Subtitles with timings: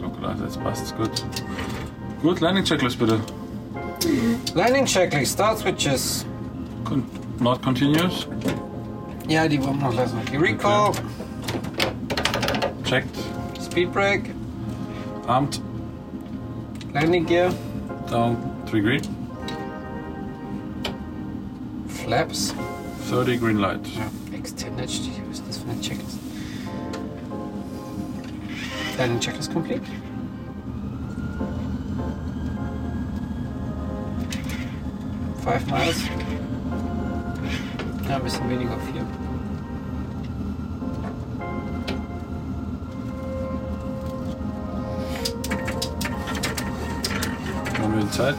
[0.00, 1.24] Localizer, jetzt passt's gut.
[2.22, 3.18] Gut, Landing Checklist bitte.
[4.54, 6.24] Landing checklist, Start Switches.
[6.84, 7.04] Con
[7.38, 8.26] not continuous.
[9.28, 10.18] Ja, die wollen wir noch lassen.
[10.26, 10.92] Okay, Recall,
[12.84, 13.16] Checked.
[13.62, 14.30] Speed Brake,
[15.26, 15.60] Armed.
[16.92, 17.52] Landing Gear,
[18.10, 18.36] Down.
[18.70, 19.02] 3 green.
[21.88, 22.54] Flaps.
[23.10, 23.86] 30 green light.
[23.86, 25.20] Ja, Extended steht.
[25.28, 26.19] Was ist das für eine Checklist?
[29.00, 29.80] Landing Checklist complete.
[35.42, 36.02] Five miles.
[38.06, 39.06] Ja, ein bisschen weniger, vier.
[47.82, 48.36] Haben wir Zeit?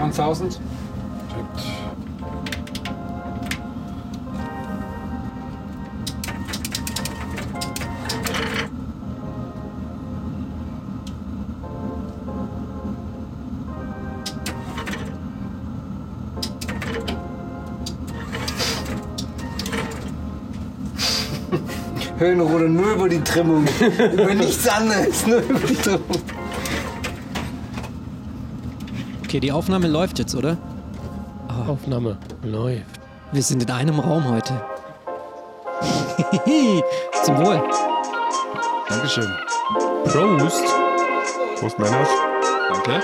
[0.00, 0.71] 1000.
[22.22, 23.66] Höhenruder nur über die Trimmung.
[24.12, 26.22] über nichts anderes, nur über die Trimmung.
[29.24, 30.56] Okay, die Aufnahme läuft jetzt, oder?
[31.66, 33.00] Aufnahme läuft.
[33.32, 34.62] Wir sind in einem Raum heute.
[37.24, 37.62] Zum Wohl.
[38.88, 39.28] Dankeschön.
[40.04, 40.64] Prost.
[41.56, 42.08] Prost, Männers.
[42.72, 43.02] Danke.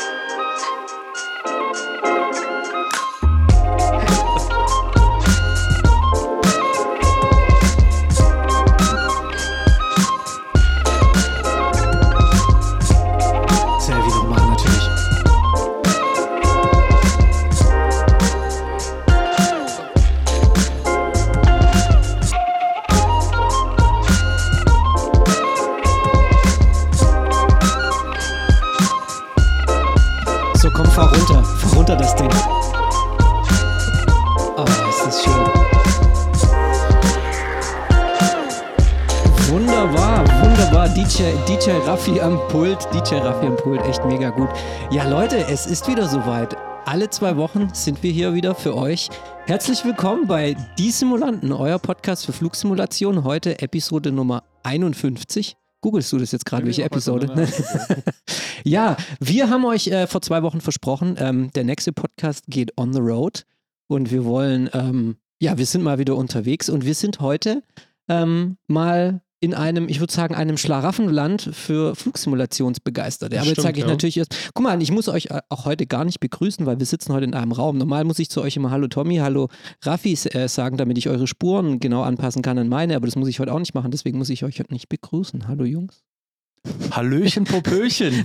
[41.19, 42.79] DJ, DJ Raffi am Pult.
[42.95, 44.49] DJ Raffi am Pult, echt mega gut.
[44.93, 46.57] Ja, Leute, es ist wieder soweit.
[46.85, 49.09] Alle zwei Wochen sind wir hier wieder für euch.
[49.47, 53.25] Herzlich willkommen bei Die Simulanten, euer Podcast für Flugsimulation.
[53.25, 55.57] Heute Episode Nummer 51.
[55.81, 57.35] Googlest du das jetzt gerade, welche Episode?
[58.63, 62.93] ja, wir haben euch äh, vor zwei Wochen versprochen, ähm, der nächste Podcast geht on
[62.93, 63.45] the road
[63.89, 67.65] und wir wollen, ähm, ja, wir sind mal wieder unterwegs und wir sind heute
[68.09, 73.39] ähm, mal in einem, ich würde sagen, einem Schlaraffenland für Flugsimulationsbegeisterte.
[73.39, 73.91] Aber jetzt sage ich ja.
[73.91, 76.87] natürlich erst, guck mal, ich muss euch äh, auch heute gar nicht begrüßen, weil wir
[76.87, 77.79] sitzen heute in einem Raum.
[77.79, 79.49] Normal muss ich zu euch immer Hallo Tommy, Hallo
[79.83, 83.29] Raffi äh, sagen, damit ich eure Spuren genau anpassen kann an meine, aber das muss
[83.29, 85.47] ich heute auch nicht machen, deswegen muss ich euch heute nicht begrüßen.
[85.47, 86.03] Hallo Jungs.
[86.91, 88.25] Hallöchen, Popöchen.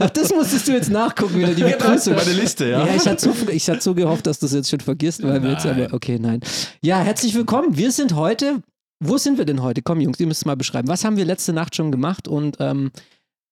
[0.00, 2.14] Ach, das musstest du jetzt nachgucken, wieder die Begrüßung.
[2.14, 2.86] Meine Liste, ja.
[2.86, 5.42] Ja, ich hatte, so, ich hatte so gehofft, dass du es jetzt schon vergisst, weil
[5.42, 6.40] wir jetzt aber, okay, nein.
[6.80, 7.76] Ja, herzlich willkommen.
[7.76, 8.62] Wir sind heute,
[9.00, 9.82] wo sind wir denn heute?
[9.82, 10.88] Komm, Jungs, ihr müsst es mal beschreiben.
[10.88, 12.90] Was haben wir letzte Nacht schon gemacht und ähm,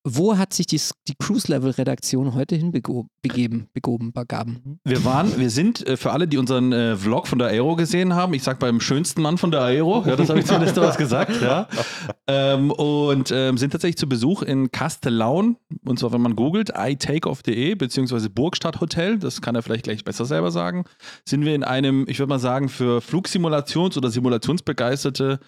[0.07, 4.79] wo hat sich die, die Cruise-Level-Redaktion heute hinbegeben, begoben, begaben?
[4.85, 8.15] Wir waren, wir sind, äh, für alle, die unseren äh, Vlog von der Aero gesehen
[8.15, 10.99] haben, ich sag beim schönsten Mann von der Aero, ja, das habe ich zumindest was
[10.99, 11.67] gesagt, ja.
[12.27, 15.57] Ähm, und ähm, sind tatsächlich zu Besuch in Castellaun,
[15.87, 20.27] und zwar, wenn man googelt, itakeoff.de, beziehungsweise Burgstadt Hotel, das kann er vielleicht gleich besser
[20.27, 20.85] selber sagen,
[21.27, 25.41] sind wir in einem, ich würde mal sagen, für Flugsimulations- oder Simulationsbegeisterte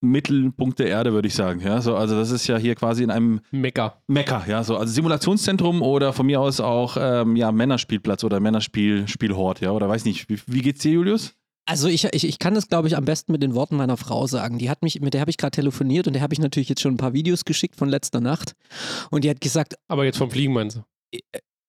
[0.00, 1.60] Mittelpunkt der Erde, würde ich sagen.
[1.60, 4.00] Ja, so, also das ist ja hier quasi in einem Mecker.
[4.06, 9.08] Mekka, ja, so also Simulationszentrum oder von mir aus auch ähm, ja, Männerspielplatz oder Männerspiel
[9.08, 10.28] Spielhort, ja, oder weiß nicht.
[10.28, 11.34] Wie, wie geht's dir, Julius?
[11.66, 14.26] Also ich, ich, ich kann das, glaube ich, am besten mit den Worten meiner Frau
[14.26, 14.56] sagen.
[14.58, 16.80] Die hat mich, mit der habe ich gerade telefoniert und der habe ich natürlich jetzt
[16.80, 18.54] schon ein paar Videos geschickt von letzter Nacht.
[19.10, 21.18] Und die hat gesagt, Aber jetzt vom Fliegen meinst du?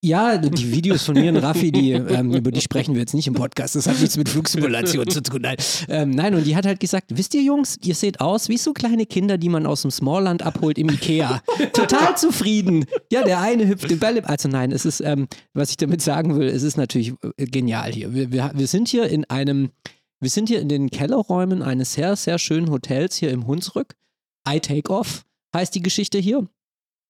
[0.02, 3.28] Ja, die Videos von mir und Raffi, die, ähm, über die sprechen wir jetzt nicht
[3.28, 3.76] im Podcast.
[3.76, 5.42] Das hat nichts mit Flugsimulation zu tun.
[5.42, 5.58] Nein.
[5.90, 8.72] Ähm, nein, und die hat halt gesagt: Wisst ihr, Jungs, ihr seht aus wie so
[8.72, 11.42] kleine Kinder, die man aus dem Smallland abholt im Ikea.
[11.74, 12.86] Total zufrieden.
[13.12, 14.20] Ja, der eine hüpft den Ball.
[14.22, 17.92] Also, nein, es ist, ähm, was ich damit sagen will, es ist natürlich äh, genial
[17.92, 18.14] hier.
[18.14, 19.72] Wir, wir, wir sind hier in einem,
[20.22, 23.96] wir sind hier in den Kellerräumen eines sehr, sehr schönen Hotels hier im Hunsrück.
[24.48, 26.48] I Take Off heißt die Geschichte hier.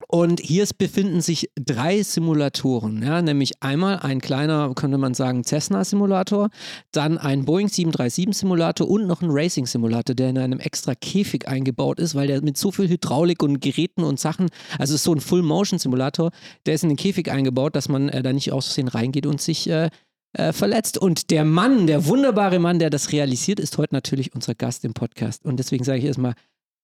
[0.08, 6.50] Und hier befinden sich drei Simulatoren, ja, nämlich einmal ein kleiner, könnte man sagen, Cessna-Simulator,
[6.92, 12.16] dann ein Boeing 737-Simulator und noch ein Racing-Simulator, der in einem extra Käfig eingebaut ist,
[12.16, 14.50] weil der mit so viel Hydraulik und Geräten und Sachen,
[14.80, 16.32] also so ein Full-Motion-Simulator,
[16.66, 19.42] der ist in den Käfig eingebaut, dass man äh, da nicht aus Versehen reingeht und
[19.42, 19.90] sich äh,
[20.34, 20.98] äh, verletzt.
[20.98, 24.94] Und der Mann, der wunderbare Mann, der das realisiert, ist heute natürlich unser Gast im
[24.94, 25.46] Podcast.
[25.46, 26.34] Und deswegen sage ich erstmal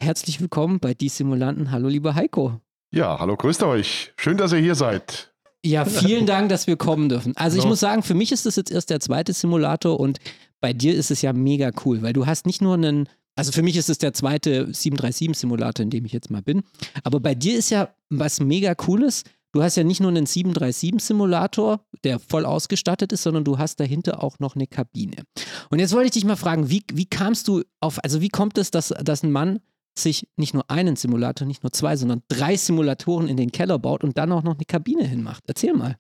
[0.02, 1.72] herzlich willkommen bei Die Simulanten.
[1.72, 2.60] Hallo, lieber Heiko.
[2.92, 4.14] Ja, hallo, grüßt euch.
[4.18, 5.34] Schön, dass ihr hier seid.
[5.66, 7.34] Ja, vielen Dank, dass wir kommen dürfen.
[7.36, 7.70] Also ich Ja.
[7.70, 10.20] muss sagen, für mich ist das jetzt erst der zweite Simulator und
[10.62, 13.64] bei dir ist es ja mega cool, weil du hast nicht nur einen, also für
[13.64, 16.64] mich ist es der zweite 737-Simulator, in dem ich jetzt mal bin,
[17.04, 19.24] aber bei dir ist ja was mega cooles.
[19.54, 24.22] Du hast ja nicht nur einen 737-Simulator, der voll ausgestattet ist, sondern du hast dahinter
[24.22, 25.24] auch noch eine Kabine.
[25.70, 28.58] Und jetzt wollte ich dich mal fragen, wie, wie kamst du auf, also wie kommt
[28.58, 29.62] es, dass, dass ein Mann
[29.98, 34.04] sich nicht nur einen Simulator, nicht nur zwei, sondern drei Simulatoren in den Keller baut
[34.04, 35.44] und dann auch noch eine Kabine hinmacht?
[35.48, 35.98] Erzähl mal.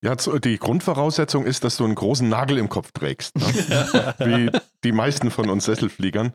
[0.00, 3.36] Ja, die Grundvoraussetzung ist, dass du einen großen Nagel im Kopf trägst.
[3.36, 3.44] Ne?
[4.18, 6.32] Wie die meisten von uns Sesselfliegern.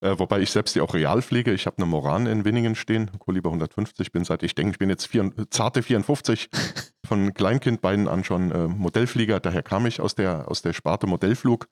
[0.00, 1.52] Äh, wobei ich selbst ja auch real fliege.
[1.52, 4.10] Ich habe eine Moran in Winningen stehen, Koliber 150.
[4.10, 6.50] Bin seit, ich denke, ich bin jetzt vier, zarte 54,
[7.06, 9.38] von Kleinkindbeinen an schon äh, Modellflieger.
[9.38, 11.68] Daher kam ich aus der, aus der Sparte Modellflug.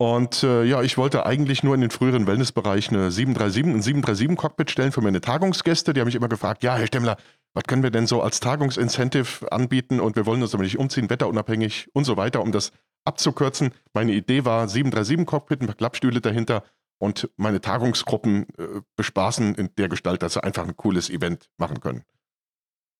[0.00, 4.70] Und äh, ja, ich wollte eigentlich nur in den früheren Wellnessbereich eine 737, ein 737-Cockpit
[4.70, 5.92] stellen für meine Tagungsgäste.
[5.92, 7.16] Die haben mich immer gefragt, ja, Herr Stemmler,
[7.52, 11.10] was können wir denn so als Tagungsincentive anbieten und wir wollen uns aber nicht umziehen,
[11.10, 12.70] wetterunabhängig und so weiter, um das
[13.04, 13.72] abzukürzen.
[13.92, 16.62] Meine Idee war 737-Cockpit, ein paar Klappstühle dahinter
[16.98, 21.80] und meine Tagungsgruppen äh, bespaßen in der Gestalt, dass sie einfach ein cooles Event machen
[21.80, 22.04] können.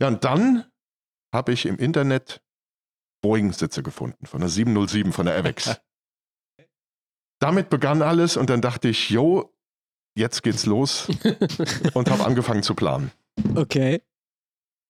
[0.00, 0.64] Ja, und dann
[1.32, 2.42] habe ich im Internet
[3.22, 5.80] Boeing-Sitze gefunden von der 707, von der AVEX.
[7.40, 9.52] Damit begann alles und dann dachte ich, yo,
[10.16, 11.08] jetzt geht's los
[11.94, 13.12] und habe angefangen zu planen.
[13.54, 14.02] Okay.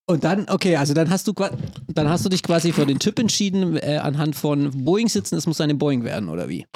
[0.07, 3.19] Und dann, okay, also dann hast du dann hast du dich quasi für den Typ
[3.19, 6.67] entschieden, äh, anhand von Boeing-Sitzen, es muss eine Boeing werden, oder wie?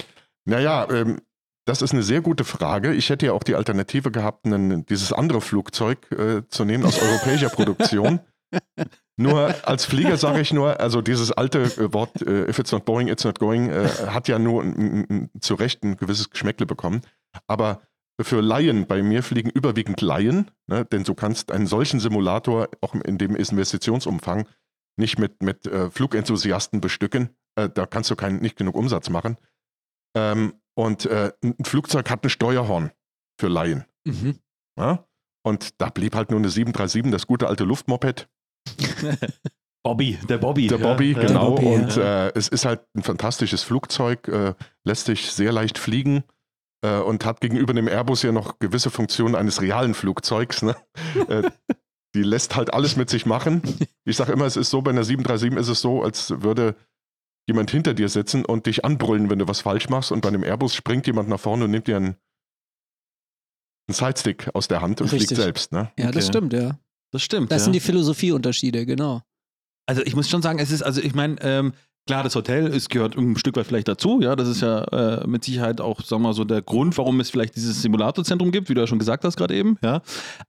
[0.44, 1.22] Naja, ähm,
[1.64, 2.92] das ist eine sehr gute Frage.
[2.92, 7.00] Ich hätte ja auch die Alternative gehabt, einen, dieses andere Flugzeug äh, zu nehmen aus
[7.00, 8.20] europäischer Produktion.
[9.16, 12.84] Nur als Flieger sage ich nur, also dieses alte äh, Wort, äh, if it's not
[12.84, 14.64] Boeing, it's not going, äh, hat ja nur
[15.40, 17.02] zu Recht ein gewisses Geschmäckle bekommen.
[17.46, 17.82] Aber
[18.20, 22.94] für Laien, bei mir fliegen überwiegend Laien, ne, denn du kannst einen solchen Simulator auch
[22.94, 24.46] in dem Investitionsumfang
[24.96, 27.30] nicht mit, mit äh, Flugenthusiasten bestücken.
[27.56, 29.36] Äh, da kannst du kein, nicht genug Umsatz machen.
[30.14, 32.92] Ähm, und äh, ein Flugzeug hat ein Steuerhorn
[33.38, 33.84] für Laien.
[34.04, 34.38] Mhm.
[34.78, 35.06] Ja?
[35.44, 38.28] Und da blieb halt nur eine 737, das gute alte Luftmoped.
[39.84, 40.68] Bobby, der Bobby.
[40.68, 40.86] Der ja.
[40.86, 41.26] Bobby, Ja.
[41.26, 41.54] genau.
[41.54, 41.70] Bobby, ja.
[41.72, 44.54] und äh, es ist halt ein fantastisches Flugzeug, äh,
[44.84, 46.22] lässt sich sehr leicht fliegen
[46.84, 50.62] äh, und hat gegenüber dem Airbus ja noch gewisse Funktionen eines realen Flugzeugs.
[50.62, 50.76] Ne?
[51.28, 51.50] äh,
[52.14, 53.62] die lässt halt alles mit sich machen.
[54.04, 56.76] Ich sage immer, es ist so, bei einer 737 ist es so, als würde
[57.48, 60.12] jemand hinter dir sitzen und dich anbrüllen, wenn du was falsch machst.
[60.12, 62.16] Und bei einem Airbus springt jemand nach vorne und nimmt dir einen,
[63.88, 65.28] einen Sidestick aus der Hand und Richtig.
[65.28, 65.72] fliegt selbst.
[65.72, 65.90] Ne?
[65.98, 66.38] Ja, das Okay.
[66.38, 66.78] stimmt, ja.
[67.12, 67.52] Das stimmt.
[67.52, 67.64] Das ja.
[67.64, 69.22] sind die Philosophieunterschiede, genau.
[69.86, 71.72] Also ich muss schon sagen, es ist, also ich meine, ähm,
[72.06, 75.26] klar, das Hotel ist, gehört ein Stück weit vielleicht dazu, ja, das ist ja äh,
[75.26, 78.68] mit Sicherheit auch, sagen wir mal so, der Grund, warum es vielleicht dieses Simulatorzentrum gibt,
[78.68, 80.00] wie du ja schon gesagt hast gerade eben, ja.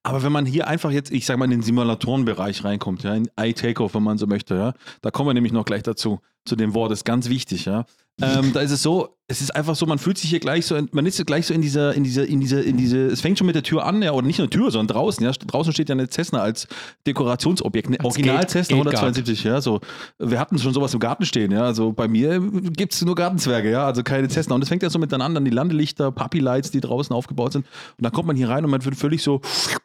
[0.03, 3.29] Aber wenn man hier einfach jetzt, ich sag mal, in den Simulatorenbereich reinkommt, ja, in
[3.37, 6.73] iTakeoff, wenn man so möchte, ja, da kommen wir nämlich noch gleich dazu, zu dem
[6.73, 7.85] Wort, das ist ganz wichtig, ja.
[8.21, 10.77] Ähm, da ist es so, es ist einfach so, man fühlt sich hier gleich so,
[10.91, 13.47] man ist gleich so in dieser, in dieser, in dieser, in diese, es fängt schon
[13.47, 15.31] mit der Tür an, ja, oder nicht nur Tür, sondern draußen, ja.
[15.31, 16.67] Draußen steht ja eine Cessna als
[17.07, 18.95] Dekorationsobjekt, eine Als Original Gate- Cessna Gate Guard.
[18.97, 19.79] 172, ja, so.
[20.19, 21.63] Wir hatten schon sowas im Garten stehen, ja.
[21.63, 24.55] Also bei mir gibt es nur Gartenzwerge, ja, also keine Cessna.
[24.55, 27.65] Und das fängt ja so miteinander an, die Landelichter, Puppy Lights, die draußen aufgebaut sind.
[27.97, 29.41] Und dann kommt man hier rein und man wird völlig so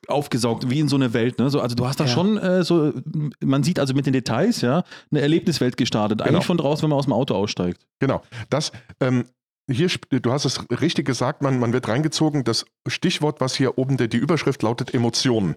[0.08, 1.48] aufgesaugt, wie in so eine Welt, ne?
[1.50, 2.10] So, also du hast da Ja.
[2.10, 2.92] schon äh, so,
[3.44, 6.18] man sieht also mit den Details, ja, eine Erlebniswelt gestartet.
[6.18, 6.28] Genau.
[6.30, 7.80] Eigentlich von draußen, wenn man aus dem Auto aussteigt.
[8.00, 8.22] Genau.
[8.50, 9.24] Das, ähm,
[9.70, 12.44] hier, du hast es richtig gesagt, man, man wird reingezogen.
[12.44, 15.56] Das Stichwort, was hier oben der, die Überschrift lautet, Emotionen.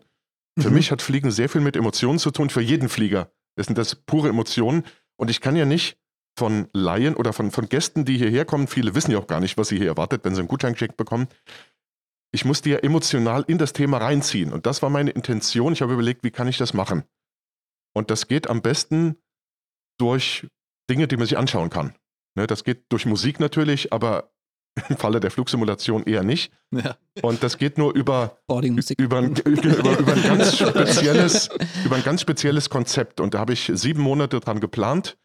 [0.60, 0.76] Für Mhm.
[0.76, 3.32] mich hat Fliegen sehr viel mit Emotionen zu tun, für jeden Flieger.
[3.56, 4.84] Das sind das pure Emotionen.
[5.18, 5.98] Und ich kann ja nicht
[6.38, 9.58] von Laien oder von, von Gästen, die hierher kommen, viele wissen ja auch gar nicht,
[9.58, 11.28] was sie hier erwartet, wenn sie einen Gutschein geschenkt bekommen.
[12.34, 14.54] Ich muss die ja emotional in das Thema reinziehen.
[14.54, 15.74] Und das war meine Intention.
[15.74, 17.04] Ich habe überlegt, wie kann ich das machen?
[17.94, 19.18] Und das geht am besten
[20.00, 20.48] durch
[20.90, 21.94] Dinge, die man sich anschauen kann.
[22.36, 24.32] Ne, das geht durch Musik natürlich, aber
[24.90, 26.52] im Falle der Flugsimulation eher nicht.
[26.72, 26.96] Ja.
[27.22, 28.38] Und das geht nur über,
[28.98, 31.50] über, ein, über, über, ein ganz spezielles,
[31.84, 33.20] über ein ganz spezielles Konzept.
[33.20, 35.18] Und da habe ich sieben Monate dran geplant.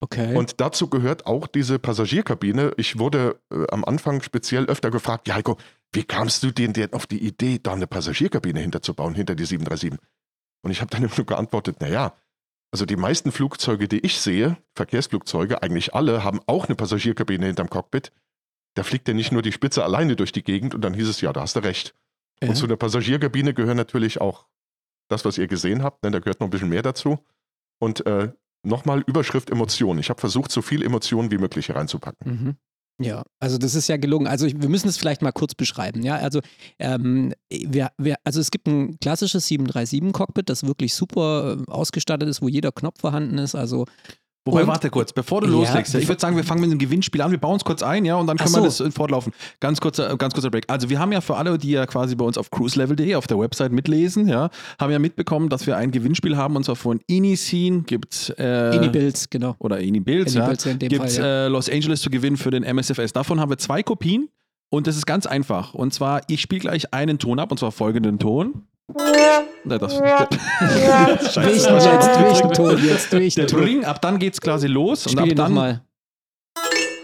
[0.00, 0.36] Okay.
[0.36, 2.72] Und dazu gehört auch diese Passagierkabine.
[2.76, 5.56] Ich wurde äh, am Anfang speziell öfter gefragt, ja Heiko,
[5.92, 9.98] wie kamst du denn, denn auf die Idee, da eine Passagierkabine hinterzubauen, hinter die 737?
[10.62, 12.14] Und ich habe dann immer nur geantwortet, naja,
[12.70, 17.70] also die meisten Flugzeuge, die ich sehe, Verkehrsflugzeuge, eigentlich alle, haben auch eine Passagierkabine hinterm
[17.70, 18.12] Cockpit.
[18.74, 21.20] Da fliegt ja nicht nur die Spitze alleine durch die Gegend und dann hieß es,
[21.20, 21.94] ja, da hast du recht.
[22.42, 22.48] Ja.
[22.48, 24.46] Und zu der Passagierkabine gehören natürlich auch
[25.08, 27.18] das, was ihr gesehen habt, ne, da gehört noch ein bisschen mehr dazu.
[27.78, 28.32] Und äh,
[28.64, 30.00] nochmal Überschrift Emotionen.
[30.00, 32.32] Ich habe versucht, so viel Emotionen wie möglich hier reinzupacken.
[32.32, 32.56] Mhm.
[33.00, 34.28] Ja, also das ist ja gelungen.
[34.28, 36.02] Also ich, wir müssen es vielleicht mal kurz beschreiben.
[36.02, 36.40] Ja, also
[36.78, 42.40] ähm, wir, wir, also es gibt ein klassisches 737-Cockpit, das wirklich super äh, ausgestattet ist,
[42.40, 43.56] wo jeder Knopf vorhanden ist.
[43.56, 43.86] Also
[44.46, 46.70] Wobei, Und- warte kurz, bevor du Ja, loslegst, ja, ich würde sagen, wir fangen mit
[46.70, 48.84] einem Gewinnspiel an, wir bauen es kurz ein, ja, und dann können wir so.
[48.84, 49.32] das äh, fortlaufen.
[49.58, 50.64] Ganz kurzer, ganz kurzer Break.
[50.68, 53.38] Also wir haben ja für alle, die ja quasi bei uns auf cruiselevel.de auf der
[53.38, 57.84] Website mitlesen, ja, haben ja mitbekommen, dass wir ein Gewinnspiel haben, und zwar von Iniscene
[57.84, 59.56] gibt äh, Ini-Builds, genau.
[59.60, 61.46] oder Ini-Builds, ja, Ini-Builds in dem gibt Fall, ja.
[61.46, 63.14] äh, Los Angeles zu gewinnen für den MSFS.
[63.14, 64.28] Davon haben wir zwei Kopien
[64.68, 65.72] und das ist ganz einfach.
[65.72, 68.64] Und zwar, ich spiele gleich einen Ton ab, und zwar folgenden Ton.
[68.92, 72.20] Na, Das, Welchen jetzt?
[72.20, 73.12] Welchen Ton jetzt?
[73.12, 73.62] Welchen der Ton?
[73.62, 75.06] Ring, ab dann geht's quasi los.
[75.06, 75.82] und Spiel ab ihn dann nochmal.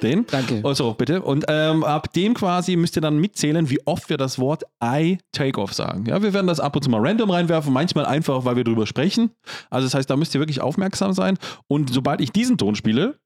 [0.02, 0.26] den.
[0.26, 0.60] Danke.
[0.62, 1.22] Also, bitte.
[1.22, 5.18] Und ähm, ab dem quasi müsst ihr dann mitzählen, wie oft wir das Wort I
[5.32, 6.04] Takeoff sagen.
[6.06, 8.86] Ja, wir werden das ab und zu mal random reinwerfen, manchmal einfach, weil wir drüber
[8.86, 9.30] sprechen.
[9.70, 11.38] Also, das heißt, da müsst ihr wirklich aufmerksam sein.
[11.66, 13.18] Und sobald ich diesen Ton spiele,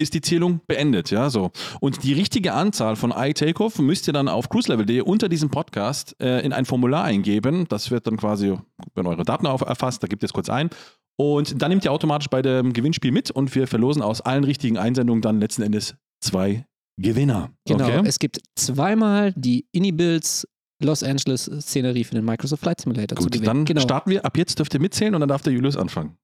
[0.00, 1.50] ist die Zählung beendet, ja, so.
[1.80, 6.14] Und die richtige Anzahl von I Takeoff müsst ihr dann auf cruiselevel.de unter diesem Podcast
[6.20, 7.66] äh, in ein Formular eingeben.
[7.68, 8.56] Das wird dann quasi,
[8.94, 10.70] wenn eure Daten auf, erfasst, da gebt ihr es kurz ein.
[11.16, 14.78] Und dann nehmt ihr automatisch bei dem Gewinnspiel mit und wir verlosen aus allen richtigen
[14.78, 16.64] Einsendungen dann letzten Endes zwei
[17.00, 17.50] Gewinner.
[17.66, 18.02] Genau, Okay?
[18.06, 20.46] es gibt zweimal die Ini-Builds
[20.80, 23.46] Los Angeles Szenerie für den Microsoft Flight Simulator zu Gut, gewinnen.
[23.46, 23.80] dann genau.
[23.80, 24.24] starten wir.
[24.24, 26.16] Ab jetzt dürft ihr mitzählen und dann darf der Julius anfangen.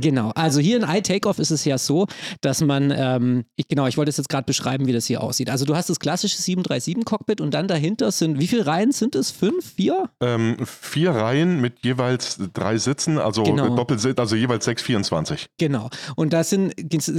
[0.00, 2.06] Genau, also hier in iTakeoff ist es ja so,
[2.40, 5.50] dass man, ähm, ich, genau, ich wollte es jetzt gerade beschreiben, wie das hier aussieht.
[5.50, 9.30] Also du hast das klassische 737-Cockpit und dann dahinter sind, wie viele Reihen sind es?
[9.30, 9.74] Fünf?
[9.74, 10.08] Vier?
[10.20, 13.74] Ähm, vier Reihen mit jeweils drei Sitzen, also Genau.
[13.76, 15.46] Doppelsitz, also jeweils 6, 24.
[15.58, 15.90] Genau.
[16.16, 16.74] Und das sind,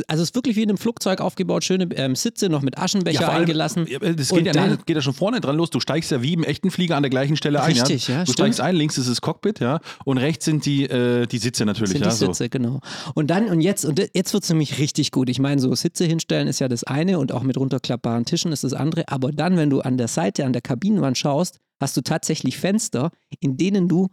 [0.07, 3.19] also es ist wirklich wie in einem Flugzeug aufgebaut, schöne ähm, Sitze noch mit Aschenbecher
[3.23, 3.87] vor allem, eingelassen.
[3.87, 5.69] ja, Das Und geht ja, dann- das geht ja schon vorne dran los.
[5.69, 7.71] Du steigst ja wie im echten Flieger an der gleichen Stelle ein.
[7.73, 8.33] Richtig, ja, Du stimmt.
[8.39, 9.79] steigst ein, links ist das Cockpit, ja.
[10.05, 12.09] Und rechts sind die, äh, die Sitze natürlich, sind ja.
[12.09, 12.62] die Sitze, genau.
[13.15, 15.29] Und dann, und jetzt, und jetzt wird es nämlich richtig gut.
[15.29, 18.63] Ich meine, so Sitze hinstellen ist ja das eine und auch mit runterklappbaren Tischen ist
[18.63, 19.07] das andere.
[19.07, 23.11] Aber dann, wenn du an der Seite, an der Kabinenwand schaust, hast du tatsächlich Fenster,
[23.39, 24.09] in denen du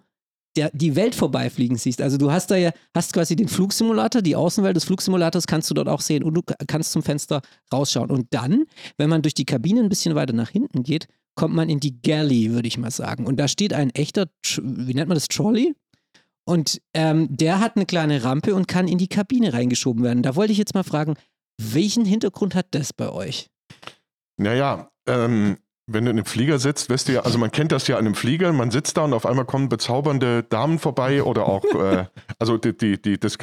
[0.56, 2.02] der, die Welt vorbeifliegen siehst.
[2.02, 5.74] Also du hast da ja, hast quasi den Flugsimulator, die Außenwelt des Flugsimulators kannst du
[5.74, 7.40] dort auch sehen und du ka- kannst zum Fenster
[7.72, 8.10] rausschauen.
[8.10, 8.64] Und dann,
[8.98, 12.02] wenn man durch die Kabine ein bisschen weiter nach hinten geht, kommt man in die
[12.02, 13.26] Galley, würde ich mal sagen.
[13.26, 14.26] Und da steht ein echter,
[14.60, 15.74] wie nennt man das, Trolley?
[16.44, 20.22] Und ähm, der hat eine kleine Rampe und kann in die Kabine reingeschoben werden.
[20.22, 21.14] Da wollte ich jetzt mal fragen,
[21.60, 23.50] welchen Hintergrund hat das bei euch?
[24.36, 25.58] Naja, ähm,
[25.92, 28.06] wenn du in einem Flieger sitzt, wirst du ja, also man kennt das ja an
[28.06, 32.06] einem Flieger, man sitzt da und auf einmal kommen bezaubernde Damen vorbei oder auch, äh,
[32.38, 33.36] also die, die, die, das,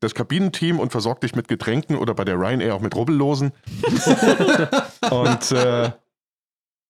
[0.00, 3.52] das Kabinenteam und versorgt dich mit Getränken oder bei der Ryanair auch mit Rubbellosen.
[5.10, 5.90] und, äh,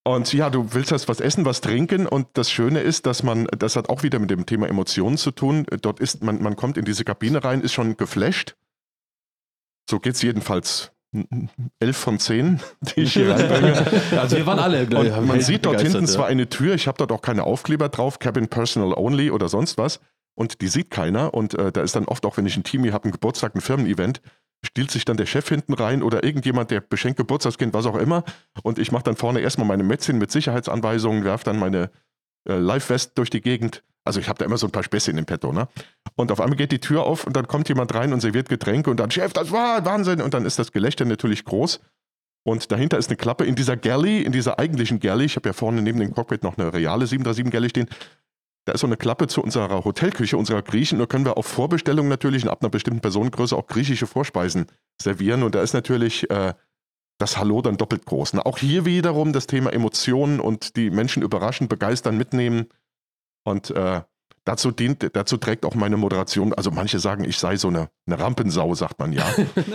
[0.05, 3.47] und ja, du willst jetzt was essen, was trinken und das Schöne ist, dass man,
[3.59, 6.79] das hat auch wieder mit dem Thema Emotionen zu tun, dort ist, man, man kommt
[6.79, 8.57] in diese Kabine rein, ist schon geflasht.
[9.89, 10.93] So geht's jedenfalls.
[11.81, 13.85] Elf von zehn, die ich hier reinbringe.
[14.17, 16.07] Also wir waren alle, glaub ich, Und man sieht dort hinten ja.
[16.07, 19.77] zwar eine Tür, ich habe dort auch keine Aufkleber drauf, Cabin Personal Only oder sonst
[19.77, 20.01] was.
[20.35, 21.35] Und die sieht keiner.
[21.35, 23.57] Und äh, da ist dann oft, auch wenn ich ein Team hier habe, ein Geburtstag,
[23.57, 24.23] ein Firmen-Event,
[24.65, 28.25] stiehlt sich dann der Chef hinten rein oder irgendjemand, der beschenkt Geburtstagskind, was auch immer.
[28.63, 31.91] Und ich mache dann vorne erstmal meine Mätzchen mit Sicherheitsanweisungen, werfe dann meine
[32.49, 33.83] äh, Live-West durch die Gegend.
[34.05, 35.69] Also ich habe da immer so ein paar Späßchen im Petto, ne?
[36.17, 38.91] Und auf einmal geht die Tür auf und dann kommt jemand rein und serviert Getränke
[38.91, 40.23] und dann, Chef, das war Wahnsinn.
[40.23, 41.81] Und dann ist das Gelächter natürlich groß.
[42.43, 45.27] Und dahinter ist eine Klappe in dieser Galley, in dieser eigentlichen Galley.
[45.27, 47.89] Ich habe ja vorne neben dem Cockpit noch eine reale 737 Galley stehen.
[48.67, 50.99] Da ist so eine Klappe zu unserer Hotelküche, unserer Griechen.
[50.99, 54.67] Da können wir auf Vorbestellung natürlich und ab einer bestimmten Personengröße auch griechische Vorspeisen
[55.01, 55.43] servieren.
[55.43, 56.55] Und da ist natürlich äh,
[57.19, 58.35] das Hallo dann doppelt groß.
[58.35, 58.45] Ne?
[58.45, 62.67] Auch hier wiederum das Thema Emotionen und die Menschen überraschen, begeistern, mitnehmen.
[63.45, 64.03] Und äh,
[64.45, 66.53] dazu dient, dazu trägt auch meine Moderation.
[66.53, 69.25] Also manche sagen, ich sei so eine, eine Rampensau, sagt man ja.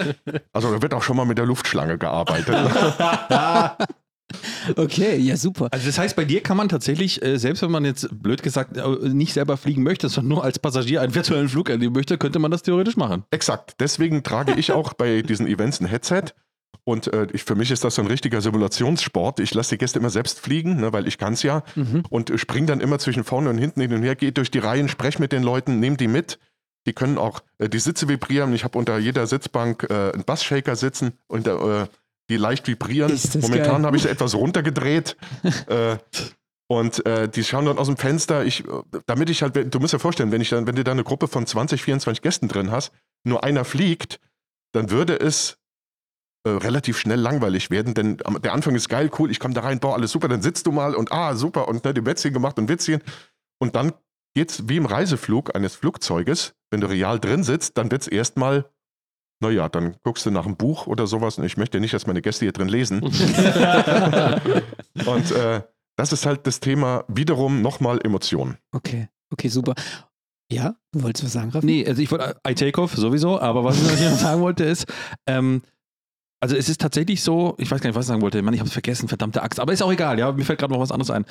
[0.54, 2.56] Also da wird auch schon mal mit der Luftschlange gearbeitet.
[4.76, 5.68] Okay, ja, super.
[5.72, 8.78] Also das heißt, bei dir kann man tatsächlich, äh, selbst wenn man jetzt blöd gesagt
[8.78, 12.40] äh, nicht selber fliegen möchte, sondern nur als Passagier einen virtuellen Flug erleben möchte, könnte
[12.40, 13.24] man das theoretisch machen.
[13.32, 13.76] Exakt.
[13.80, 16.34] Deswegen trage ich auch bei diesen Events ein Headset.
[16.84, 19.40] Und äh, ich, für mich ist das so ein richtiger Simulationssport.
[19.40, 21.64] Ich lasse die Gäste immer selbst fliegen, ne, weil ich kann es ja.
[22.10, 24.60] Und äh, springe dann immer zwischen vorne und hinten hin und her, gehe durch die
[24.60, 26.38] Reihen, spreche mit den Leuten, nehme die mit.
[26.86, 28.54] Die können auch äh, die Sitze vibrieren.
[28.54, 31.88] Ich habe unter jeder Sitzbank äh, einen Bassshaker sitzen, und, äh,
[32.30, 33.20] die leicht vibrieren.
[33.42, 35.18] Momentan habe ich sie etwas runtergedreht.
[35.68, 35.98] äh,
[36.68, 38.44] und äh, die schauen dann aus dem Fenster.
[38.44, 38.64] Ich,
[39.06, 41.28] damit ich halt, du musst dir vorstellen, wenn, ich dann, wenn du da eine Gruppe
[41.28, 42.92] von 20, 24 Gästen drin hast,
[43.24, 44.20] nur einer fliegt,
[44.74, 45.58] dann würde es
[46.46, 49.80] äh, relativ schnell langweilig werden, denn der Anfang ist geil, cool, ich komme da rein,
[49.80, 52.60] boah, alles super, dann sitzt du mal und ah, super und ne, die Witzchen gemacht
[52.60, 53.02] und Witzchen
[53.60, 53.94] und dann
[54.36, 56.54] geht's wie im Reiseflug eines Flugzeuges.
[56.70, 58.70] Wenn du real drin sitzt, dann wird's erstmal,
[59.46, 62.22] naja, dann guckst du nach einem Buch oder sowas und ich möchte nicht, dass meine
[62.22, 63.02] Gäste hier drin lesen.
[63.04, 63.14] und
[65.32, 65.62] äh,
[65.96, 68.58] das ist halt das Thema wiederum nochmal Emotionen.
[68.72, 69.76] Okay, okay, super.
[70.52, 71.66] Ja, du wolltest was sagen, Raffi?
[71.66, 74.86] Nee, also ich wollte I take off sowieso, aber was ich noch sagen wollte ist,
[75.28, 75.62] ähm,
[76.42, 78.60] also es ist tatsächlich so, ich weiß gar nicht, was ich sagen wollte, Mann, ich
[78.60, 80.92] habe es vergessen, verdammte Axt, aber ist auch egal, ja, mir fällt gerade noch was
[80.92, 81.26] anderes ein.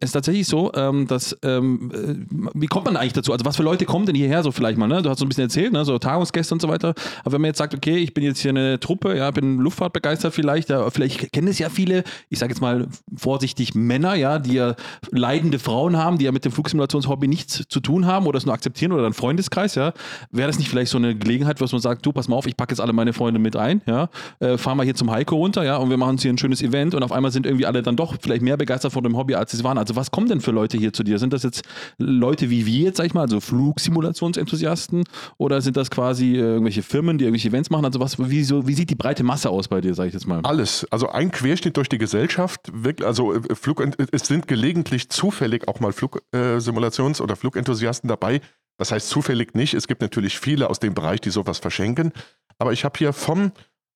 [0.00, 3.32] Es ist tatsächlich so, ähm, dass, ähm, äh, wie kommt man eigentlich dazu?
[3.32, 5.02] Also was für Leute kommen denn hierher so vielleicht mal, ne?
[5.02, 5.84] Du hast so ein bisschen erzählt, ne?
[5.84, 8.50] so Tagungsgäste und so weiter, aber wenn man jetzt sagt, okay, ich bin jetzt hier
[8.50, 12.52] eine Truppe, ja, bin Luftfahrt begeistert vielleicht, ja, vielleicht kennen es ja viele, ich sage
[12.52, 14.74] jetzt mal vorsichtig Männer, ja, die ja
[15.10, 18.54] leidende Frauen haben, die ja mit dem Flugsimulationshobby nichts zu tun haben oder es nur
[18.54, 19.92] akzeptieren oder ein Freundeskreis, ja,
[20.30, 22.56] wäre das nicht vielleicht so eine Gelegenheit, was man sagt, du, pass mal auf, ich
[22.56, 24.08] packe jetzt alle meine Freunde mit ein, ja,
[24.46, 26.62] äh, fahren wir hier zum Heiko runter, ja, und wir machen uns hier ein schönes
[26.62, 29.34] Event und auf einmal sind irgendwie alle dann doch vielleicht mehr begeistert von dem Hobby,
[29.34, 29.78] als sie waren.
[29.78, 31.18] Also was kommen denn für Leute hier zu dir?
[31.18, 31.62] Sind das jetzt
[31.98, 35.04] Leute wie wir jetzt, sag ich mal, also Flugsimulationsenthusiasten
[35.38, 37.84] oder sind das quasi äh, irgendwelche Firmen, die irgendwelche Events machen?
[37.84, 40.26] Also was, wie, so, wie sieht die breite Masse aus bei dir, sag ich jetzt
[40.26, 40.40] mal?
[40.42, 40.86] Alles.
[40.90, 42.60] Also ein Querschnitt durch die Gesellschaft.
[42.72, 48.40] Wirklich, also äh, Flug, es sind gelegentlich zufällig auch mal Flugsimulations- oder Flugenthusiasten dabei.
[48.78, 49.74] Das heißt zufällig nicht.
[49.74, 52.12] Es gibt natürlich viele aus dem Bereich, die sowas verschenken.
[52.58, 53.52] Aber ich habe hier vom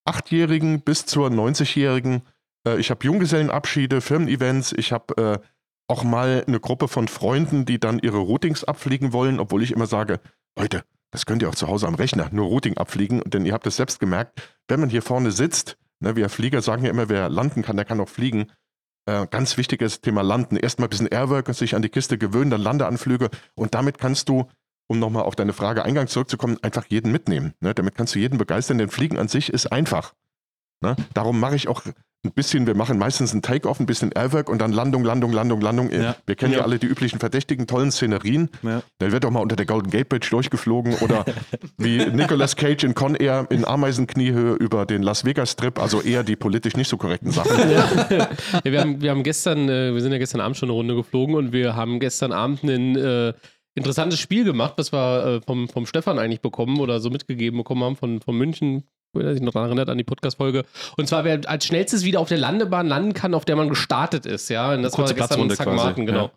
[0.09, 2.23] 8-Jährigen bis zur 90-Jährigen,
[2.67, 5.47] äh, ich habe Junggesellenabschiede, Firmen-Events, ich habe äh,
[5.89, 9.87] auch mal eine Gruppe von Freunden, die dann ihre Routings abfliegen wollen, obwohl ich immer
[9.87, 10.21] sage,
[10.57, 13.67] Leute, das könnt ihr auch zu Hause am Rechner, nur Routing abfliegen, denn ihr habt
[13.67, 17.29] es selbst gemerkt, wenn man hier vorne sitzt, ne, wir Flieger sagen ja immer, wer
[17.29, 18.53] landen kann, der kann auch fliegen.
[19.07, 20.57] Äh, ganz wichtiges Thema Landen.
[20.57, 24.49] Erstmal ein bisschen Airwork sich an die Kiste gewöhnen, dann Landeanflüge und damit kannst du,
[24.91, 27.55] um nochmal auf deine Frage eingangs zurückzukommen, einfach jeden mitnehmen.
[27.61, 27.75] Ne?
[27.75, 30.15] Damit kannst du jeden begeistern, denn Fliegen an sich ist einfach.
[30.83, 30.97] Ne?
[31.15, 31.83] Darum mache ich auch
[32.25, 35.61] ein bisschen, wir machen meistens ein Take-Off, ein bisschen Airwork und dann Landung, Landung, Landung,
[35.61, 35.91] Landung.
[35.93, 36.17] Ja.
[36.27, 36.59] Wir kennen ja.
[36.59, 36.65] Ja.
[36.65, 38.51] alle die üblichen verdächtigen, tollen Szenerien.
[38.63, 38.83] Ja.
[38.99, 41.25] Da wird doch mal unter der Golden Gate Bridge durchgeflogen oder
[41.79, 46.25] wie Nicolas Cage in Con Air in Ameisenkniehöhe über den Las Vegas Strip, also eher
[46.25, 47.57] die politisch nicht so korrekten Sachen.
[48.65, 51.37] Wir, haben, wir haben gestern, äh, wir sind ja gestern Abend schon eine Runde geflogen
[51.37, 53.33] und wir haben gestern Abend ein äh,
[53.75, 57.85] interessantes Spiel gemacht, was wir äh, vom, vom Stefan eigentlich bekommen oder so mitgegeben bekommen
[57.85, 58.85] haben von, von München.
[59.13, 60.65] Wer sich noch daran erinnert an die Podcast-Folge.
[60.97, 64.25] Und zwar, wer als schnellstes wieder auf der Landebahn landen kann, auf der man gestartet
[64.25, 64.73] ist, ja.
[64.73, 66.25] Und das Kurze war gestern Platzrunde Martin, genau.
[66.27, 66.31] ja.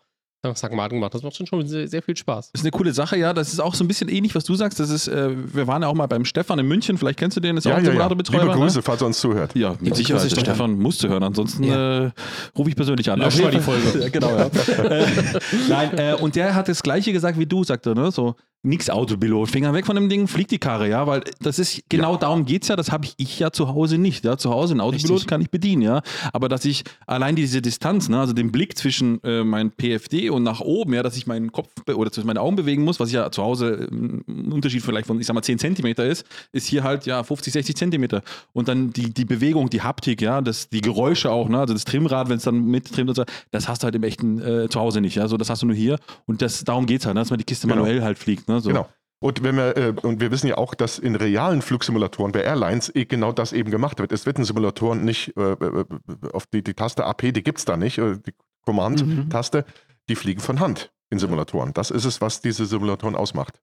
[0.44, 0.54] Ja.
[0.54, 0.70] St.
[0.72, 1.14] Martin gemacht.
[1.14, 2.52] Das macht schon, schon sehr, sehr viel Spaß.
[2.52, 3.32] Das ist eine coole Sache, ja.
[3.32, 4.78] Das ist auch so ein bisschen ähnlich, was du sagst.
[4.78, 7.40] Das ist, äh, wir waren ja auch mal beim Stefan in München, vielleicht kennst du
[7.40, 8.42] den, ist auch ein Simulatorbetreuer.
[8.44, 8.82] Liebe Grüße, Ne?
[8.82, 9.54] falls er uns zuhört.
[9.56, 10.22] Ja, mit Sicherheit.
[10.24, 10.44] Der Stefan.
[10.44, 12.06] Stefan muss zu hören, ansonsten Ja.
[12.06, 12.10] äh,
[12.56, 13.18] rufe ich persönlich an.
[13.18, 13.98] Lösch mal die Folge.
[14.00, 14.50] Ja, genau, ja.
[15.68, 18.10] nein, äh, und der hat das Gleiche gesagt wie du, sagte er, ne?
[18.10, 21.82] So, nix Autopilot, Finger weg von dem Ding, fliegt die Karre, ja, weil das ist,
[21.88, 24.80] genau darum geht's ja, das habe ich, ja zu Hause nicht, ja, zu Hause ein
[24.80, 25.26] Autopilot Richtig.
[25.28, 29.22] kann ich bedienen, ja, aber dass ich allein diese Distanz, ne, also den Blick zwischen
[29.22, 32.56] äh, mein PFD und nach oben, ja, dass ich meinen Kopf oder zwischen meine Augen
[32.56, 35.58] bewegen muss, was ja zu Hause ähm, ein Unterschied vielleicht von, ich sag mal, 10
[35.58, 38.22] Zentimeter ist, ist hier halt, ja, 50, 60 Zentimeter.
[38.52, 41.84] Und dann die, die Bewegung, die Haptik, ja, das, die Geräusche auch, ne, also das
[41.84, 44.80] Trimmrad, wenn es dann mittrimmt und so, das hast du halt im echten äh, zu
[44.80, 45.98] Hause nicht, ja, so, das hast du nur hier.
[46.26, 47.82] Und das, darum geht's halt, ne, dass man die Kiste Genau.
[47.82, 48.68] manuell halt fliegt, ne, so.
[48.70, 48.88] Genau.
[49.20, 52.94] Und, wenn wir, äh, und wir wissen ja auch, dass in realen Flugsimulatoren bei Airlines
[52.94, 54.12] eh genau das eben gemacht wird.
[54.12, 55.84] Es wird in Simulatoren nicht äh, äh,
[56.32, 58.34] auf die, die Taste AP, die gibt es da nicht, äh, die
[58.66, 59.64] Command-Taste,
[60.08, 61.72] die fliegen von Hand in Simulatoren.
[61.72, 63.60] Das ist es, was diese Simulatoren ausmacht.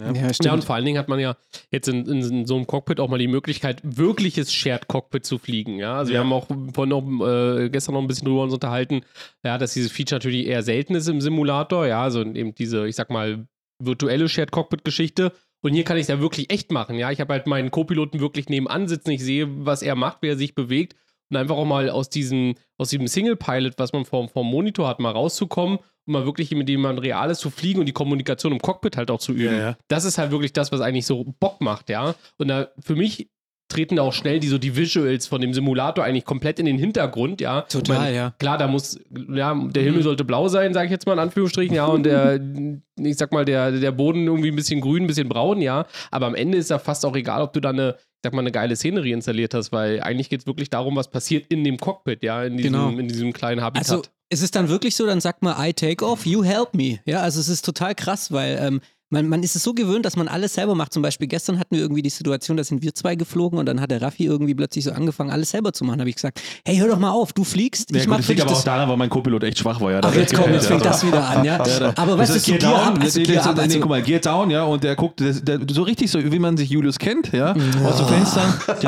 [0.00, 0.64] Ja, Ja, und stimmt.
[0.64, 1.36] vor allen Dingen hat man ja
[1.70, 5.38] jetzt in, in, in so einem Cockpit auch mal die Möglichkeit, wirkliches Shared Cockpit zu
[5.38, 5.78] fliegen.
[5.78, 6.20] Ja, also wir Ja.
[6.22, 9.00] haben auch vorhin noch, äh, gestern noch ein bisschen drüber uns unterhalten,
[9.42, 11.86] ja, dass dieses Feature natürlich eher selten ist im Simulator.
[11.86, 13.46] Ja, also eben diese, ich sag mal,
[13.78, 15.32] virtuelle Shared Cockpit-Geschichte.
[15.60, 16.96] Und hier kann ich es ja wirklich echt machen.
[16.96, 19.10] Ja, ich habe halt meinen Co-Piloten wirklich nebenan sitzen.
[19.10, 20.96] Ich sehe, was er macht, wie er sich bewegt.
[21.30, 24.98] Und einfach auch mal aus diesem, aus diesem Single-Pilot, was man vom, vom Monitor hat,
[24.98, 28.96] mal rauszukommen und mal wirklich mit jemandem Reales zu fliegen und die Kommunikation im Cockpit
[28.96, 29.54] halt auch zu üben.
[29.54, 29.78] Ja, ja.
[29.88, 32.14] Das ist halt wirklich das, was eigentlich so Bock macht, ja.
[32.38, 33.28] Und da für mich
[33.68, 36.78] treten da auch schnell die so die Visuals von dem Simulator eigentlich komplett in den
[36.78, 37.62] Hintergrund, ja.
[37.62, 38.34] Total, meine, ja.
[38.38, 38.98] Klar, da muss,
[39.30, 42.40] ja, der Himmel sollte blau sein, sage ich jetzt mal in Anführungsstrichen, ja, und der,
[42.98, 45.86] ich sag mal, der, der Boden irgendwie ein bisschen grün, ein bisschen braun, ja.
[46.10, 48.40] Aber am Ende ist da fast auch egal, ob du da eine, ich sag mal,
[48.40, 51.76] eine geile Szenerie installiert hast, weil eigentlich geht es wirklich darum, was passiert in dem
[51.78, 52.88] Cockpit, ja, in diesem, Genau.
[52.90, 53.90] in diesem kleinen Habitat.
[53.90, 57.00] Also es ist dann wirklich so, dann sagt man, I take off, you help me.
[57.06, 60.16] Ja, also es ist total krass, weil ähm, man, man ist es so gewöhnt, dass
[60.16, 60.92] man alles selber macht.
[60.92, 63.80] Zum Beispiel gestern hatten wir irgendwie die Situation, da sind wir zwei geflogen und dann
[63.80, 66.00] hat der Raffi irgendwie plötzlich so angefangen, alles selber zu machen.
[66.00, 68.28] habe ich gesagt, hey, hör doch mal auf, du fliegst, Ja, ich gut, mach das
[68.28, 69.92] liegt aber auch daran, weil mein Co-Pilot echt schwach war.
[69.92, 71.58] Ja, Ach, jetzt komm, jetzt fängt das wieder an, ja.
[71.96, 74.20] Aber weißt du, das so Gear Down, up, also Gear up, also- guck mal, Gear
[74.20, 77.32] Down, ja, und der guckt der, der, so richtig so, wie man sich Julius kennt,
[77.32, 78.58] ja, aus dem Fenster.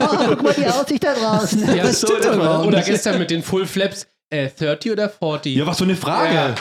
[0.00, 1.60] Oh, guck mal die Aussicht da draußen.
[1.76, 1.84] ja,
[2.30, 2.66] aber.
[2.66, 5.56] oder gestern mit den Full Flaps, äh, 30 oder 40?
[5.56, 6.54] Ja, was für eine Frage.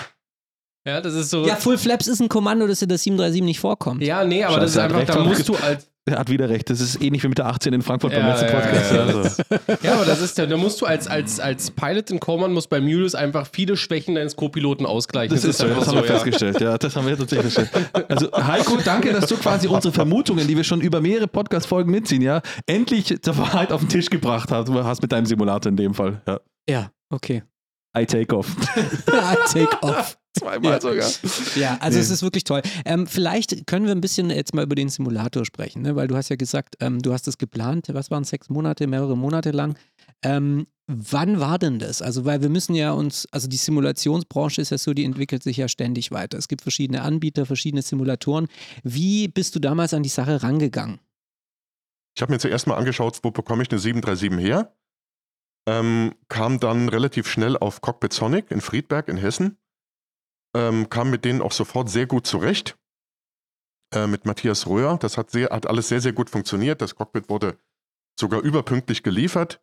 [0.87, 1.01] Ja.
[1.01, 1.45] Das ist so.
[1.45, 4.01] Ja, Full Flaps ist ein Kommando, das in der 737 nicht vorkommt.
[4.01, 5.87] Ja, nee, aber das ist Scheiße, einfach, da musst du als.
[6.09, 6.69] Er hat wieder recht.
[6.69, 8.91] Das ist ähnlich wie mit der 18 in Frankfurt beim Ja, letzten ja, Podcast.
[8.93, 9.77] ja, Also.
[9.83, 12.69] Ja, aber das ist ja, da musst du als, als, als Pilot in Command musst
[12.69, 15.35] bei Mules einfach viele Schwächen deines Co-Piloten ausgleichen.
[15.35, 16.13] Das ist so, das haben wir ja.
[16.13, 16.61] festgestellt.
[16.61, 18.05] Ja, das haben wir tatsächlich festgestellt.
[18.09, 22.21] Also Heiko, danke, dass du quasi unsere Vermutungen, die wir schon über mehrere Podcast-Folgen mitziehen,
[22.21, 24.69] ja, endlich zur Wahrheit auf den Tisch gebracht hast.
[24.69, 26.21] Du hast mit deinem Simulator in dem Fall.
[26.25, 26.39] Ja.
[26.69, 27.43] Ja, okay.
[27.95, 28.47] I take off.
[29.07, 30.17] I take off.
[30.37, 30.81] Zweimal Ja.
[30.81, 31.09] sogar.
[31.55, 32.03] Ja, also Nee.
[32.03, 32.61] es ist wirklich toll.
[32.85, 35.95] Ähm, vielleicht können wir ein bisschen jetzt mal über den Simulator sprechen, ne?
[35.95, 39.17] weil du hast ja gesagt, ähm, du hast es geplant, was waren sechs Monate, mehrere
[39.17, 39.75] Monate lang.
[40.23, 42.03] Ähm, wann war denn das?
[42.03, 45.57] Also, weil wir müssen ja uns, also die Simulationsbranche ist ja so, die entwickelt sich
[45.57, 46.37] ja ständig weiter.
[46.37, 48.47] Es gibt verschiedene Anbieter, verschiedene Simulatoren.
[48.83, 50.99] Wie bist du damals an die Sache rangegangen?
[52.15, 54.71] Ich habe mir zuerst mal angeschaut, wo bekomme ich eine 737 her.
[55.67, 59.57] Ähm, kam dann relativ schnell auf Cockpit Sonic in Friedberg in Hessen.
[60.55, 62.77] Ähm, kam mit denen auch sofort sehr gut zurecht.
[63.93, 64.97] Äh, mit Matthias Röhr.
[64.97, 66.81] Das hat, sehr, hat alles sehr, sehr gut funktioniert.
[66.81, 67.57] Das Cockpit wurde
[68.19, 69.61] sogar überpünktlich geliefert.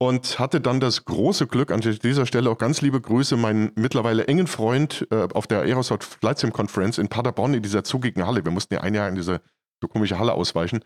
[0.00, 4.26] Und hatte dann das große Glück, an dieser Stelle auch ganz liebe Grüße, meinen mittlerweile
[4.26, 8.44] engen Freund äh, auf der Aerosol Flight Sim Conference in Paderborn in dieser zugigen Halle.
[8.44, 9.40] Wir mussten ja ein Jahr in diese
[9.80, 10.84] so komische Halle ausweichen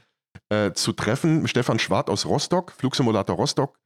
[0.51, 1.49] äh, zu treffen.
[1.49, 3.79] Stefan Schwart aus Rostock, Flugsimulator Rostock.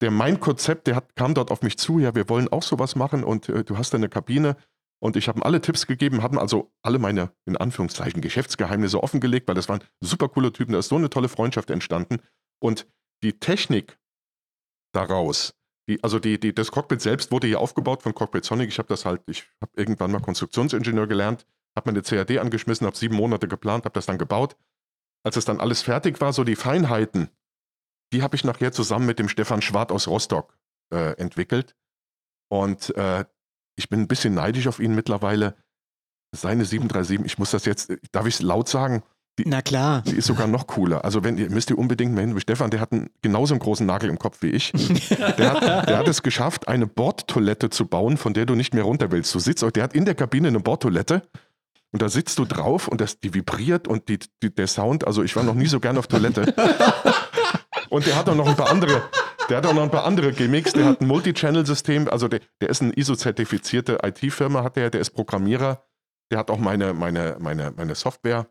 [0.00, 2.96] Der mein Konzept, der hat, kam dort auf mich zu, ja, wir wollen auch sowas
[2.96, 4.56] machen und äh, du hast eine Kabine.
[5.02, 9.48] Und ich habe ihm alle Tipps gegeben, haben also alle meine, in Anführungszeichen, Geschäftsgeheimnisse offengelegt,
[9.48, 12.18] weil das waren super coole Typen, da ist so eine tolle Freundschaft entstanden.
[12.62, 12.86] Und
[13.22, 13.98] die Technik
[14.92, 15.54] daraus,
[15.88, 18.68] die, also die, die, das Cockpit selbst wurde hier aufgebaut von Cockpit Sonic.
[18.68, 22.86] Ich habe das halt, ich habe irgendwann mal Konstruktionsingenieur gelernt, habe mir eine CAD angeschmissen,
[22.86, 24.56] habe sieben Monate geplant, habe das dann gebaut.
[25.24, 27.28] Als es dann alles fertig war, so die Feinheiten,
[28.12, 30.56] die habe ich nachher zusammen mit dem Stefan Schwart aus Rostock
[30.92, 31.74] äh, entwickelt.
[32.48, 33.24] Und äh,
[33.76, 35.56] ich bin ein bisschen neidisch auf ihn mittlerweile.
[36.32, 39.02] Seine 737, ich muss das jetzt, darf ich es laut sagen?
[39.44, 40.02] Na klar.
[40.02, 41.04] Die ist sogar noch cooler.
[41.04, 42.38] Also wenn ihr müsst ihr unbedingt mal hin.
[42.40, 44.72] Stefan, der hat einen, genauso einen großen Nagel im Kopf wie ich.
[45.38, 48.84] Der hat, der hat es geschafft, eine Bordtoilette zu bauen, von der du nicht mehr
[48.84, 49.34] runter willst.
[49.34, 51.22] Du sitzt, der hat in der Kabine eine Bordtoilette
[51.92, 55.22] und da sitzt du drauf und das, die vibriert und die, die, der Sound, also
[55.22, 56.54] ich war noch nie so gern auf Toilette.
[57.90, 59.02] Und der hat auch noch ein paar andere,
[59.48, 60.72] der hat auch noch ein paar andere Gimmicks.
[60.72, 65.10] Der hat ein Multi-Channel-System, also der, der ist eine ISO-zertifizierte IT-Firma, hat der, der ist
[65.10, 65.84] Programmierer.
[66.30, 68.46] Der hat auch meine, meine, meine, meine Software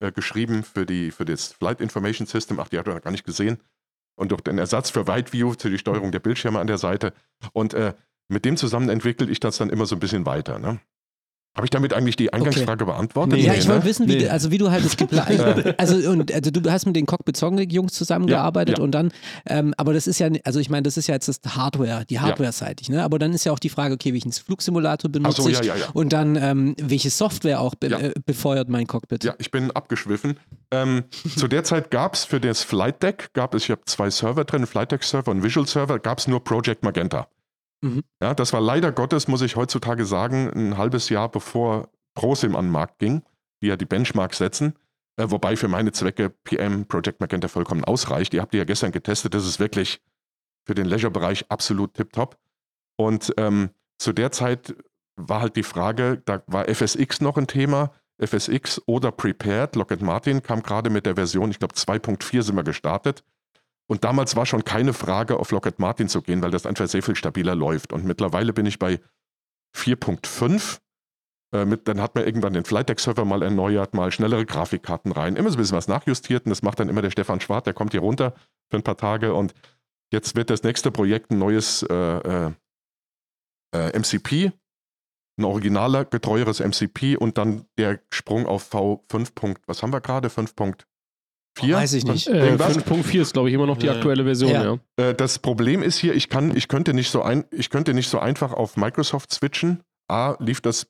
[0.00, 2.60] äh, geschrieben für, die, für das Flight Information System.
[2.60, 3.58] Ach, die hat er noch gar nicht gesehen.
[4.16, 7.12] Und auch den Ersatz für Wide View, für die Steuerung der Bildschirme an der Seite.
[7.52, 7.94] Und äh,
[8.28, 10.60] mit dem zusammen entwickle ich das dann immer so ein bisschen weiter.
[10.60, 10.80] Ne?
[11.56, 13.34] Habe ich damit eigentlich die Eingangsfrage beantwortet?
[13.38, 13.74] Nee, Ja, ich ne?
[13.74, 14.24] wollte wissen, wie, Nee.
[14.24, 17.36] du- also wie du halt das geplant also und also du hast mit den Cockpit
[17.36, 18.84] Sonic Jungs zusammengearbeitet Ja, ja.
[18.84, 19.12] und dann,
[19.46, 22.18] ähm, aber das ist ja, also ich meine, das ist ja jetzt das Hardware, die
[22.18, 23.04] Hardware-seitig, ne?
[23.04, 25.76] Aber dann ist ja auch die Frage, okay, welchen Flugsimulator benutze so, ich ja, ja,
[25.76, 25.86] ja.
[25.92, 27.98] und dann ähm, welche Software auch be Ja.
[28.00, 29.22] äh, befeuert mein Cockpit.
[29.22, 30.40] Ja, ich bin abgeschwiffen.
[30.72, 31.04] Ähm,
[31.36, 34.44] zu der Zeit gab es für das Flight Deck, gab es, ich habe zwei Server
[34.44, 37.28] drin, Flight Deck Server und Visual Server, gab es nur Project Magenta.
[37.82, 38.02] Mhm.
[38.22, 42.66] Ja, das war leider Gottes, muss ich heutzutage sagen, ein halbes Jahr bevor ProSim an
[42.66, 43.22] den Markt ging,
[43.62, 44.74] die ja die Benchmarks setzen.
[45.16, 48.34] Äh, wobei für meine Zwecke PM Project Magenta vollkommen ausreicht.
[48.34, 50.00] Ihr habt die ja gestern getestet, das ist wirklich
[50.66, 52.38] für den Leisure-Bereich absolut tipptopp.
[52.96, 54.74] Und ähm, zu der Zeit
[55.16, 57.92] war halt die Frage, da war FSX noch ein Thema.
[58.18, 62.62] FSX oder Prepared, Lockheed Martin kam gerade mit der Version, ich glaube 2.4 sind wir
[62.62, 63.24] gestartet.
[63.86, 67.02] Und damals war schon keine Frage, auf Lockheed Martin zu gehen, weil das einfach sehr
[67.02, 67.92] viel stabiler läuft.
[67.92, 69.00] Und mittlerweile bin ich bei
[69.76, 70.78] 4.5.
[71.54, 75.36] Äh, dann hat man irgendwann den Flight Deck Server mal erneuert, mal schnellere Grafikkarten rein,
[75.36, 76.46] immer so ein bisschen was nachjustiert.
[76.46, 78.34] Und das macht dann immer der Stefan Schwart, der kommt hier runter
[78.70, 79.34] für ein paar Tage.
[79.34, 79.54] Und
[80.12, 82.52] jetzt wird das nächste Projekt ein neues äh, äh,
[83.74, 84.52] äh, MCP,
[85.38, 89.34] ein originaler, getreueres MCP und dann der Sprung auf V5.
[89.34, 90.30] Punkt- Was haben wir gerade?
[91.56, 91.74] 5.4?
[91.74, 92.26] Weiß ich nicht.
[92.26, 92.78] Äh, Irgendwas?
[92.78, 94.64] 5.4 ist, glaube ich, immer noch die aktuelle Version, Ja.
[94.64, 94.78] ja.
[94.96, 98.08] Äh, das Problem ist hier, ich, kann, ich, könnte nicht so ein, ich könnte nicht
[98.08, 99.82] so einfach auf Microsoft switchen.
[100.08, 100.86] A, lief das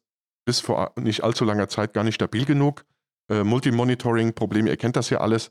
[0.46, 2.85] bis vor nicht allzu langer Zeit gar nicht stabil genug.
[3.31, 5.50] Äh, Multimonitoring-Probleme, ihr kennt das ja alles.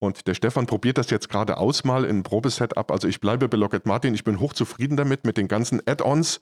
[0.00, 2.90] Und der Stefan probiert das jetzt gerade aus mal in Probesetup.
[2.90, 4.14] Also ich bleibe bei Lockheed Martin.
[4.14, 6.40] Ich bin hochzufrieden damit, mit den ganzen Add-ons.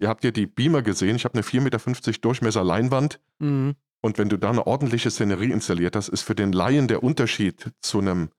[0.00, 1.16] Ihr habt ja die Beamer gesehen.
[1.16, 3.20] Ich habe eine 4,50 Meter Durchmesser Leinwand.
[3.38, 3.76] Mhm.
[4.04, 7.70] Und wenn du da eine ordentliche Szenerie installiert hast, ist für den Laien der Unterschied
[7.80, 8.30] zu einem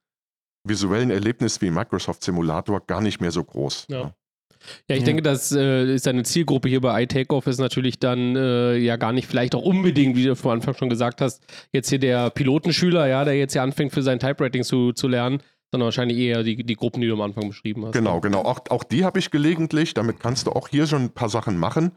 [0.66, 3.86] visuellen Erlebnis wie Microsoft Simulator gar nicht mehr so groß.
[3.88, 4.14] Ja.
[4.88, 5.04] Ja, ich Ja.
[5.06, 9.12] denke, das äh, ist eine Zielgruppe hier bei iTakeoff ist natürlich dann äh, ja gar
[9.12, 13.06] nicht vielleicht auch unbedingt, wie du vor Anfang schon gesagt hast, jetzt hier der Pilotenschüler,
[13.06, 16.64] ja, der jetzt hier anfängt für sein Typewriting zu, zu lernen, sondern wahrscheinlich eher die,
[16.64, 17.92] die Gruppen, die du am Anfang beschrieben hast.
[17.92, 18.42] Genau, genau.
[18.42, 19.92] Auch, auch die habe ich gelegentlich.
[19.92, 21.92] Damit kannst du auch hier schon ein paar Sachen machen.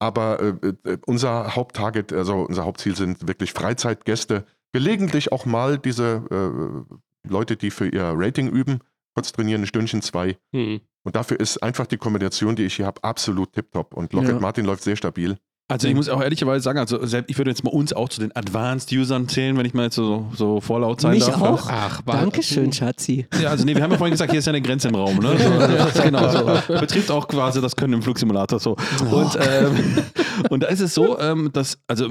[0.00, 4.44] Aber äh, äh, unser Haupttarget, also unser Hauptziel sind wirklich Freizeitgäste.
[4.72, 8.80] Gelegentlich auch mal diese äh, Leute, die für ihr Rating üben,
[9.14, 10.38] kurz trainieren, ein Stündchen, zwei.
[10.52, 10.80] Hm.
[11.02, 13.94] Und dafür ist einfach die Kombination, die ich hier habe, absolut tipptopp.
[13.94, 14.40] Und Lockheed Ja.
[14.40, 15.38] Martin läuft sehr stabil.
[15.70, 18.18] Also ich muss auch ehrlicherweise sagen, also selbst, ich würde jetzt mal uns auch zu
[18.18, 21.40] den Advanced Usern zählen, wenn ich mal jetzt so, so vorlaut sein Mich darf.
[21.40, 21.68] auch.
[21.70, 23.28] Ach, Dankeschön, Schatzi.
[23.40, 25.18] Ja, also nee, wir haben ja vorhin gesagt, hier ist ja eine Grenze im Raum.
[25.18, 25.36] Ne?
[25.38, 26.74] So, also, genau so.
[26.80, 28.76] Betrifft auch quasi das Können im Flugsimulator so.
[29.12, 29.98] Und, ähm,
[30.50, 32.08] und da ist es so, ähm, dass, also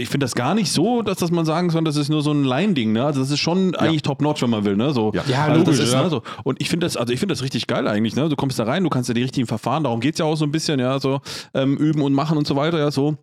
[0.00, 2.32] ich finde das gar nicht so, dass das man sagen soll, das ist nur so
[2.32, 2.92] ein Line-Ding.
[2.92, 3.04] Ne?
[3.04, 4.76] Also das ist schon eigentlich top-notch, wenn man will.
[4.76, 4.92] Ne?
[4.92, 5.22] So, Ja.
[5.28, 6.02] Ja, also logisch, das ist, ja.
[6.02, 6.22] ne, so.
[6.44, 8.16] Und ich finde das, also ich finde das richtig geil eigentlich.
[8.16, 8.28] Ne?
[8.28, 10.36] Du kommst da rein, du kannst ja die richtigen Verfahren, darum geht es ja auch
[10.36, 11.20] so ein bisschen, ja, so
[11.54, 13.16] ähm, üben und machen und so weiter, ja, so.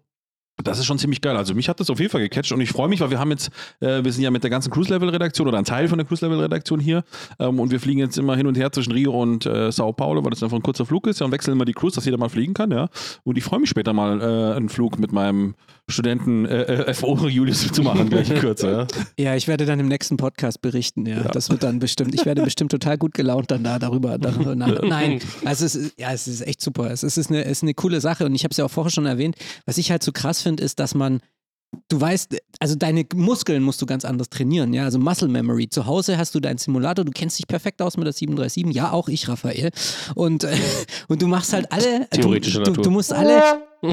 [0.64, 1.38] Das ist schon ziemlich geil.
[1.38, 3.30] Also mich hat das auf jeden Fall gecatcht und ich freue mich, weil wir haben
[3.30, 6.80] jetzt, äh, wir sind ja mit der ganzen Cruise-Level-Redaktion oder ein Teil von der Cruise-Level-Redaktion
[6.80, 7.04] hier
[7.40, 10.24] ähm, und wir fliegen jetzt immer hin und her zwischen Rio und äh, Sao Paulo,
[10.24, 12.18] weil das einfach ein kurzer Flug ist ja, und wechseln immer die Cruise, dass jeder
[12.18, 12.90] mal fliegen kann, ja.
[13.24, 15.54] Und ich freue mich später mal äh, einen Flug mit meinem
[15.90, 18.88] Studenten äh, äh, FO Julius zu machen, gleich in Kürze, ja.
[19.18, 21.24] Ja, ich werde dann im nächsten Podcast berichten, ja.
[21.24, 24.18] Das wird dann bestimmt, ich werde bestimmt total gut gelaunt dann da darüber.
[24.18, 26.92] darüber nach, nein, also es ist, ja, es ist echt super.
[26.92, 28.66] Es ist, es ist, eine, es ist eine coole Sache und ich habe es ja
[28.66, 29.36] auch vorher schon erwähnt.
[29.66, 31.22] Was ich halt so krass finde, ist, dass man
[31.90, 34.86] Du weißt, also deine Muskeln musst du ganz anders trainieren, ja.
[34.86, 35.70] Also Muscle Memory.
[35.70, 38.92] Zu Hause hast du deinen Simulator, du kennst dich perfekt aus mit der 737, ja,
[38.92, 39.72] auch ich, Raphael.
[40.16, 40.56] Und, äh,
[41.10, 42.08] und du machst halt alle.
[42.10, 42.84] Theoretische du, du, Natur.
[42.86, 43.67] du musst alle.
[43.82, 43.90] Du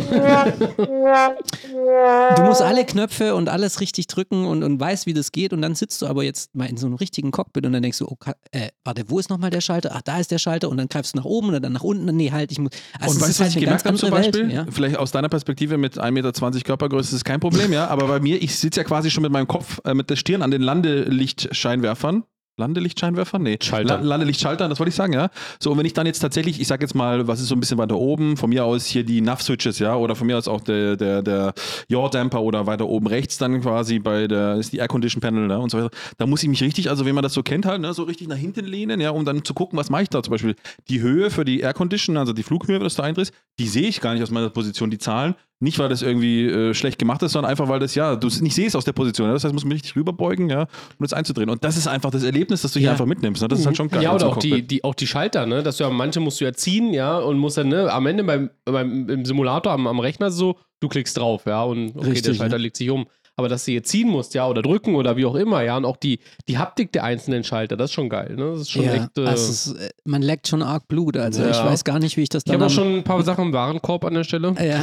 [2.42, 5.52] musst alle Knöpfe und alles richtig drücken und, und weißt, wie das geht.
[5.52, 7.98] Und dann sitzt du aber jetzt mal in so einem richtigen Cockpit und dann denkst
[7.98, 8.16] du, oh,
[8.52, 9.90] äh, warte, wo ist nochmal der Schalter?
[9.94, 10.68] Ach, da ist der Schalter.
[10.70, 12.16] Und dann greifst du nach oben oder dann nach unten.
[12.16, 12.70] Nee, halt, ich muss.
[12.98, 14.48] Also und weißt du, was halt ich eine ganz gemerkt habe zum Beispiel?
[14.48, 14.66] Welt, ja.
[14.70, 17.88] Vielleicht aus deiner Perspektive mit 1,20 Meter Körpergröße ist es kein Problem, ja.
[17.88, 20.42] Aber bei mir, ich sitze ja quasi schon mit meinem Kopf, äh, mit der Stirn
[20.42, 22.24] an den Landelichtscheinwerfern.
[22.56, 23.42] Landelichtscheinwerfern?
[23.42, 23.58] Nee.
[23.60, 23.98] Schalter.
[23.98, 25.30] La Landelichtschaltern, das wollte ich sagen, ja.
[25.58, 27.60] So, und wenn ich dann jetzt tatsächlich, ich sag jetzt mal, was ist so ein
[27.60, 30.60] bisschen weiter oben, von mir aus hier die Nav-Switches, ja, oder von mir aus auch
[30.60, 31.52] der, der, der
[31.88, 35.78] Yaw-Damper oder weiter oben rechts dann quasi bei der, ist die Air-Condition-Panel, ne, und so
[35.78, 35.90] weiter.
[36.16, 38.28] Da muss ich mich richtig, also wenn man das so kennt halt, ne, so richtig
[38.28, 40.54] nach hinten lehnen, ja, um dann zu gucken, was mache ich da zum Beispiel.
[40.88, 44.14] Die Höhe für die Air-Condition, also die Flughöhe, das du eindrehst, die sehe ich gar
[44.14, 45.34] nicht aus meiner Position, die Zahlen.
[45.64, 48.42] Nicht, weil das irgendwie äh, schlecht gemacht ist, sondern einfach, weil das, ja, du es
[48.42, 49.28] nicht siehst aus der Position.
[49.28, 49.32] Ja?
[49.32, 50.68] Das heißt, du musst mich richtig rüberbeugen, ja, um
[51.00, 51.48] das einzudrehen.
[51.48, 52.92] Und das ist einfach das Erlebnis, das du hier Ja.
[52.92, 53.40] einfach mitnimmst.
[53.40, 53.48] Ne?
[53.48, 54.02] Das ist halt schon geil.
[54.02, 55.62] Ja, oder auch die, die, auch die Schalter, ne?
[55.62, 58.24] Dass du ja, manche musst du ja ziehen, ja, und musst dann, ne, am Ende
[58.24, 62.12] beim, beim im Simulator, am, am Rechner so, du klickst drauf, ja, und okay, der
[62.12, 62.62] Richtig, Schalter ja.
[62.62, 63.06] legt sich um.
[63.36, 65.84] Aber dass du jetzt ziehen musst, ja, oder drücken oder wie auch immer, ja, und
[65.84, 68.52] auch die, die Haptik der einzelnen Schalter, das ist schon geil, ne?
[68.52, 69.18] Das ist schon ja, echt.
[69.18, 71.16] Äh, also ist, äh, man leckt schon arg Blut.
[71.16, 71.50] Also Ja.
[71.50, 72.54] ich weiß gar nicht, wie ich das ich dann.
[72.60, 74.54] habe auch schon ein paar Sachen im Warenkorb an der Stelle.
[74.64, 74.80] Ja.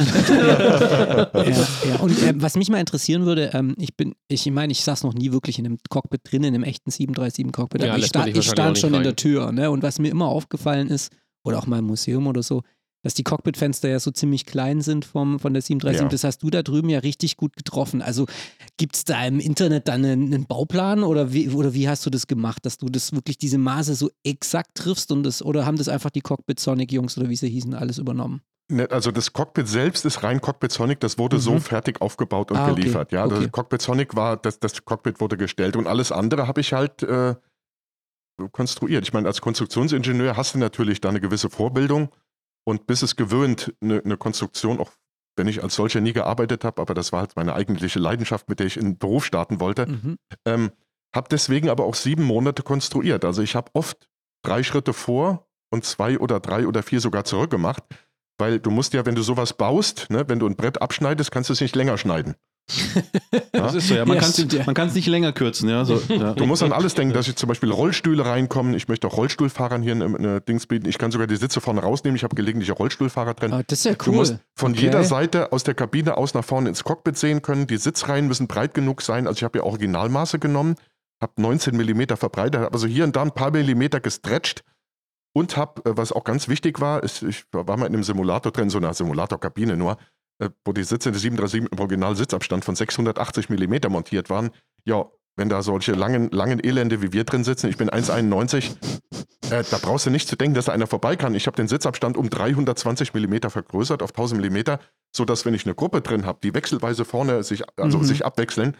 [1.88, 1.96] ja.
[2.00, 5.14] Und äh, was mich mal interessieren würde, ähm, ich bin, ich meine, ich saß noch
[5.14, 8.48] nie wirklich in einem Cockpit drin, in einem echten 737-Cockpit, Ja, aber ich, sta ich
[8.48, 9.02] stand schon in rein.
[9.04, 9.52] der Tür.
[9.52, 9.70] Ne?
[9.70, 11.12] Und was mir immer aufgefallen ist,
[11.44, 12.62] oder auch mal im Museum oder so,
[13.02, 16.02] dass die Cockpitfenster ja so ziemlich klein sind vom, von der 737.
[16.04, 16.08] Ja.
[16.08, 18.00] Das hast du da drüben ja richtig gut getroffen.
[18.02, 18.26] Also
[18.76, 22.10] gibt es da im Internet dann einen, einen Bauplan oder wie, oder wie hast du
[22.10, 25.76] das gemacht, dass du das wirklich diese Maße so exakt triffst und das, oder haben
[25.76, 28.42] das einfach die Cockpit Sonic Jungs oder wie sie hießen, alles übernommen?
[28.70, 31.60] Ne, Also das Cockpit selbst ist rein Cockpit Sonic, das wurde so Mhm.
[31.60, 32.74] fertig aufgebaut und Ah, okay.
[32.76, 33.12] geliefert.
[33.12, 33.40] Ja, Okay.
[33.40, 37.02] das Cockpit Sonic war, das, das Cockpit wurde gestellt und alles andere habe ich halt
[37.02, 37.34] äh,
[38.52, 39.04] konstruiert.
[39.04, 42.08] Ich meine, als Konstruktionsingenieur hast du natürlich da eine gewisse Vorbildung
[42.64, 44.90] und bist es gewöhnt, eine, eine Konstruktion, auch
[45.36, 48.58] wenn ich als solcher nie gearbeitet habe, aber das war halt meine eigentliche Leidenschaft, mit
[48.60, 50.16] der ich in den Beruf starten wollte, Mhm.
[50.46, 50.70] ähm,
[51.14, 53.24] habe deswegen aber auch sieben Monate konstruiert.
[53.24, 54.08] Also ich habe oft
[54.44, 57.82] drei Schritte vor und zwei oder drei oder vier sogar zurück gemacht,
[58.38, 61.48] weil du musst ja, wenn du sowas baust, ne, wenn du ein Brett abschneidest, kannst
[61.50, 62.34] du es nicht länger schneiden.
[63.52, 64.04] Das ist so, ja.
[64.06, 65.84] Man Ja, kann es nicht länger kürzen, ja.
[65.84, 66.32] So, ja.
[66.34, 68.74] Du musst an alles denken, dass ich zum Beispiel Rollstühle reinkommen.
[68.74, 70.88] Ich möchte auch Rollstuhlfahrern hier eine, eine Dings bieten.
[70.88, 72.16] Ich kann sogar die Sitze vorne rausnehmen.
[72.16, 73.52] Ich habe gelegentlich auch Rollstuhlfahrer drin.
[73.52, 74.16] Ah, das ist ja Du cool.
[74.16, 74.82] musst von Okay.
[74.82, 77.66] jeder Seite aus der Kabine aus nach vorne ins Cockpit sehen können.
[77.66, 79.26] Die Sitzreihen müssen breit genug sein.
[79.26, 80.76] Also ich habe ja Originalmaße genommen,
[81.20, 84.64] habe 19 Millimeter verbreitet, habe also hier und da ein paar Millimeter gestretcht
[85.34, 88.50] und habe, äh, was auch ganz wichtig war, ist, ich war mal in einem Simulator
[88.52, 89.96] drin, so einer Simulatorkabine nur, äh,
[90.64, 94.50] wo die Sitze der 737 im Original-Sitzabstand von 680 Millimeter montiert waren.
[94.84, 98.76] Ja, wenn da solche langen, langen Elende wie wir drin sitzen, ich bin 1,91,
[99.50, 101.34] äh, da brauchst du nicht zu denken, dass da einer vorbei kann.
[101.34, 104.78] Ich habe den Sitzabstand um 320 Millimeter vergrößert auf 1000 Millimeter,
[105.14, 108.04] sodass, wenn ich eine Gruppe drin habe, die wechselweise vorne sich, also Mhm.
[108.04, 108.76] sich abwechseln,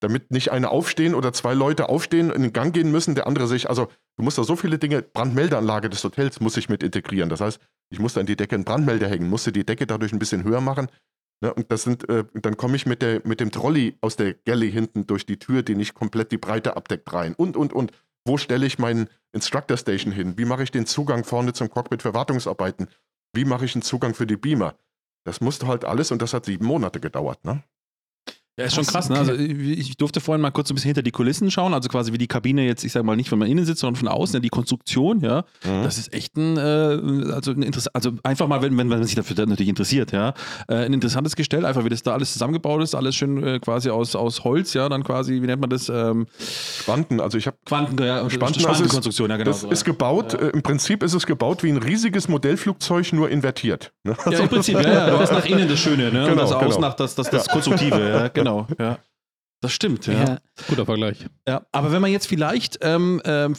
[0.00, 3.46] damit nicht einer aufstehen oder zwei Leute aufstehen, in den Gang gehen müssen, der andere
[3.46, 7.28] sich, also du musst da so viele Dinge, Brandmeldeanlage des Hotels muss ich mit integrieren.
[7.28, 10.18] Das heißt, ich musste an die Decke einen Brandmelder hängen, musste die Decke dadurch ein
[10.18, 10.88] bisschen höher machen.
[11.40, 14.34] Ne, und das sind, äh, dann komme ich mit, der, mit dem Trolley aus der
[14.34, 17.34] Galley hinten durch die Tür, die nicht komplett die Breite abdeckt, rein.
[17.34, 17.92] Und, und, und.
[18.26, 20.36] Wo stelle ich meinen Instructor Station hin?
[20.36, 22.88] Wie mache ich den Zugang vorne zum Cockpit für Wartungsarbeiten?
[23.32, 24.74] Wie mache ich einen Zugang für die Beamer?
[25.24, 27.62] Das musste halt alles und das hat sieben Monate gedauert, ne?
[28.58, 29.16] Ja, ist schon Krass, ne?
[29.16, 32.18] Also ich durfte vorhin mal kurz ein bisschen hinter die Kulissen schauen, also quasi wie
[32.18, 34.48] die Kabine jetzt, ich sag mal, nicht von innen sitzt, sondern von außen, ja, die
[34.48, 35.44] Konstruktion, ja.
[35.64, 35.84] Mhm.
[35.84, 39.14] Das ist echt ein, äh, also ein Interess also einfach mal, wenn, wenn man sich
[39.14, 40.34] dafür natürlich interessiert, ja.
[40.66, 43.90] Äh, ein interessantes Gestell, einfach wie das da alles zusammengebaut ist, alles schön äh, quasi
[43.90, 45.88] aus, aus Holz, ja, dann quasi, wie nennt man das?
[45.88, 46.26] Ähm,
[46.80, 49.50] Spanten, also ich habe Quanten, ja, Spanten, also Spantenkonstruktion, ja, genau.
[49.50, 53.30] das so, ist gebaut, äh, im Prinzip ist es gebaut wie ein riesiges Modellflugzeug, nur
[53.30, 53.92] invertiert.
[54.02, 54.16] Ne?
[54.24, 54.32] ja.
[54.32, 56.24] ja, im Prinzip, ja, ja, du hast nach innen das Schöne, ne?
[56.24, 56.80] und Genau, das Außen genau.
[56.80, 58.47] nach das, das, das Konstruktive, ja, genau,
[58.78, 58.98] ja.
[59.60, 60.12] Das stimmt, ja.
[60.12, 60.38] Ja.
[60.68, 61.26] Guter Vergleich.
[61.46, 63.54] Ja, aber wenn man jetzt vielleicht ähm, ähm,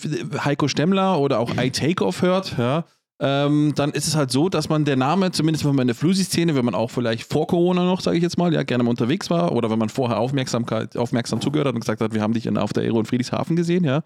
[0.46, 2.86] Heiko Stemmler oder auch iTakeoff hört, ja,
[3.22, 5.96] ähm, dann ist es halt so, dass man der Name, zumindest wenn man in der
[5.96, 8.92] Flusi-Szene, wenn man auch vielleicht vor Corona noch, sage ich jetzt mal, ja, gerne mal
[8.92, 12.34] unterwegs war oder wenn man vorher Aufmerksamkeit, aufmerksam zugehört hat und gesagt hat, wir haben
[12.34, 14.04] dich in, auf der Aero in Friedrichshafen gesehen, ja,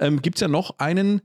[0.00, 1.20] ähm, gibt es ja noch einen, äh,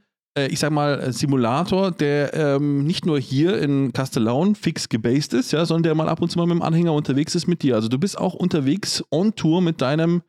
[0.48, 5.52] ich sag mal, äh, Simulator, der ähm, nicht nur hier in Castellaun fix gebased ist,
[5.52, 7.76] ja, sondern der mal ab und zu mal mit dem Anhänger unterwegs ist mit dir.
[7.76, 10.24] Also du bist auch unterwegs on Tour mit deinem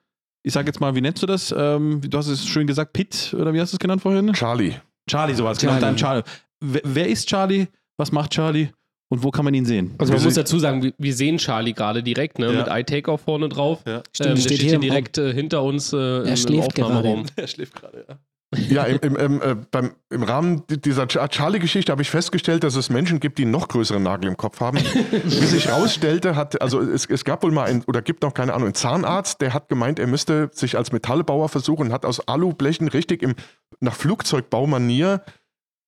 [0.44, 1.54] ich sag jetzt mal, wie nennst du das?
[1.56, 4.32] Ähm, du hast es schön gesagt, Pitt, oder wie hast du es genannt vorhin?
[4.34, 4.74] Charlie.
[5.08, 5.86] Charlie, sowas, genau, Charlie.
[5.86, 6.22] dein Charlie.
[6.60, 7.66] Wer, wer ist Charlie?
[7.96, 8.68] Was macht Charlie?
[9.08, 9.94] Und wo kann man ihn sehen?
[9.98, 12.52] Also man Wir muss dazu sagen, wir, sehen Charlie gerade direkt, ne?
[12.52, 12.58] Ja.
[12.58, 13.82] Mit iTakeoff vorne drauf.
[13.86, 14.02] Ja.
[14.12, 16.94] Stimmt, ähm, der steht steht hier direkt äh, hinter uns äh, im, im schläft gerade.
[16.94, 17.26] Aufnahmeraum.
[17.36, 18.16] Er schläft gerade, ja.
[18.68, 22.64] Ja, im, im, im, äh, beim, im Rahmen di- dieser Ch- Charlie-Geschichte habe ich festgestellt,
[22.64, 24.78] dass es Menschen gibt, die einen noch größeren Nagel im Kopf haben.
[24.78, 28.52] Wie sich rausstellte, hat, also es, es gab wohl mal ein, oder gibt noch keine
[28.54, 32.26] Ahnung, einen Zahnarzt, der hat gemeint, er müsste sich als Metallbauer versuchen und hat aus
[32.28, 33.34] Alublechen richtig im,
[33.80, 35.22] nach Flugzeugbaumanier,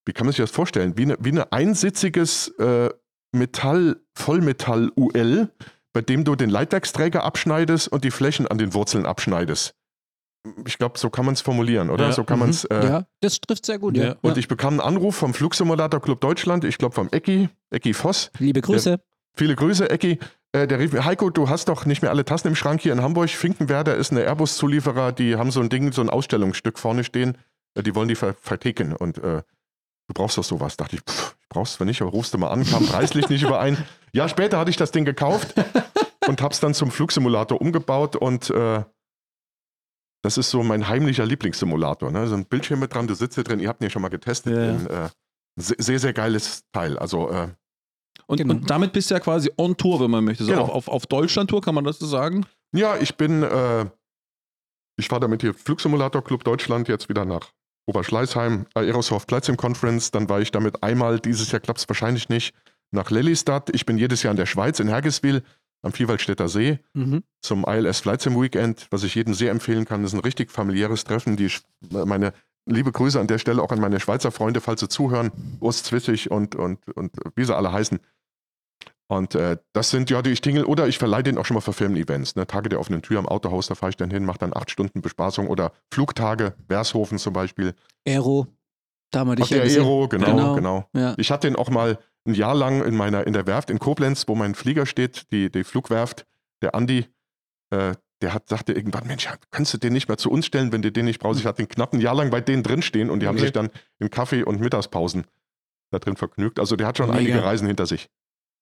[0.05, 2.90] wie kann man sich das vorstellen, wie eine, wie eine einsitziges äh,
[3.33, 5.50] Metall, Vollmetall-UL,
[5.92, 9.74] bei dem du den Leitwerksträger abschneidest und die Flächen an den Wurzeln abschneidest.
[10.67, 12.07] Ich glaube, so kann man es formulieren, oder?
[12.07, 12.13] Ja.
[12.13, 12.41] So kann Mhm.
[12.41, 12.65] man es.
[12.65, 13.97] Äh, ja, das trifft sehr gut.
[13.97, 14.05] Ja.
[14.05, 14.17] Ja.
[14.23, 18.31] und ich bekam einen Anruf vom Flugsimulator Club Deutschland, ich glaube vom Ecki, Ecki Voss.
[18.39, 19.01] Liebe Grüße.
[19.35, 20.19] Viele Grüße, Ecki.
[20.53, 22.93] Äh, der rief mir, Heiko, du hast doch nicht mehr alle Tassen im Schrank hier
[22.93, 23.29] in Hamburg.
[23.29, 27.37] Finkenwerder ist eine Airbus-Zulieferer, die haben so ein Ding, so ein Ausstellungsstück vorne stehen.
[27.75, 29.43] Äh, die wollen die ver verticken und äh,
[30.09, 30.77] du brauchst doch sowas.
[30.77, 33.43] Dachte ich, pff, ich brauch's zwar nicht, aber rufst du mal an, kam preislich nicht
[33.43, 33.77] überein.
[34.13, 35.55] Ja, später hatte ich das Ding gekauft
[36.29, 38.83] und hab's dann zum Flugsimulator umgebaut und äh,
[40.22, 42.11] das ist so mein heimlicher Lieblingssimulator.
[42.11, 42.26] Ne?
[42.26, 44.09] So ein Bildschirm mit dran, du sitzt hier drin, ihr habt ihn ja schon mal
[44.09, 44.55] getestet.
[44.57, 44.70] Ja.
[44.70, 45.09] Ein, äh,
[45.57, 46.98] se- sehr, sehr geiles Teil.
[46.98, 47.48] Also äh,
[48.26, 48.55] Und, Genau.
[48.55, 50.44] und damit bist du ja quasi on Tour, wenn man möchte.
[50.44, 50.64] So Genau.
[50.64, 52.44] auf, auf, auf Deutschland-Tour, kann man das so sagen?
[52.72, 53.87] Ja, ich bin, äh,
[54.98, 57.52] ich fahre damit hier Flugsimulator Club Deutschland jetzt wieder nach
[57.88, 60.11] Oberschleißheim, Aerosoft Flight Sim Conference.
[60.11, 62.52] Dann war ich damit einmal, dieses Jahr klappt es wahrscheinlich nicht,
[62.90, 63.70] nach Lelystad.
[63.74, 65.42] Ich bin jedes Jahr in der Schweiz, in Hergiswil,
[65.83, 67.23] am Vierwaldstätter See, Mhm.
[67.43, 70.03] zum ILS Flight Sim Weekend, was ich jedem sehr empfehlen kann.
[70.03, 71.37] Das ist ein richtig familiäres Treffen.
[71.37, 71.51] Die,
[71.91, 72.33] meine
[72.67, 76.31] liebe Grüße an der Stelle auch an meine Schweizer Freunde, falls sie zuhören, Urs Zwissig
[76.31, 78.01] und, und, und wie sie alle heißen.
[79.09, 81.61] Und äh, das sind ja die ich tingel oder ich verleihe den auch schon mal
[81.61, 82.35] für Firmen-Events.
[82.35, 82.45] Ne?
[82.49, 85.01] Tage der offenen Tür am Autohaus, da fahre ich dann hin, mache dann acht Stunden
[85.01, 87.75] Bespaßung oder Flugtage, Vershofen zum Beispiel.
[88.05, 88.49] Aero.
[89.12, 89.62] Da haben wir dich der.
[89.62, 90.55] Aero, genau, Genau.
[90.57, 90.89] genau.
[90.93, 91.15] Ja.
[91.19, 94.27] Ich hatte den auch mal ein Jahr lang in meiner in der Werft in Koblenz,
[94.29, 96.27] wo mein Flieger steht, die, die Flugwerft,
[96.62, 97.07] der Andi,
[97.71, 100.83] äh, der hat, sagte irgendwann, Mensch, kannst du den nicht mehr zu uns stellen, wenn
[100.83, 101.39] du den nicht brauchst?
[101.41, 103.45] Ich hatte den knapp ein Jahr lang bei denen drin stehen und die haben Okay.
[103.45, 105.27] sich dann in Kaffee und Mittagspausen
[105.91, 106.59] da drin vergnügt.
[106.59, 107.19] Also der hat schon Mega.
[107.19, 108.09] einige Reisen hinter sich.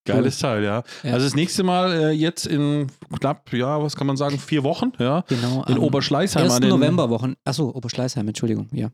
[0.07, 0.83] Geiles Teil, ja.
[1.03, 1.12] Ja.
[1.14, 4.92] Also das nächste Mal äh, jetzt in knapp, ja, was kann man sagen, vier Wochen,
[4.98, 5.24] ja.
[5.29, 5.64] Genau.
[5.64, 6.55] In Oberschleißheim 1.
[6.57, 7.37] an den Novemberwochen.
[7.44, 8.68] Achso, Oberschleißheim, Entschuldigung.
[8.72, 8.90] Ja.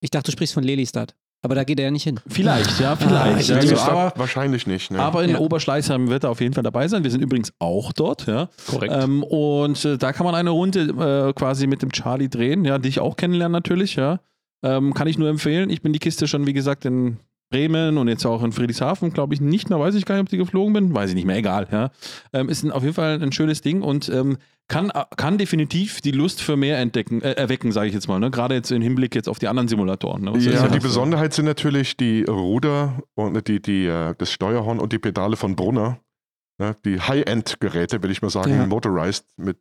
[0.00, 1.16] Ich dachte, du sprichst von Lelystad.
[1.44, 2.20] Aber da geht er ja nicht hin.
[2.28, 3.50] Vielleicht, ja, Ah, vielleicht.
[3.50, 4.92] ich also, aber, wahrscheinlich nicht.
[4.92, 5.00] Ne?
[5.00, 5.38] aber in Ja.
[5.38, 7.02] Oberschleißheim wird er auf jeden Fall dabei sein.
[7.02, 8.48] Wir sind übrigens auch dort, ja.
[8.70, 8.94] Korrekt.
[8.96, 12.78] Ähm, und äh, da kann man eine Runde äh, quasi mit dem Charlie drehen, ja,
[12.78, 14.20] dich auch kennenlernen natürlich, ja.
[14.62, 15.68] Ähm, kann ich nur empfehlen.
[15.70, 17.16] Ich bin die Kiste schon, wie gesagt, in
[17.52, 20.28] Bremen und jetzt auch in Friedrichshafen, glaube ich, nicht mehr, weiß ich gar nicht, ob
[20.30, 21.90] die geflogen bin, weiß ich nicht mehr, egal, ja.
[22.32, 24.38] Ähm, ist ein, auf jeden Fall ein schönes Ding und ähm,
[24.68, 28.30] kann, kann definitiv die Lust für mehr entdecken, äh, erwecken, sage ich jetzt mal, ne?
[28.30, 30.22] gerade jetzt im Hinblick jetzt auf die anderen Simulatoren.
[30.22, 30.32] Ne?
[30.38, 30.78] Ja, ist die?
[30.78, 35.56] Besonderheit sind natürlich die Ruder und die, die, äh, das Steuerhorn und die Pedale von
[35.56, 35.98] Brunner.
[36.58, 36.76] Ne?
[36.84, 38.66] Die High-End-Geräte, will ich mal sagen, Ja.
[38.66, 39.56] motorized, mit,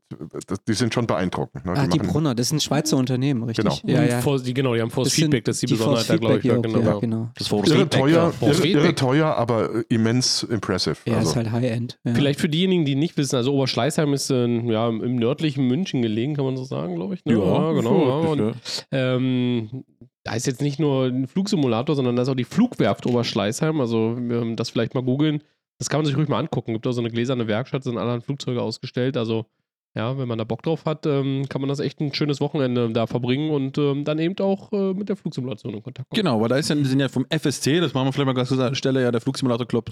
[0.68, 1.66] die sind schon beeindruckend.
[1.66, 1.74] Ne?
[1.76, 3.64] Ah, die Brunner, das ist ein Schweizer Unternehmen, richtig?
[3.64, 3.80] Genau.
[3.98, 4.20] Ja, ja.
[4.22, 6.18] Force- die, genau, die haben Force Das sind Feedback, das ist die, die Besonderheit da,
[6.18, 6.44] glaube ich.
[6.44, 6.80] Ja, genau.
[6.80, 7.00] Ja.
[7.00, 7.30] genau.
[7.36, 10.98] Das Force Irre Feedback, teuer, irre, irre teuer, aber immens impressive.
[11.06, 11.98] Ja, also, ist halt High-End.
[12.04, 12.14] Ja.
[12.14, 16.36] Vielleicht für diejenigen, die nicht wissen, also Oberschleißheim ist äh, ja, im nördlichen München gelegen,
[16.36, 17.24] kann man so sagen, glaube ich.
[17.26, 17.34] Ne?
[17.34, 18.08] Ja, genau.
[18.08, 18.38] Ja.
[18.38, 19.84] wirklich, Und, ähm,
[20.24, 23.80] da ist jetzt nicht nur ein Flugsimulator, sondern da ist auch die Flugwerft Oberschleißheim.
[23.82, 24.18] Also
[24.56, 25.42] das vielleicht mal googeln.
[25.82, 26.74] Das kann man sich ruhig mal angucken.
[26.74, 29.18] Gibt auch so eine gläserne Werkstatt, sind allerhand Flugzeuge ausgestellt.
[29.18, 29.48] Also
[29.94, 32.90] Ja, wenn man da Bock drauf hat, ähm, kann man das echt ein schönes Wochenende
[32.94, 36.18] da verbringen und ähm, dann eben auch äh, mit der Flugsimulation in Kontakt kommen.
[36.24, 38.34] Genau, weil da ist ja, die sind ja vom FSC, das machen wir vielleicht mal
[38.34, 39.90] ganz an der Stelle, ja, der Flugsimulator Club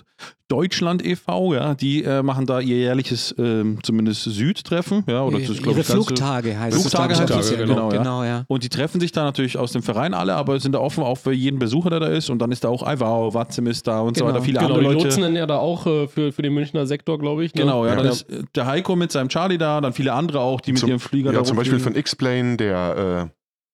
[0.48, 5.50] Deutschland e.V., ja, die äh, machen da ihr jährliches, ähm, zumindest Südtreffen, ja, oder das
[5.50, 7.20] ist, Ihre ich, das ganze- Flugtage heißt Flugtage es.
[7.20, 7.98] heißt glaub es, ja, genau, ja.
[7.98, 8.44] genau, ja.
[8.48, 11.18] Und die treffen sich da natürlich aus dem Verein alle, aber sind da offen auch
[11.18, 12.30] für jeden Besucher, der da ist.
[12.30, 14.34] Und dann ist da auch Ivao, Watzim ist da und so Genau.
[14.36, 14.44] weiter.
[14.46, 15.06] Viele Genau, andere die Leute.
[15.08, 17.54] nutzen dann ja da auch äh, für, für den Münchner Sektor, glaube ich.
[17.54, 17.62] Ne?
[17.62, 17.98] Genau, ja, Ja.
[17.98, 20.80] dann ist äh, der Heiko mit seinem Charlie da, dann viele andere auch, die mit
[20.80, 23.30] Zum- ihrem Flieger Ja, da zum Beispiel von X-Plane, der,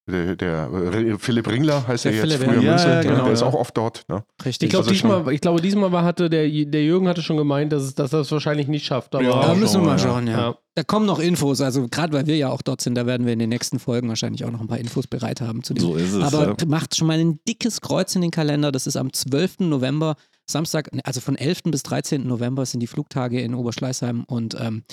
[0.07, 2.71] äh, der, der äh, Philipp Ringler heißt Der er jetzt, Philipp, früher ja.
[2.71, 3.47] Münze, Ja, ja, der genau, ist ja.
[3.47, 4.05] auch oft dort.
[4.07, 4.23] Ne?
[4.45, 4.67] Richtig.
[4.67, 7.81] Ich glaube, diesmal, ich glaube, diesmal war hatte der, der Jürgen hatte schon gemeint, dass,
[7.83, 9.15] es, dass er es wahrscheinlich nicht schafft.
[9.15, 10.37] Aber Ja, da müssen wir mal schauen schauen, ja.
[10.49, 10.57] Ja.
[10.75, 13.31] Da kommen noch Infos, also gerade weil wir ja auch dort sind, da werden wir
[13.33, 15.81] in den nächsten Folgen wahrscheinlich auch noch ein paar Infos bereit haben zu dem.
[15.81, 16.55] So ist es, Aber ja.
[16.67, 19.61] macht schon mal ein dickes Kreuz in den Kalender, das ist am 12.
[19.61, 21.63] November, Samstag, also von 11.
[21.71, 22.27] bis 13.
[22.27, 24.83] November sind die Flugtage in Oberschleißheim und ähm,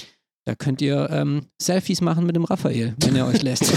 [0.44, 3.64] da könnt ihr ähm, Selfies machen mit dem Raphael, wenn er euch lässt.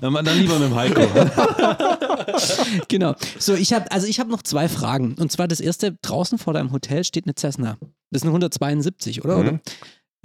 [0.00, 1.00] Dann, dann lieber mit dem Heiko.
[2.88, 3.14] genau.
[3.38, 5.14] So, ich habe also ich habe noch zwei Fragen.
[5.14, 7.76] Und zwar das erste, draußen vor deinem Hotel steht eine Cessna.
[8.10, 9.36] Das ist eine 172, oder?
[9.36, 9.40] Mhm.
[9.40, 9.60] oder?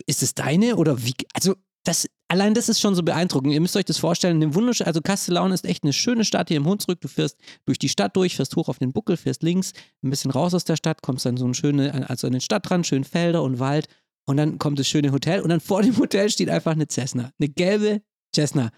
[0.05, 1.13] Ist es deine oder wie?
[1.33, 3.53] Also das, allein das ist schon so beeindruckend.
[3.53, 6.57] Ihr müsst euch das vorstellen, eine wunderschöne, also Castellaun ist echt eine schöne Stadt hier
[6.57, 7.01] im Hunsrück.
[7.01, 9.73] Du fährst durch die Stadt durch, fährst hoch auf den Buckel, fährst links,
[10.03, 12.87] ein bisschen raus aus der Stadt, kommst dann so eine schöne, also an den Stadtrand,
[12.87, 13.87] schön Felder und Wald
[14.25, 17.31] und dann kommt das schöne Hotel und dann vor dem Hotel steht einfach eine Cessna.
[17.39, 18.01] Eine gelbe
[18.35, 18.71] Cessna.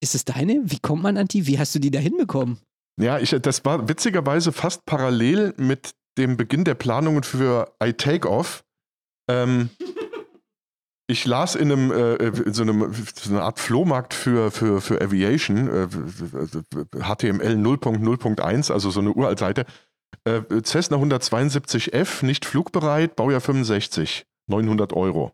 [0.00, 0.60] Ist es deine?
[0.64, 1.46] Wie kommt man an die?
[1.46, 2.58] Wie hast du die da hinbekommen?
[3.00, 8.64] Ja, ich, das war witzigerweise fast parallel mit dem Beginn der Planungen für iTakeoff.
[9.28, 9.70] Ähm,
[11.08, 15.00] ich las in einem, äh, in so, einem so einer Art Flohmarkt für, für, für
[15.00, 19.64] Aviation, äh, HTML 0.0.1, also so eine Uraltseite,
[20.24, 25.32] äh, Cessna 172F, nicht flugbereit, Baujahr 65, 900 Euro.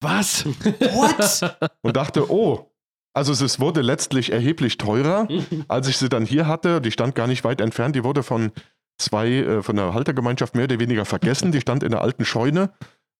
[0.00, 0.44] Was?
[0.46, 1.56] What?
[1.82, 2.70] Und dachte, oh,
[3.14, 5.28] also es wurde letztlich erheblich teurer,
[5.68, 6.80] als ich sie dann hier hatte.
[6.80, 7.94] Die stand gar nicht weit entfernt.
[7.94, 8.50] Die wurde von
[8.98, 11.52] zwei, äh, von der Haltergemeinschaft mehr oder weniger vergessen.
[11.52, 12.72] Die stand in der alten Scheune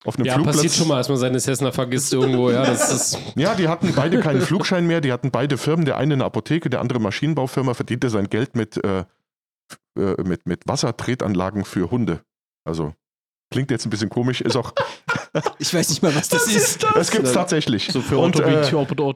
[0.05, 0.57] auf einem Ja, Flugplatz.
[0.57, 2.51] passiert schon mal, dass man seine Cessna vergisst irgendwo.
[2.51, 3.19] Ja, das ist.
[3.37, 5.01] Ja, die hatten beide keinen Flugschein mehr.
[5.01, 5.85] Die hatten beide Firmen.
[5.87, 9.05] Der eine eine Apotheke, der andere Maschinenbaufirma, verdiente sein Geld mit, äh,
[9.97, 12.21] äh, mit, mit Wassertretanlagen für Hunde.
[12.65, 12.95] Also
[13.55, 14.73] klingt jetzt ein bisschen komisch, ist auch.
[15.59, 16.85] Ich weiß nicht mal, was das ist.
[16.95, 17.89] Das gibt es tatsächlich.
[17.91, 18.63] So für Und, äh,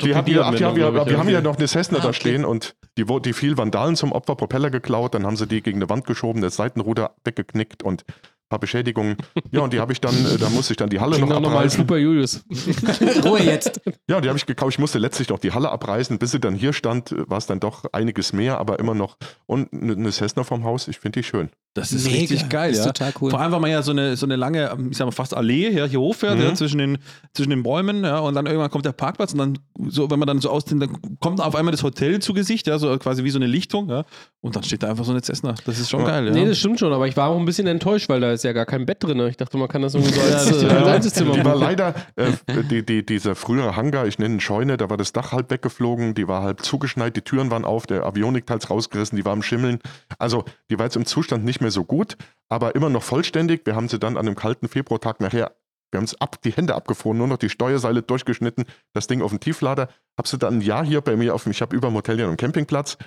[0.03, 2.17] Die haben ja, ach, glaub ich, wir haben ja noch eine Cessna Ah, da okay.
[2.17, 5.79] stehen und die, die fiel Vandalen zum Opfer, Propeller geklaut, dann haben sie die gegen
[5.79, 8.05] eine Wand geschoben, das Seitenruder weggeknickt und
[8.49, 9.17] paar Beschädigungen.
[9.51, 11.37] Ja, und die habe ich dann, äh, da musste ich dann die Halle Klingt noch
[11.37, 11.81] auch nochmal abreißen.
[11.81, 12.45] super Julius.
[13.25, 13.81] Ruhe jetzt.
[14.09, 14.73] Ja, die habe ich gekauft.
[14.75, 16.19] Ich musste letztlich noch die Halle abreißen.
[16.19, 19.17] Bis sie dann hier stand, war es dann doch einiges mehr, aber immer noch.
[19.47, 21.51] Und eine Cessna vom Haus, ich finde die schön.
[21.75, 22.19] Das ist Mega.
[22.19, 22.87] richtig geil, Ist ja.
[22.87, 23.31] total cool.
[23.31, 25.69] Vor allem, weil man ja so eine, so eine lange, ich sag mal fast Allee
[25.71, 26.43] ja, hier hochfährt, Mhm.
[26.45, 26.99] ja, zwischen, den,
[27.35, 30.27] zwischen den Bäumen, ja, und dann irgendwann kommt der Parkplatz und dann, so, wenn man
[30.27, 33.23] dann so aus den, dann kommt auf einmal das Hotel zu Gesicht, ja, so quasi
[33.23, 34.05] wie so eine Lichtung, ja,
[34.41, 35.55] und dann steht da einfach so eine Cessna.
[35.67, 36.07] Das ist schon Ja.
[36.07, 36.33] geil, ja.
[36.33, 38.53] Nee, das stimmt schon, aber ich war auch ein bisschen enttäuscht, weil da ist ja
[38.53, 39.19] gar kein Bett drin.
[39.29, 40.73] Ich dachte, man kann das irgendwie so als, äh, stimmt.
[40.73, 42.33] als Einzelzimmer Die war leider, äh,
[42.71, 46.15] die, die, dieser frühere Hangar, ich nenne ihn Scheune, da war das Dach halb weggeflogen,
[46.15, 49.81] die war halb zugeschneit, die Türen waren auf, der Avionikteils rausgerissen, die war am Schimmeln.
[50.19, 52.17] Also die war jetzt im Zustand nicht mehr so gut,
[52.49, 53.67] aber immer noch vollständig.
[53.67, 55.53] Wir haben sie dann an einem kalten Februartag nachher,
[55.91, 59.31] wir haben es ab, die Hände abgefroren, nur noch die Steuerseile durchgeschnitten, das Ding auf
[59.31, 59.89] den Tieflader.
[60.17, 62.19] Hab sie dann ein Jahr hier bei mir auf dem, ich habe über dem Hotel
[62.21, 62.99] ja einen Campingplatz,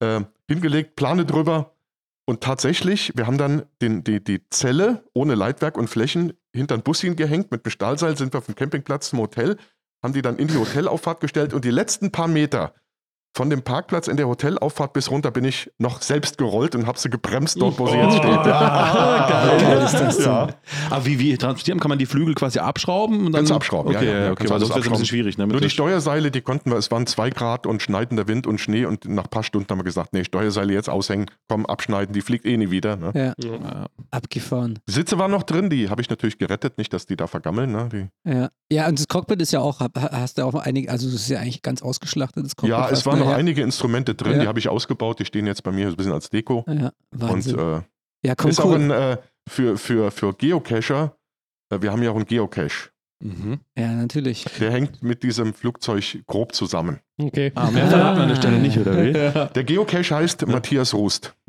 [0.00, 1.74] äh, hingelegt, Plane drüber.
[2.28, 6.82] Und tatsächlich, wir haben dann den, die, die Zelle ohne Leitwerk und Flächen hinter den
[6.82, 7.50] Bus hingehängt.
[7.50, 9.56] Mit dem Stahlseil sind wir vom Campingplatz zum Hotel,
[10.02, 12.74] haben die dann in die Hotelauffahrt gestellt und die letzten paar Meter
[13.36, 16.98] von dem Parkplatz in der Hotelauffahrt bis runter bin ich noch selbst gerollt und habe
[16.98, 18.44] sie gebremst dort, wo sie jetzt steht.
[18.44, 20.48] geil ist das Ja.
[20.90, 21.78] Aber wie, wie transportieren?
[21.80, 23.18] Kann man die Flügel quasi abschrauben?
[23.18, 24.86] Und dann, Kannst du abschrauben, ja, okay, ja, ja, okay, kannst weil sonst wäre es
[24.86, 25.38] ein bisschen schwierig.
[25.38, 28.58] Ne, Nur die Steuerseile, die konnten wir, es waren zwei Grad und schneidender Wind und
[28.60, 32.12] Schnee und nach ein paar Stunden haben wir gesagt, nee, Steuerseile jetzt aushängen, komm, abschneiden,
[32.12, 32.96] die fliegt eh nie wieder.
[32.96, 33.12] Ne?
[33.14, 33.86] Ja, Ja.
[34.10, 34.78] abgefahren.
[34.88, 37.72] Die Sitze waren noch drin, die habe ich natürlich gerettet, nicht, dass die da vergammeln.
[37.72, 37.88] Ne?
[37.92, 38.48] Die, Ja.
[38.72, 41.38] ja, und das Cockpit ist ja auch, hast du auch einige, also das ist ja
[41.38, 42.70] eigentlich ganz ausgeschlachtet, das Cockpit.
[42.70, 43.36] ja, es fast, waren noch ja.
[43.36, 44.40] einige Instrumente drin, Ja.
[44.42, 46.64] die habe ich ausgebaut, die stehen jetzt bei mir so ein bisschen als Deko.
[46.66, 47.58] Ja, Und Wahnsinn.
[47.58, 47.80] äh,
[48.26, 48.76] ja, komm, ist auch cool.
[48.76, 49.16] ein, äh,
[49.48, 51.16] für, für, für Geocacher,
[51.70, 52.90] äh, wir haben ja auch einen Geocache.
[53.20, 53.58] Mhm.
[53.76, 54.44] ja, natürlich.
[54.60, 57.00] Der hängt mit diesem Flugzeug grob zusammen.
[57.20, 57.50] Okay.
[57.56, 59.10] Ah, mehr verraten wir an der Stelle nicht, oder wie?
[59.18, 59.46] Ja.
[59.46, 61.34] Der Geocache heißt Matthias Rust.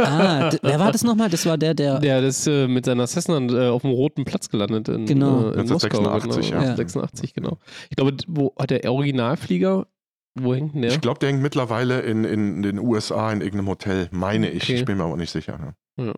[0.00, 1.28] Ah, wer war das nochmal?
[1.30, 2.00] Das war der, der.
[2.00, 5.50] Der ist äh, mit seiner Cessna äh, auf dem roten Platz gelandet in, Genau.
[5.50, 5.98] äh, in Moskau.
[5.98, 6.62] 1986, genau.
[6.64, 6.74] ja.
[6.76, 7.58] 86, genau.
[7.90, 9.86] Ich glaube, wo hat der Originalflieger,
[10.38, 10.90] wo hängt der?
[10.92, 14.62] Ich glaube, der hängt mittlerweile in, in den USA in irgendeinem Hotel, meine ich.
[14.64, 14.74] Okay.
[14.76, 15.74] Ich bin mir aber nicht sicher.
[15.96, 16.14] Ne?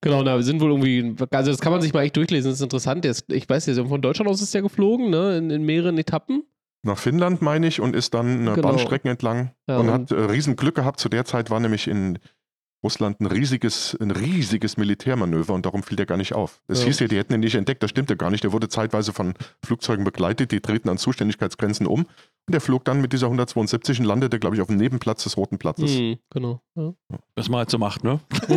[0.00, 2.64] Genau, da sind wohl irgendwie, also das kann man sich mal echt durchlesen, das ist
[2.64, 3.04] interessant.
[3.04, 6.44] Ist, ich weiß nicht, von Deutschland aus ist der geflogen, ne, in, in mehreren Etappen.
[6.84, 8.68] Nach Finnland, meine ich, und ist dann eine Genau.
[8.68, 10.98] Bahnstrecken entlang Ja, und und- hat äh, riesen Glück gehabt.
[11.00, 12.18] Zu der Zeit war nämlich in
[12.82, 16.60] Russland ein riesiges, ein riesiges Militärmanöver und darum fiel der gar nicht auf.
[16.66, 16.86] Es Ja.
[16.86, 18.42] hieß ja, die hätten ihn nicht entdeckt, das stimmte gar nicht.
[18.42, 22.00] Der wurde zeitweise von Flugzeugen begleitet, die treten an Zuständigkeitsgrenzen um.
[22.46, 25.36] Und der flog dann mit dieser 172 und landete, glaube ich, auf dem Nebenplatz des
[25.36, 25.92] Roten Platzes.
[25.96, 26.60] Hm, genau.
[26.74, 26.92] Ja.
[27.36, 28.18] Was man halt so macht, ne?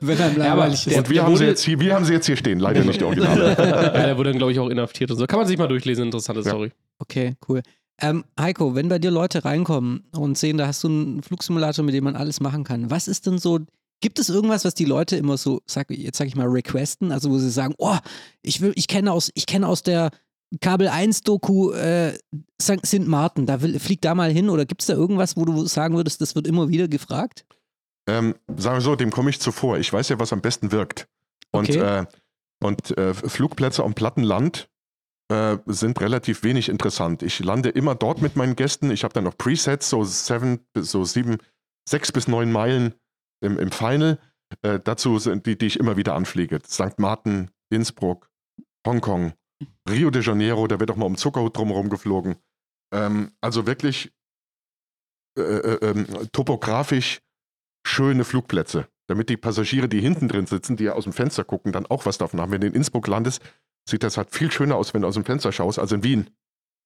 [0.00, 0.96] Wenn Ja, aber langweilig ist.
[0.96, 3.00] Und wir der haben, sie jetzt hier, wir haben sie jetzt hier stehen, leider nicht
[3.00, 3.48] die Originale.
[3.58, 5.26] ja, der wurde dann, glaube ich, auch inhaftiert und so.
[5.26, 6.48] Kann man sich mal durchlesen, interessante Ja.
[6.50, 6.72] Story.
[6.98, 7.60] Okay, cool.
[8.00, 11.94] Ähm, Heiko, wenn bei dir Leute reinkommen und sehen, da hast du einen Flugsimulator, mit
[11.94, 13.60] dem man alles machen kann, was ist denn so,
[14.00, 17.30] gibt es irgendwas, was die Leute immer so, sag, jetzt sag ich mal, requesten, also
[17.30, 17.96] wo sie sagen, oh,
[18.42, 20.10] ich will, ich kenne aus, ich kenne aus der
[20.60, 22.18] Kabel 1 Doku äh,
[22.60, 23.06] St.
[23.06, 25.96] Martin, da will, flieg da mal hin oder gibt es da irgendwas, wo du sagen
[25.96, 27.46] würdest, das wird immer wieder gefragt?
[28.08, 29.78] Ähm, sagen wir so, dem komme ich zuvor.
[29.78, 31.08] Ich weiß ja, was am besten wirkt.
[31.50, 31.78] Und, Okay.
[32.02, 32.06] äh,
[32.62, 34.68] und äh, Flugplätze am platten Land
[35.28, 37.22] äh, sind relativ wenig interessant.
[37.22, 38.90] Ich lande immer dort mit meinen Gästen.
[38.90, 41.38] Ich habe dann noch Presets, so seven, so sieben,
[41.88, 42.94] sechs bis neun Meilen
[43.40, 44.18] im, im Final.
[44.62, 46.60] Äh, dazu sind die, die ich immer wieder anfliege.
[46.64, 46.98] St.
[46.98, 48.30] Martin, Innsbruck,
[48.86, 49.32] Hongkong,
[49.88, 52.36] Rio de Janeiro, da wird auch mal um Zuckerhut drumherum geflogen.
[52.94, 54.12] Ähm, also wirklich
[55.38, 57.20] äh, äh, ähm, topografisch
[57.86, 61.72] schöne Flugplätze, damit die Passagiere, die hinten drin sitzen, die ja aus dem Fenster gucken,
[61.72, 62.52] dann auch was davon haben.
[62.52, 63.42] Wenn du in Innsbruck landest,
[63.88, 66.30] sieht das halt viel schöner aus, wenn du aus dem Fenster schaust, als in Wien.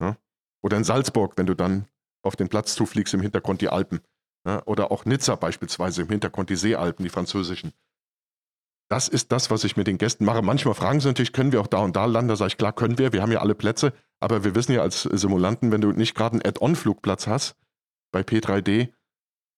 [0.01, 0.17] Ja?
[0.63, 1.87] Oder in Salzburg, wenn du dann
[2.23, 4.01] auf den Platz zufliegst, im Hintergrund die Alpen.
[4.47, 4.63] Ja?
[4.67, 7.73] Oder auch Nizza beispielsweise, im Hintergrund die Seealpen, die französischen.
[8.91, 10.43] Das ist das, was ich mit den Gästen mache.
[10.43, 12.29] Manchmal fragen sie natürlich, können wir auch da und da landen?
[12.29, 13.13] Da sage ich, klar, können wir.
[13.13, 13.93] Wir haben ja alle Plätze.
[14.19, 17.57] Aber wir wissen ja als Simulanten, wenn du nicht gerade einen Add-on-Flugplatz hast,
[18.13, 18.93] bei P3D,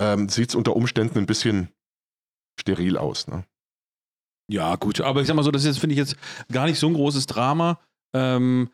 [0.00, 1.72] ähm, sieht es unter Umständen ein bisschen
[2.60, 3.26] steril aus.
[3.26, 3.44] Ne?
[4.52, 6.14] Ja, gut, aber ich sag mal so, das ist jetzt, finde ich jetzt
[6.52, 7.80] gar nicht so ein großes Drama.
[8.14, 8.68] Ähm,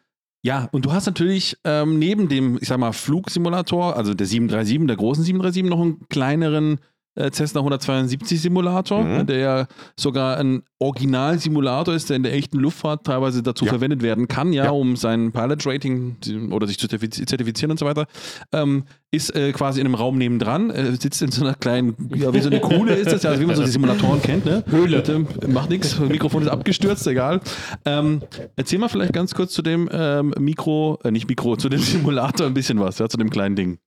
[0.45, 4.89] ja, und du hast natürlich ähm, neben dem, ich sag mal, Flugsimulator, also der 737,
[4.89, 6.81] der großen 737, noch einen kleineren
[7.15, 9.27] äh, Cessna 172 Simulator, Mhm.
[9.27, 13.71] der ja sogar ein Original-Simulator ist, der in der echten Luftfahrt teilweise dazu Ja.
[13.73, 14.71] verwendet werden kann, ja, Ja.
[14.71, 16.17] um sein Pilot-Rating
[16.53, 18.07] oder sich zu zertifiz- zertifizieren und so weiter.
[18.53, 22.33] Ähm, ist äh, quasi in einem Raum nebendran, äh, sitzt in so einer kleinen, ja,
[22.35, 24.63] wie so eine Kuhle ist das ja, also wie man so die Simulatoren kennt, ne?
[24.69, 24.99] Höhle.
[24.99, 27.41] Und, ähm, macht nichts, Mikrofon ist abgestürzt, egal.
[27.87, 28.21] Ähm,
[28.57, 31.81] erzähl mal vielleicht ganz kurz zu dem ähm, Mikro, äh, nicht Mikro, zu dem
[32.13, 33.79] Simulator ein bisschen was, ja, zu dem kleinen Ding.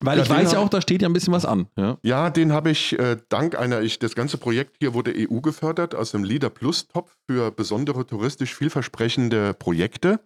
[0.00, 1.68] Weil Ja, ich weiß ja auch, da steht ja ein bisschen was an.
[1.76, 1.98] Ja.
[2.02, 5.94] Ja, den habe ich äh, dank einer, ich, das ganze Projekt hier wurde EU gefördert
[5.94, 10.20] aus dem Leader Plus Topf für besondere touristisch vielversprechende Projekte.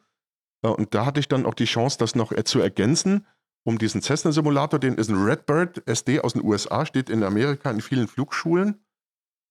[0.63, 3.27] Äh, und da hatte ich dann auch die Chance, das noch äh, zu ergänzen,
[3.65, 7.71] um diesen Cessna Simulator, den ist ein Redbird SD aus den USA, steht in Amerika
[7.71, 8.83] in vielen Flugschulen,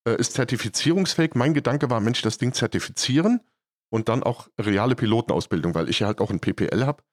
[0.08, 1.36] äh, ist zertifizierungsfähig.
[1.36, 3.42] Mein Gedanke war, Mensch, das Ding zertifizieren
[3.90, 7.04] und dann auch reale Pilotenausbildung, weil ich ja halt auch ein PPL habe.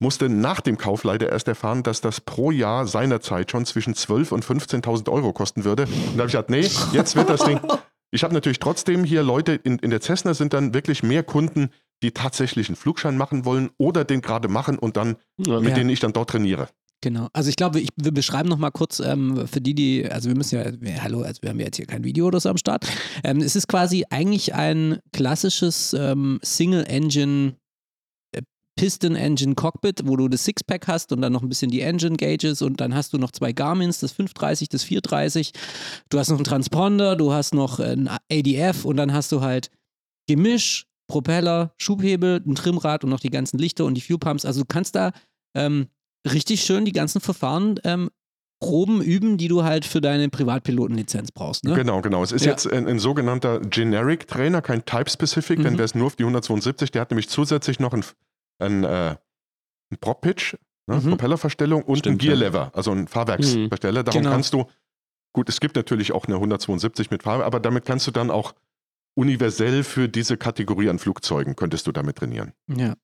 [0.00, 4.32] Musste nach dem Kauf leider erst erfahren, dass das pro Jahr seinerzeit schon zwischen 12.000
[4.32, 5.84] und 15.000 Euro kosten würde.
[5.84, 7.60] Und da habe ich gesagt, nee, jetzt wird das Ding.
[8.10, 11.68] Ich habe natürlich trotzdem hier Leute, in, in der Cessna sind dann wirklich mehr Kunden,
[12.02, 15.60] die tatsächlich einen Flugschein machen wollen oder den gerade machen und dann, Ja.
[15.60, 16.70] mit denen ich dann dort trainiere.
[17.02, 17.28] Genau.
[17.34, 20.36] Also ich glaube, ich, wir beschreiben noch mal kurz ähm, für die, die, also wir
[20.38, 22.56] müssen ja, wir, hallo, also wir haben ja jetzt hier kein Video oder so am
[22.56, 22.86] Start.
[23.24, 27.56] Ähm, es ist quasi eigentlich ein klassisches ähm, Single-Engine
[28.78, 32.80] äh, Piston-Engine-Cockpit, wo du das Sixpack hast und dann noch ein bisschen die Engine-Gauges und
[32.80, 35.52] dann hast du noch zwei Garmins, das 530, das 430.
[36.10, 39.70] Du hast noch einen Transponder, du hast noch ein ADF und dann hast du halt
[40.28, 44.44] Gemisch, Propeller, Schubhebel, ein Trimrad und noch die ganzen Lichter und die Fuel Pumps.
[44.44, 45.12] Also du kannst da
[45.56, 45.86] ähm,
[46.30, 48.10] richtig schön die ganzen Verfahren ähm,
[48.60, 51.64] proben, üben, die du halt für deine Privatpilotenlizenz brauchst.
[51.64, 51.74] Ne?
[51.74, 52.22] Genau, genau.
[52.24, 52.50] Es ist Ja.
[52.50, 55.78] jetzt ein, ein sogenannter Generic Trainer, kein Type-Specific, denn Mhm.
[55.78, 58.04] wäre es nur auf die 172, der hat nämlich zusätzlich noch ein,
[58.58, 59.16] ein, äh,
[59.90, 60.54] ein Prop-Pitch,
[60.86, 61.10] ne, Mhm.
[61.10, 64.02] Propellerverstellung und Stimmt, ein Gear-Lever, also ein Fahrwerksversteller.
[64.04, 64.32] Darum Genau.
[64.34, 64.66] kannst du,
[65.32, 68.54] gut, es gibt natürlich auch eine 172 mit Fahrwerk, aber damit kannst du dann auch
[69.16, 72.52] universell für diese Kategorie an Flugzeugen, könntest du damit trainieren.
[72.68, 72.94] Ja.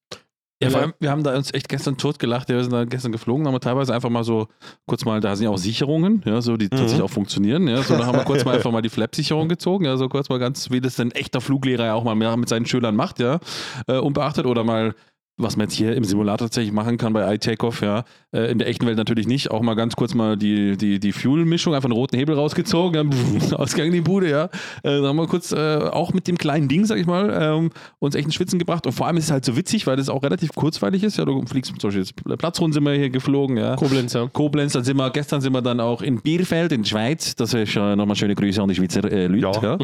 [0.63, 2.49] Ja, vor allem, wir haben da uns echt gestern totgelacht.
[2.49, 4.47] Wir sind da gestern geflogen, haben wir teilweise einfach mal so
[4.87, 7.67] kurz mal, da sind ja auch Sicherungen, ja, so, die tatsächlich auch funktionieren.
[7.67, 10.29] Ja, so, da haben wir kurz mal einfach mal die Flap-Sicherung gezogen, ja, so kurz
[10.29, 13.41] mal ganz, wie das ein echter Fluglehrer ja auch mal mit seinen Schülern macht, ja,
[13.89, 14.95] äh, unbeachtet oder mal
[15.37, 18.05] was man jetzt hier im Simulator tatsächlich machen kann bei iTakeoff, ja.
[18.35, 19.51] Äh, in der echten Welt natürlich nicht.
[19.51, 23.11] Auch mal ganz kurz mal die, die, die Fuel-Mischung, einfach einen roten Hebel rausgezogen,
[23.51, 24.45] ja, Ausgang in die Bude, ja.
[24.83, 27.71] Äh, dann haben wir kurz äh, auch mit dem kleinen Ding, sag ich mal, ähm,
[28.01, 28.87] uns echt ins Schwitzen gebracht.
[28.87, 31.17] Und vor allem ist es halt so witzig, weil das auch relativ kurzweilig ist.
[31.17, 33.77] Ja, du fliegst zum Beispiel jetzt Platzrunden sind wir hier geflogen, ja.
[33.77, 34.27] Koblenz, ja.
[34.27, 37.37] Koblenz, dann sind wir, gestern sind wir dann auch in Bierfeld in der Schweiz.
[37.37, 39.61] Das ist äh, nochmal schöne Grüße an die Schweizer äh, Leute.
[39.63, 39.79] Ja.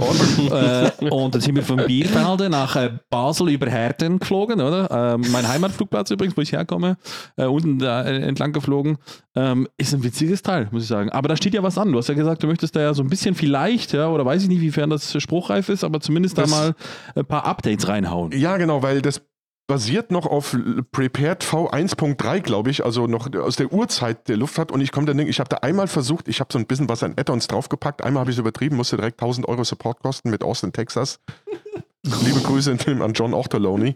[0.51, 0.87] Ja.
[0.87, 5.15] äh, und dann sind wir von Bierfelde nach äh, Basel über Herten geflogen, oder?
[5.15, 6.97] Ähm, mein Heimatflugplatz übrigens, wo ich herkomme,
[7.37, 8.05] äh, unten da
[8.41, 8.97] entlang geflogen.
[9.36, 11.11] Ähm, ist ein witziges Teil, muss ich sagen.
[11.11, 11.93] Aber da steht ja was an.
[11.93, 14.43] Du hast ja gesagt, du möchtest da ja so ein bisschen vielleicht, ja, oder weiß
[14.43, 16.74] ich nicht, wiefern das spruchreif ist, aber zumindest Das- da mal
[17.14, 18.32] ein paar Updates reinhauen.
[18.32, 19.20] Ja, genau, weil das
[19.68, 20.57] basiert noch auf
[20.91, 24.72] Prepared V1.3, glaube ich, also noch aus der Urzeit der Luftfahrt.
[24.72, 27.05] Und ich komme dann, ich habe da einmal versucht, ich habe so ein bisschen was
[27.05, 28.03] an Add-ons draufgepackt.
[28.03, 31.20] Einmal habe ich es übertrieben, musste direkt 1000 Euro Support kosten mit Austin, Texas.
[32.24, 33.93] Liebe Grüße an John Ochterlony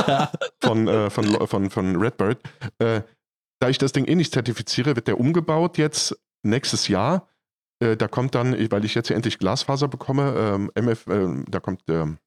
[0.62, 2.38] von, äh, von, von, von Redbird.
[2.78, 3.00] Äh,
[3.60, 7.28] da ich das Ding eh nicht zertifiziere, wird der umgebaut jetzt nächstes Jahr.
[7.80, 11.60] Äh, da kommt dann, weil ich jetzt ja endlich Glasfaser bekomme, ähm, MF, ähm, da
[11.60, 12.18] kommt ähm,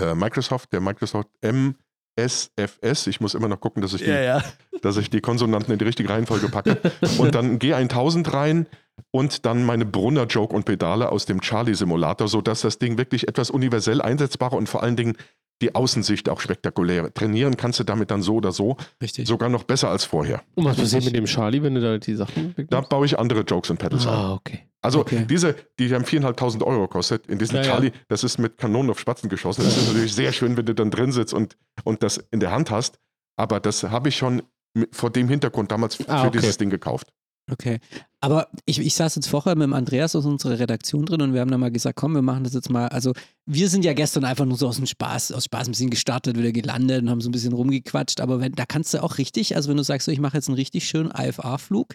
[0.00, 3.06] äh, Microsoft, der Microsoft MSFS.
[3.06, 4.42] Ich muss immer noch gucken, dass ich, die, ja.
[4.80, 6.78] dass ich die Konsonanten in die richtige Reihenfolge packe.
[7.18, 8.66] und dann G1000 rein
[9.12, 13.28] und dann meine Brunner Joke und Pedale aus dem Charlie Simulator, sodass das Ding wirklich
[13.28, 15.16] etwas universell einsetzbarer und vor allen Dingen
[15.60, 17.14] die Außensicht auch spektakulär.
[17.14, 19.28] Trainieren kannst du damit dann so oder so, Richtig.
[19.28, 20.42] sogar noch besser als vorher.
[20.56, 23.42] Und was passiert mit dem Charlie, wenn du da die Sachen Da baue ich andere
[23.42, 24.12] Jokes und Pedals ein.
[24.12, 24.66] Ah, okay.
[24.80, 25.24] Also Okay.
[25.28, 27.28] diese, die haben 4.500 Euro gekostet.
[27.28, 27.68] In diesem Ja, ja.
[27.70, 29.62] Charlie, das ist mit Kanonen auf Spatzen geschossen.
[29.62, 32.50] Das ist natürlich sehr schön, wenn du dann drin sitzt und, und das in der
[32.50, 32.98] Hand hast.
[33.36, 34.42] Aber das habe ich schon
[34.90, 36.38] vor dem Hintergrund damals Ah, für okay.
[36.40, 37.12] dieses Ding gekauft.
[37.50, 37.80] Okay.
[38.20, 41.40] Aber ich, ich saß jetzt vorher mit dem Andreas aus unserer Redaktion drin und wir
[41.40, 42.86] haben dann mal gesagt, komm, wir machen das jetzt mal.
[42.88, 43.12] Also,
[43.46, 46.38] wir sind ja gestern einfach nur so aus dem Spaß, aus Spaß ein bisschen gestartet,
[46.38, 48.20] wieder gelandet und haben so ein bisschen rumgequatscht.
[48.20, 50.48] Aber wenn, da kannst du auch richtig, also wenn du sagst, so, ich mache jetzt
[50.48, 51.94] einen richtig schönen IFA-Flug,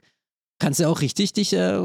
[0.59, 1.79] kannst du auch richtig dich, äh,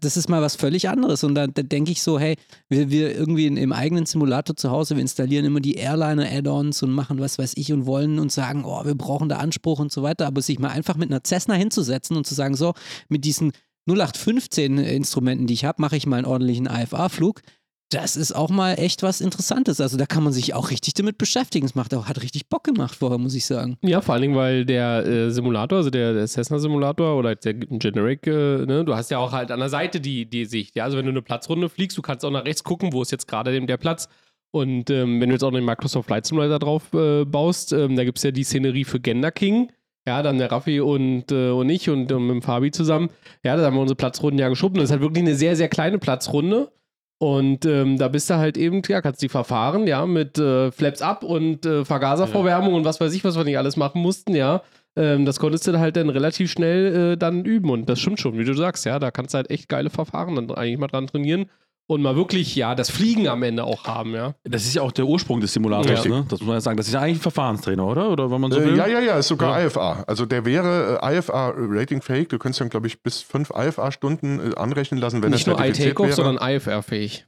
[0.00, 1.24] das ist mal was völlig anderes.
[1.24, 2.36] Und da, da denke ich so, hey,
[2.68, 6.92] wir, wir irgendwie in, im eigenen Simulator zu Hause, wir installieren immer die Airliner-Add-ons und
[6.92, 10.02] machen was weiß ich und wollen und sagen, oh, wir brauchen da Anspruch und so
[10.02, 10.26] weiter.
[10.26, 12.74] Aber sich mal einfach mit einer Cessna hinzusetzen und zu sagen, so,
[13.08, 13.52] mit diesen
[13.88, 17.42] 0815 Instrumenten, die ich habe, mache ich mal einen ordentlichen AFA-Flug.
[17.90, 19.80] Das ist auch mal echt was Interessantes.
[19.80, 21.66] Also da kann man sich auch richtig damit beschäftigen.
[21.66, 23.78] Es macht auch, hat richtig Bock gemacht vorher, muss ich sagen.
[23.82, 28.26] Ja, vor allen Dingen, weil der äh, Simulator, also der, der Cessna-Simulator oder der Generic,
[28.26, 30.74] äh, ne, du hast ja auch halt an der Seite die, die Sicht.
[30.74, 30.82] Ja?
[30.82, 33.28] Also wenn du eine Platzrunde fliegst, du kannst auch nach rechts gucken, wo ist jetzt
[33.28, 34.08] gerade der Platz.
[34.50, 38.04] Und ähm, wenn du jetzt auch den Microsoft Flight Simulator drauf äh, baust, ähm, da
[38.04, 39.70] gibt es ja die Szenerie für Gender King.
[40.08, 43.10] Ja, dann der Raffi und, äh, und ich und, und mit dem Fabi zusammen.
[43.44, 44.76] Ja, da haben wir unsere Platzrunden ja geschoben.
[44.76, 46.72] Das ist halt wirklich eine sehr, sehr kleine Platzrunde.
[47.18, 51.00] Und ähm, da bist du halt eben, ja, kannst die verfahren, ja, mit äh, Flaps
[51.00, 54.62] up und äh, Vergaservorwärmung und was weiß ich, was wir nicht alles machen mussten, ja.
[54.96, 58.38] Ähm, das konntest du halt dann relativ schnell äh, dann üben und das stimmt schon,
[58.38, 58.98] wie du sagst, ja.
[58.98, 61.46] Da kannst du halt echt geile Verfahren dann eigentlich mal dran trainieren
[61.88, 64.34] und mal wirklich, ja, das Fliegen am Ende auch haben, ja.
[64.44, 66.10] Das ist ja auch der Ursprung des Simulators, Ja.
[66.10, 66.26] ne?
[66.28, 66.76] Das muss man ja sagen.
[66.76, 68.10] Das ist ja eigentlich ein Verfahrenstrainer, oder?
[68.10, 68.74] Oder wenn man so will?
[68.74, 70.04] Äh, ja, ja, ja, ist sogar IFA.
[70.06, 72.28] Also der wäre äh, IFA-ratingfähig.
[72.28, 75.64] Du könntest dann, glaube ich, bis fünf IFA-Stunden äh, anrechnen lassen, wenn Nicht er nur
[75.64, 77.26] iTakeoff, sondern IFR-fähig.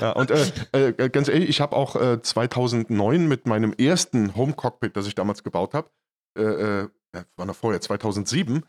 [0.00, 4.96] Ja, und äh, äh, ganz ehrlich, ich habe auch äh, 2009 mit meinem ersten Home-Cockpit,
[4.96, 5.90] das ich damals gebaut habe,
[6.38, 8.64] äh, äh, ja, war noch vorher, 2007,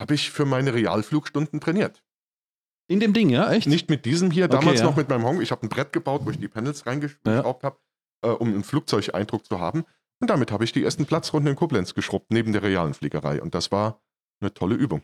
[0.00, 2.02] habe ich für meine Realflugstunden trainiert.
[2.92, 3.50] In dem Ding, ja?
[3.50, 3.66] Echt?
[3.66, 4.86] Nicht mit diesem hier, Okay, damals ja.
[4.86, 5.42] noch mit meinem Home.
[5.42, 7.76] Ich habe ein Brett gebaut, wo ich die Panels reingeschraubt habe,
[8.22, 9.84] äh, um einen Flugzeugeindruck zu haben.
[10.20, 13.40] Und damit habe ich die ersten Platzrunden in Koblenz geschrubbt, neben der realen Fliegerei.
[13.40, 14.00] Und das war
[14.40, 15.02] eine tolle Übung.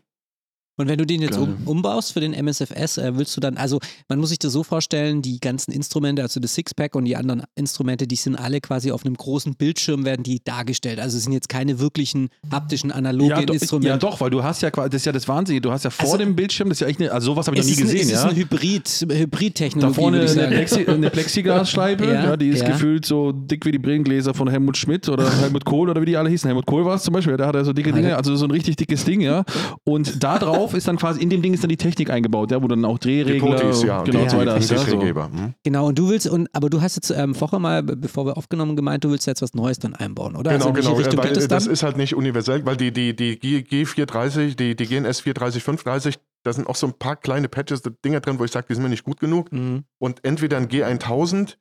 [0.79, 3.81] Und wenn du den jetzt um, umbaust für den MSFS, äh, willst du dann, also
[4.09, 7.43] man muss sich das so vorstellen, die ganzen Instrumente, also das Sixpack und die anderen
[7.57, 11.01] Instrumente, die sind alle quasi auf einem großen Bildschirm, werden die dargestellt.
[11.01, 13.89] Also es sind jetzt keine wirklichen haptischen, analogen ja, Instrumente.
[13.89, 15.91] ja, doch, weil du hast ja quasi, das ist ja das Wahnsinnige, du hast ja
[15.91, 17.73] vor Also- dem Bildschirm, das ist ja echt eine, also sowas habe ich noch nie
[17.73, 18.29] ist, ein, gesehen, es ist ja.
[18.31, 20.49] ein Hybrid, Da Hybrid-Technologie, vorne würde ich eine.
[20.57, 22.69] Plexi, eine Plexiglasscheibe, ja, Ja, die ist ja.
[22.71, 26.17] gefühlt so dick wie die Brillengläser von Helmut Schmidt oder Helmut Kohl oder wie die
[26.17, 26.47] alle hießen.
[26.49, 28.51] Helmut Kohl war es zum Beispiel, der hat ja so dicke Dinge, also so ein
[28.51, 29.45] richtig dickes Ding, ja.
[29.85, 32.63] Und da drauf ist dann quasi, in dem Ding ist dann die Technik eingebaut, ja,
[32.63, 34.03] wo dann auch Drehregler Potis, ja.
[34.03, 35.01] genau, und so weiter hast, ja, so.
[35.01, 35.55] Hm?
[35.65, 38.37] Genau, und du willst, und, aber du hast jetzt ähm, vorher mal, be- bevor wir
[38.37, 40.53] aufgenommen gemeint, du willst jetzt was Neues dann einbauen, oder?
[40.53, 40.93] Genau, also genau.
[40.95, 41.67] Richtung Weil das dann?
[41.71, 46.19] ist halt nicht universell, weil die, die, die G, G430, die, die GNS 430, 530,
[46.45, 48.83] da sind auch so ein paar kleine Patches, Dinger drin, wo ich sage, die sind
[48.85, 49.51] mir nicht gut genug.
[49.53, 49.85] Mhm.
[49.99, 51.57] Und entweder ein G1000,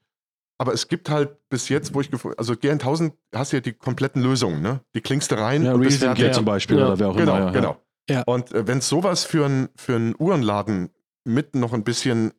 [0.59, 4.23] aber es gibt halt bis jetzt, wo ich also G1000 hast du ja die kompletten
[4.23, 4.81] Lösungen, ne?
[4.95, 6.13] Die klingst du rein Ja, und Reason.
[6.15, 6.87] Gear zum Beispiel Ja.
[6.87, 7.45] oder wer auch Genau, immer.
[7.45, 7.69] ja, genau.
[7.71, 7.77] Ja.
[8.25, 10.89] Und äh, wenn es sowas für einen für einen Uhrenladen
[11.25, 12.31] mit noch ein bisschen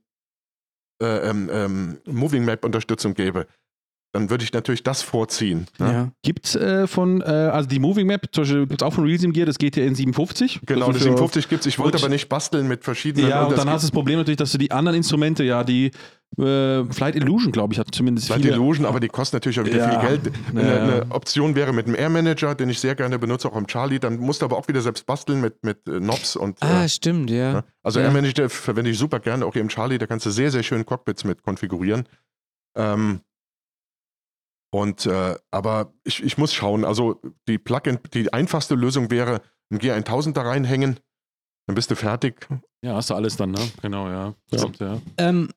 [1.02, 3.46] äh, ähm, ähm, Moving Map Unterstützung gäbe,
[4.14, 5.66] dann würde ich natürlich das vorziehen.
[5.78, 5.92] Ne?
[5.92, 6.12] Ja.
[6.22, 9.04] Gibt es äh, von, äh, also die Moving Map, zum Beispiel gibt es auch von
[9.04, 10.60] Realsim Gear, das geht ja in 57.
[10.64, 11.66] Genau, das für- 57 gibt es.
[11.66, 13.28] Ich wollte Und- aber nicht basteln mit verschiedenen.
[13.28, 15.62] Ja, und das dann hast du das Problem natürlich, dass du die anderen Instrumente, ja,
[15.62, 15.90] die
[16.38, 18.54] äh, Flight Illusion, glaube ich, hat zumindest Flight viele.
[18.54, 20.00] Illusion, aber die kosten natürlich auch wieder Ja.
[20.00, 20.32] viel Geld.
[20.50, 20.82] Eine, Ja, ja.
[20.82, 23.98] eine Option wäre mit dem Air Manager, den ich sehr gerne benutze, auch im Charlie.
[23.98, 26.62] Dann musst du aber auch wieder selbst basteln mit, mit äh, Knobs und.
[26.62, 27.52] Ah, äh, stimmt, ja.
[27.54, 27.64] ne?
[27.82, 28.06] Also Ja.
[28.06, 29.98] Air Manager verwende ich super gerne, auch hier im Charlie.
[29.98, 32.08] Da kannst du sehr, sehr schön Cockpits mit konfigurieren.
[32.76, 33.20] Ähm,
[34.70, 36.84] und äh, aber ich, ich muss schauen.
[36.84, 39.40] Also die Plugin, die einfachste Lösung wäre,
[39.72, 41.00] ein G1000 da reinhängen,
[41.66, 42.46] dann bist du fertig.
[42.82, 43.60] Ja, hast du alles dann, ne?
[43.82, 44.34] Genau, ja.
[44.50, 44.58] Ja.
[44.58, 45.00] Stimmt, ja.
[45.16, 45.48] Ähm,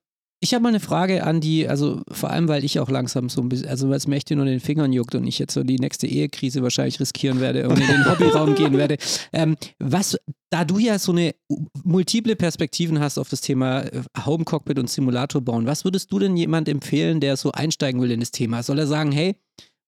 [0.44, 3.42] ich habe mal eine Frage an die, also vor allem, weil ich auch langsam so
[3.42, 5.64] ein bisschen, also weil es mir echt nur den Fingern juckt und ich jetzt so
[5.64, 8.98] die nächste Ehekrise wahrscheinlich riskieren werde und in den Hobbyraum gehen werde.
[9.34, 10.18] Ähm, was,
[10.50, 11.36] da du ja so eine
[11.84, 16.18] multiple Perspektiven hast auf das Thema äh, Home Cockpit und Simulator bauen, was würdest du
[16.18, 18.64] denn jemand empfehlen, der so einsteigen will in das Thema?
[18.64, 19.36] Soll er sagen, hey,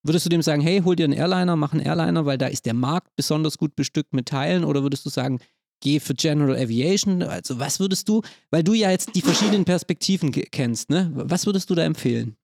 [0.04, 2.68] würdest du dem sagen, hey, hol dir einen Airliner, mach einen Airliner, weil da ist
[2.68, 4.66] der Markt besonders gut bestückt mit Teilen?
[4.66, 5.40] Oder würdest du sagen,
[5.84, 7.22] geh für General Aviation?
[7.22, 11.12] Also was würdest du, weil du ja jetzt die verschiedenen Perspektiven kennst, ne?
[11.14, 12.36] Was würdest du da empfehlen?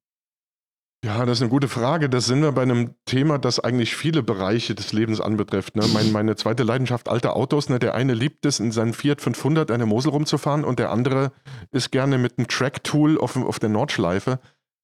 [1.06, 2.10] Ja, das ist eine gute Frage.
[2.10, 5.78] Das sind wir bei einem Thema, das eigentlich viele Bereiche des Lebens anbetrifft.
[5.78, 5.86] Ne?
[5.94, 7.70] Mein, meine zweite Leidenschaft, alte Autos.
[7.70, 7.80] Ne?
[7.80, 11.32] Der eine liebt es, in seinem Fiat 500 eine Mosel rumzufahren und der andere
[11.72, 14.42] ist gerne mit einem Track-Tool auf, auf der Nordschleife.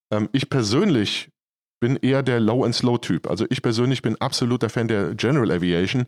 [0.09, 1.31] Ähm, ich persönlich
[1.81, 3.29] bin eher der Low-and-Slow-Typ.
[3.29, 6.05] Also ich persönlich bin absoluter Fan der General Aviation.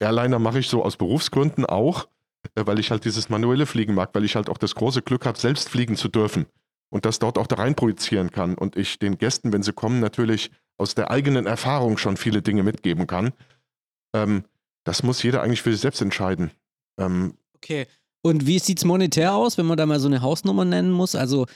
[0.00, 2.08] Airliner mache ich so aus Berufsgründen auch,
[2.56, 5.26] äh, weil ich halt dieses manuelle Fliegen mag, weil ich halt auch das große Glück
[5.26, 6.46] habe, selbst fliegen zu dürfen
[6.90, 10.00] und das dort auch da rein projizieren kann und ich den Gästen, wenn sie kommen,
[10.00, 13.32] natürlich aus der eigenen Erfahrung schon viele Dinge mitgeben kann.
[14.14, 14.44] Ähm,
[14.84, 16.50] das muss jeder eigentlich für sich selbst entscheiden.
[16.98, 17.86] Ähm, Okay.
[18.22, 21.14] Und wie sieht es monetär aus, wenn man da mal so eine Hausnummer nennen muss?
[21.14, 21.46] Also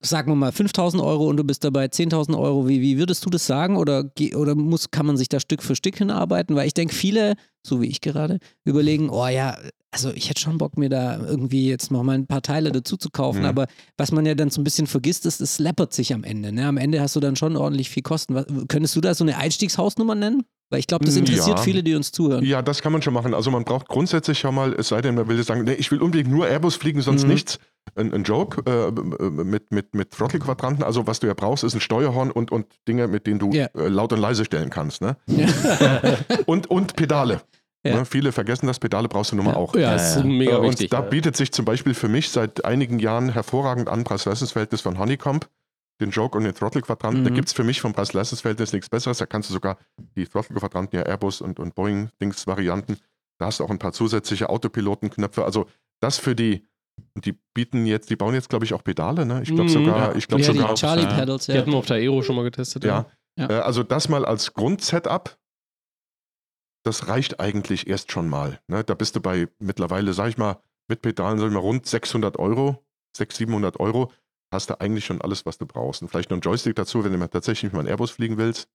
[0.00, 2.66] sagen wir mal 5000 Euro und du bist dabei 10.000 Euro.
[2.68, 3.76] Wie, wie würdest du das sagen?
[3.76, 6.56] Oder, oder muss, kann man sich da Stück für Stück hinarbeiten?
[6.56, 7.34] Weil ich denke, viele,
[7.66, 9.56] so wie ich gerade, überlegen, oh ja,
[9.90, 12.96] also ich hätte schon Bock, mir da irgendwie jetzt noch mal ein paar Teile dazu
[12.96, 13.40] zu kaufen.
[13.40, 13.46] Mhm.
[13.46, 13.66] Aber
[13.98, 16.52] was man ja dann so ein bisschen vergisst, ist, es läppert sich am Ende.
[16.52, 16.66] Ne?
[16.66, 18.34] Am Ende hast du dann schon ordentlich viel Kosten.
[18.34, 20.42] Was, könntest du da so eine Einstiegshausnummer nennen?
[20.72, 21.20] Weil ich glaube, das Ja.
[21.20, 22.44] interessiert viele, die uns zuhören.
[22.44, 23.34] ja, das kann man schon machen.
[23.34, 25.90] Also man braucht grundsätzlich schon mal, es sei denn, man will jetzt sagen, nee, ich
[25.90, 27.30] will unbedingt nur Airbus fliegen, sonst Mhm.
[27.30, 27.58] nichts.
[27.96, 28.90] Ein, ein Joke äh,
[29.30, 30.84] mit, mit, mit Throttle-Quadranten.
[30.84, 33.66] Also was du ja brauchst, ist ein Steuerhorn und, und Dinge, mit denen du Ja.
[33.74, 35.00] äh, laut und leise stellen kannst.
[35.02, 35.16] Ne?
[36.46, 37.40] Und, und Pedale.
[37.84, 37.96] Ja.
[37.96, 38.04] Ne?
[38.04, 39.56] Viele vergessen das, Pedale brauchst du nun mal Ja.
[39.56, 39.74] auch.
[39.74, 40.92] Ja, ist mega Äh, wichtig.
[40.92, 44.98] Und da bietet sich zum Beispiel für mich seit einigen Jahren hervorragend an Preis-Leistungsverhältnis von
[44.98, 45.48] Honeycomb,
[46.00, 47.24] den Joke und den Throttle-Quadranten.
[47.24, 47.34] Da Mhm.
[47.34, 49.18] gibt es für mich vom Preis-Leistungsverhältnis nichts Besseres.
[49.18, 49.78] Da kannst du sogar
[50.16, 52.98] die Throttle-Quadranten, ja Airbus und, und Boeing-Dings-Varianten,
[53.38, 55.44] da hast du auch ein paar zusätzliche Autopilotenknöpfe.
[55.44, 55.66] Also
[56.00, 56.66] das für die,
[57.16, 59.40] die bieten jetzt, die bauen jetzt, glaube ich, auch Pedale, ne?
[59.42, 59.68] Ich glaube Mhm.
[59.68, 60.14] sogar, Ja.
[60.16, 61.14] ich glaube ja, sogar, die Charlie ja.
[61.18, 61.58] Pedals, Die ja.
[61.58, 62.84] hatten wir auf der Aero schon mal getestet.
[62.84, 63.06] ja.
[63.36, 63.48] Ja.
[63.48, 65.38] Äh, also das mal als Grundsetup,
[66.84, 68.60] das reicht eigentlich erst schon mal.
[68.66, 68.82] Ne?
[68.84, 72.38] Da bist du bei mittlerweile, sag ich mal, mit Pedalen, sag ich mal, rund 600
[72.38, 72.84] Euro,
[73.16, 74.12] 600, 700 Euro,
[74.52, 76.02] hast du eigentlich schon alles, was du brauchst.
[76.02, 78.68] Und vielleicht noch ein Joystick dazu, wenn du mal tatsächlich mal einen Airbus fliegen willst.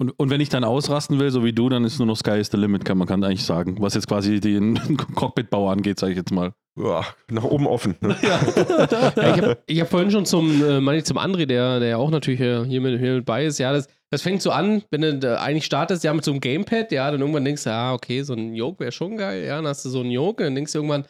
[0.00, 2.38] Und, und wenn ich dann ausrasten will, so wie du, dann ist nur noch Sky
[2.38, 3.76] is the limit, kann man kann eigentlich sagen.
[3.80, 4.78] Was jetzt quasi den
[5.14, 6.52] Cockpitbau angeht, sage ich jetzt mal.
[6.76, 7.96] Ja, nach oben offen.
[8.00, 8.16] Ne?
[8.22, 11.96] Ja, ich habe hab vorhin schon zum, äh, meine ich zum André, der, der ja
[11.96, 15.00] auch natürlich hier mit, hier mit bei ist, ja, das, das fängt so an, wenn
[15.00, 17.94] du da eigentlich startest, ja, mit so einem Gamepad, ja, dann irgendwann denkst du, ah,
[17.94, 20.54] okay, so ein Yoke wäre schon geil, ja, dann hast du so einen Yoke, dann
[20.54, 21.04] denkst du irgendwann,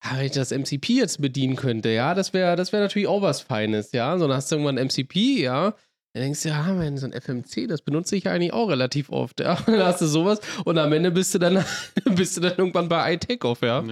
[0.00, 3.22] ah, wenn ich das MCP jetzt bedienen könnte, ja, das wäre das wär natürlich auch
[3.22, 5.74] was Feines, ja, so dann hast du irgendwann ein MCP, ja,
[6.14, 9.40] dann denkst du, ja, man, so ein FMC, das benutze ich eigentlich auch relativ oft,
[9.40, 11.64] ja, dann hast du sowas und am Ende bist du dann,
[12.14, 13.82] bist du dann irgendwann bei iTakeoff, ja.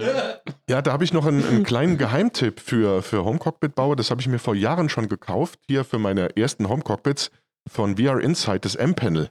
[0.68, 3.96] Ja, da habe ich noch einen, einen kleinen Geheimtipp für, für Home-Cockpit-Bauer.
[3.96, 7.32] Das habe ich mir vor Jahren schon gekauft, hier für meine ersten Home-Cockpits
[7.68, 9.28] von VR Insight, das M-Panel.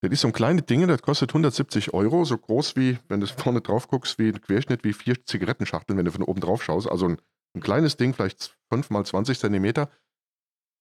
[0.00, 3.26] Das ist so ein kleines Ding, das kostet 170 Euro, so groß wie, wenn du
[3.26, 6.88] vorne drauf guckst, wie ein Querschnitt wie vier Zigarettenschachteln, wenn du von oben drauf schaust.
[6.88, 7.18] Also ein,
[7.54, 9.90] ein kleines Ding, vielleicht 5 mal 20 Zentimeter.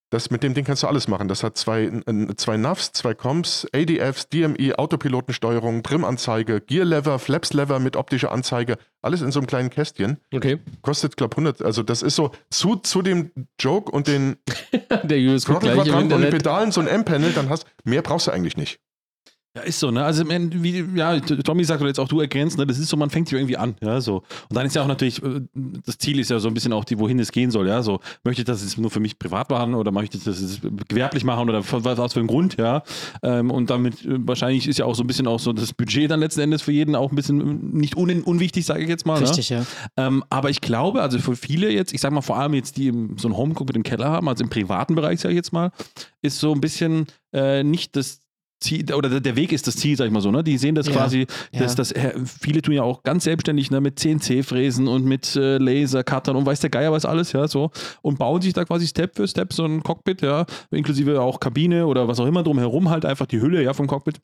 [0.09, 1.27] Das, mit dem Ding kannst du alles machen.
[1.27, 1.91] Das hat zwei,
[2.37, 8.77] zwei NAVs, zwei Comps, ADFs, DMI, Autopilotensteuerung, Trim-Anzeige, Gear-Lever, Flaps-Lever mit optischer Anzeige.
[9.01, 10.17] Alles in so einem kleinen Kästchen.
[10.33, 10.59] Okay.
[10.81, 11.61] Kostet, glaube 100.
[11.61, 14.37] Also, das ist so zu, zu dem Joke und den
[15.03, 16.31] Der im Throttle-Quadranten und den.
[16.31, 18.79] Pedalen so ein M-Panel, dann hast mehr brauchst du eigentlich nicht.
[19.57, 20.03] Ja, ist so, ne?
[20.03, 22.67] Also, wie, ja, Tommy sagt oder jetzt auch du ergänzt, ne?
[22.67, 24.17] Das ist so, man fängt sich irgendwie an, ja, so.
[24.49, 26.85] Und dann ist ja auch natürlich, äh, das Ziel ist ja so ein bisschen auch,
[26.85, 27.99] die, wohin es gehen soll, ja, so.
[28.23, 31.23] Möchte ich das jetzt nur für mich privat machen oder möchte ich das jetzt gewerblich
[31.23, 32.83] machen oder was für einen Grund, ja?
[33.23, 36.11] Ähm, und damit äh, wahrscheinlich ist ja auch so ein bisschen auch so das Budget
[36.11, 39.07] dann letzten Endes für jeden auch ein bisschen äh, nicht un unwichtig, sage ich jetzt
[39.07, 39.17] mal.
[39.17, 39.61] Richtig, ja.
[39.61, 39.65] Ne?
[39.97, 42.91] Ähm, aber ich glaube, also für viele jetzt, ich sag mal vor allem jetzt, die
[43.17, 45.71] so einen Homecook mit dem Keller haben, also im privaten Bereich, sage ich jetzt mal,
[46.21, 48.19] ist so ein bisschen äh, nicht das
[48.59, 50.43] Ziel, oder der- Weg ist das Ziel, sag ich mal so, ne?
[50.43, 50.93] Die sehen das Ja.
[50.93, 51.59] quasi, Ja.
[51.59, 55.57] dass das, äh, viele tun ja auch ganz selbstständig, ne, mit CNC-Fräsen und mit äh,
[55.59, 57.69] Lasercuttern und weiß der Geier was alles, ja, so.
[58.01, 61.85] Und bauen sich da quasi Step für Step so ein Cockpit, ja, inklusive auch Kabine
[61.85, 64.17] oder was auch immer drumherum, halt einfach die Hülle, ja, vom Cockpit.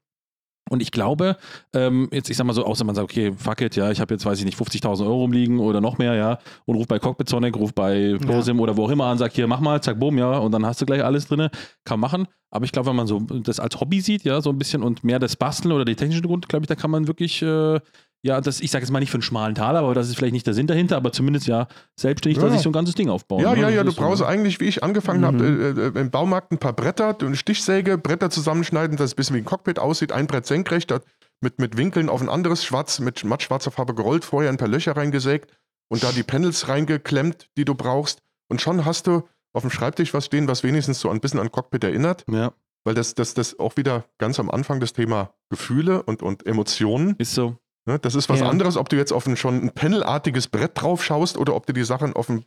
[0.70, 1.38] Und ich glaube,
[1.74, 4.14] ähm, jetzt, ich sag mal so, außer man sagt, okay, fuck it, ja, ich habe
[4.14, 7.30] jetzt, weiß ich nicht, 50.000 Euro rumliegen oder noch mehr, ja, und ruf bei Cockpit
[7.30, 10.18] Sonic, ruf bei ProSim oder wo auch immer an, sag hier, mach mal, zack, bumm,
[10.18, 11.49] ja, und dann hast du gleich alles drin,
[11.84, 12.28] kann machen.
[12.49, 15.03] Aber ich glaube, wenn man so das als Hobby sieht, ja, so ein bisschen und
[15.03, 17.80] mehr das Basteln oder die technischen Grund, glaube ich, da kann man wirklich, äh,
[18.26, 20.34] ja, das, ich sage jetzt mal nicht für einen schmalen Taler, aber das ist vielleicht
[20.34, 21.67] nicht der Sinn dahinter, aber zumindest ja
[21.99, 22.49] selbstständig Ja.
[22.49, 23.41] sich so ein ganzes Ding aufbauen.
[23.41, 23.61] Ja, ne?
[23.61, 24.28] ja, ja, du so, brauchst ne?
[24.28, 28.30] eigentlich, wie ich angefangen habe, äh, äh, im Baumarkt ein paar Bretter, eine Stichsäge, Bretter
[28.30, 30.93] zusammenschneiden, dass es ein bisschen wie ein Cockpit aussieht, ein Brett senkrecht,
[31.41, 34.95] mit, mit Winkeln auf ein anderes schwarz, mit mattschwarzer Farbe gerollt, vorher ein paar Löcher
[34.95, 35.51] reingesägt
[35.89, 38.19] und da die Panels reingeklemmt, die du brauchst.
[38.49, 41.51] Und schon hast du auf dem Schreibtisch was stehen, was wenigstens so ein bisschen an
[41.51, 42.53] Cockpit erinnert, Ja,
[42.86, 47.15] weil das, das, das auch wieder ganz am Anfang das Thema Gefühle und, und Emotionen.
[47.17, 47.57] ist so.
[47.86, 47.99] Ne?
[47.99, 48.49] Das ist was Ja.
[48.49, 51.73] anderes, ob du jetzt auf ein schon ein panelartiges Brett drauf schaust oder ob du
[51.73, 52.43] die Sachen auf dem,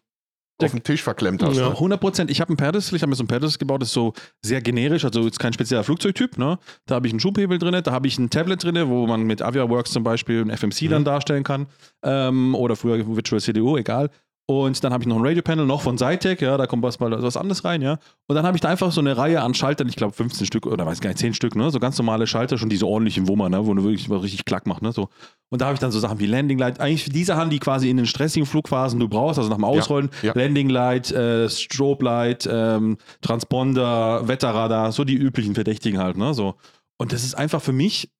[0.63, 1.57] auf dem Tisch verklemmt hast.
[1.59, 1.69] Ja.
[1.69, 1.75] Ne?
[1.75, 2.31] 100 Prozent.
[2.31, 4.63] Ich habe ein Pedestal, ich habe mir so ein Pedestal gebaut, das ist so sehr
[4.63, 6.39] generisch, also jetzt kein spezieller Flugzeugtyp.
[6.39, 6.59] Ne?
[6.87, 9.43] Da habe ich einen Schubhebel drin, da habe ich ein Tablet drin, wo man mit
[9.43, 11.67] AviaWorks zum Beispiel ein FMC dann darstellen kann.
[12.03, 14.11] Ähm, oder früher Virtual CDU, egal.
[14.49, 17.11] Und dann habe ich noch ein Radio-Panel, noch von Zytec, ja, da kommt was, mal
[17.21, 17.99] was anderes rein, ja.
[18.29, 20.67] Und dann habe ich da einfach so eine Reihe an Schaltern, ich glaube 15 Stück
[20.67, 23.49] oder weiß gar nicht, 10 Stück, ne, so ganz normale Schalter, schon diese ordentlichen Wummer,
[23.49, 25.09] ne, wo du wirklich mal richtig Klack macht, ne, so.
[25.49, 27.91] Und da habe ich dann so Sachen wie Landing Light, eigentlich die Sachen, die quasi
[27.91, 30.33] in den stressigen Flugphasen du brauchst, also nach dem Ausrollen, ja.
[30.37, 36.55] Landing Light, äh, Strobe Light, ähm, Transponder, Wetterradar, so die üblichen Verdächtigen halt, ne, so.
[36.99, 38.11] Und das ist einfach für mich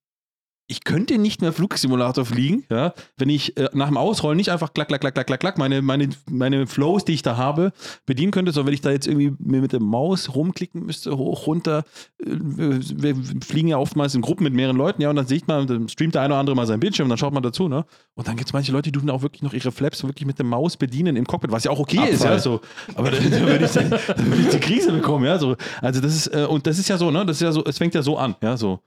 [0.69, 4.73] ich könnte nicht mehr Flugsimulator fliegen, ja, wenn ich äh, nach dem Ausrollen nicht einfach
[4.73, 7.71] klack, klack, klack, klack, klack, klack, meine, meine, meine Flows, die ich da habe,
[8.05, 11.47] bedienen könnte, sondern wenn ich da jetzt irgendwie mir mit der Maus rumklicken müsste, hoch,
[11.47, 11.85] runter,
[12.19, 15.67] äh, wir fliegen ja oftmals in Gruppen mit mehreren Leuten, ja, und dann sieht man,
[15.67, 17.85] dann streamt der eine oder andere mal sein Bildschirm dann schaut man dazu, ne?
[18.15, 20.37] Und dann gibt es manche Leute, die tun auch wirklich noch ihre Flaps wirklich mit
[20.37, 22.59] der Maus bedienen im Cockpit, was ja auch okay ist, ja, so.
[22.95, 25.55] Aber dann, dann würde ich, dann würde ich die Krise bekommen, ja, so.
[25.81, 27.77] Also das ist, äh, und das ist ja so, ne, das ist ja so, es
[27.77, 28.81] fängt ja so an, ja, so.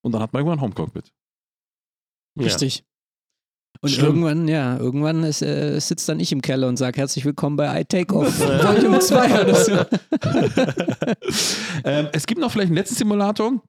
[0.00, 1.12] Und dann hat man irgendwann ein Home-Cockpit.
[2.38, 2.84] Richtig.
[3.80, 4.06] Und Schlimm.
[4.06, 7.80] irgendwann, ja, irgendwann ist, äh, sitzt dann ich im Keller und sage herzlich willkommen bei
[7.80, 9.72] iTakeoff Volume 2 oder so.
[11.84, 13.60] ähm, es gibt noch vielleicht einen letzten Simulator.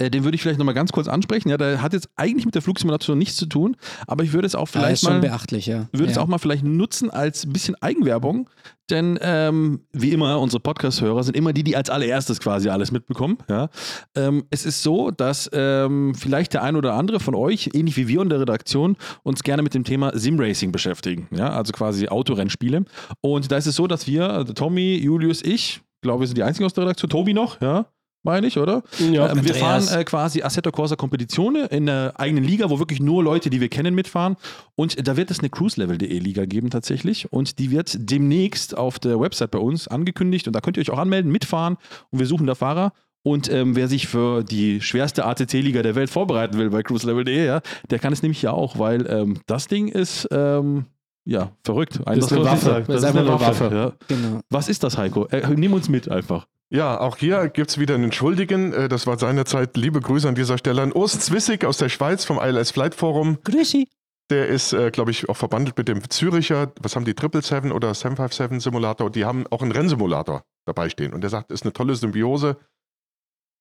[0.00, 1.50] Äh, Den würde ich vielleicht nochmal ganz kurz ansprechen.
[1.50, 3.76] Ja, der hat jetzt eigentlich mit der Flugsimulation nichts zu tun,
[4.06, 5.88] aber ich würde es auch Ja, vielleicht schon mal, beachtlich, ja.
[5.92, 6.22] würde es ja.
[6.22, 8.48] auch mal vielleicht nutzen als ein bisschen Eigenwerbung.
[8.88, 13.38] Denn ähm, wie immer, unsere Podcast-Hörer sind immer die, die als allererstes quasi alles mitbekommen.
[13.48, 13.68] Ja.
[14.16, 18.08] Ähm, es ist so, dass ähm, vielleicht der ein oder andere von euch, ähnlich wie
[18.08, 21.28] wir in der Redaktion, uns gerne mit dem Thema Simracing beschäftigen.
[21.30, 22.84] Ja, also quasi Autorennspiele.
[23.20, 26.42] Und da ist es so, dass wir, also Tommy, Julius, ich, glaube, wir sind die
[26.42, 27.86] einzigen aus der Redaktion, Tobi noch, ja,
[28.22, 28.82] meine ich, oder?
[28.98, 33.00] Ja, ähm, wir fahren äh, quasi Assetto Corsa Competizione in der eigenen Liga, wo wirklich
[33.00, 34.36] nur Leute, die wir kennen, mitfahren.
[34.74, 37.32] Und da wird es eine cruiselevel.de Liga geben tatsächlich.
[37.32, 40.46] Und die wird demnächst auf der Website bei uns angekündigt.
[40.46, 41.76] Und da könnt ihr euch auch anmelden, mitfahren.
[42.10, 42.92] Und wir suchen da Fahrer.
[43.22, 47.60] Und ähm, wer sich für die schwerste ATT-Liga der Welt vorbereiten will bei cruiselevel.de, ja,
[47.90, 50.86] der kann es nämlich ja auch, weil ähm, das Ding ist ähm,
[51.30, 52.00] ja verrückt.
[52.04, 52.84] Das ist eine Waffe.
[52.86, 53.70] Das ist eine Waffe.
[53.72, 53.92] Ja.
[54.08, 54.40] Genau.
[54.50, 55.26] Was ist das, Heiko?
[55.26, 56.46] Äh, nimm uns mit einfach.
[56.72, 58.72] Ja, auch hier gibt es wieder einen Schuldigen.
[58.72, 62.24] Äh, Das war seinerzeit, liebe Grüße an dieser Stelle an Urs Zwissig aus der Schweiz
[62.24, 63.38] vom ILS Flight Forum.
[63.42, 63.88] Grüßi.
[64.30, 67.94] Der ist, äh, glaube ich, auch verbandelt mit dem Züricher, was haben die, 777 oder
[67.94, 69.10] 757 Simulator.
[69.10, 71.12] Die haben auch einen Rennsimulator dabei stehen.
[71.12, 72.56] Und der sagt, ist eine tolle Symbiose.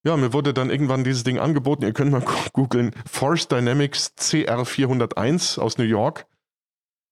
[0.06, 1.84] Ja, mir wurde dann irgendwann dieses Ding angeboten.
[1.84, 2.92] Ihr könnt mal googeln.
[3.10, 6.26] Force Dynamics CR401 aus New York.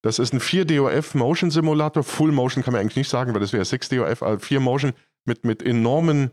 [0.07, 2.01] Das ist ein 4DOF Motion Simulator.
[2.01, 4.93] Full Motion kann man eigentlich nicht sagen, weil das wäre 6DOF, aber 4 Motion
[5.25, 6.31] mit, mit enormen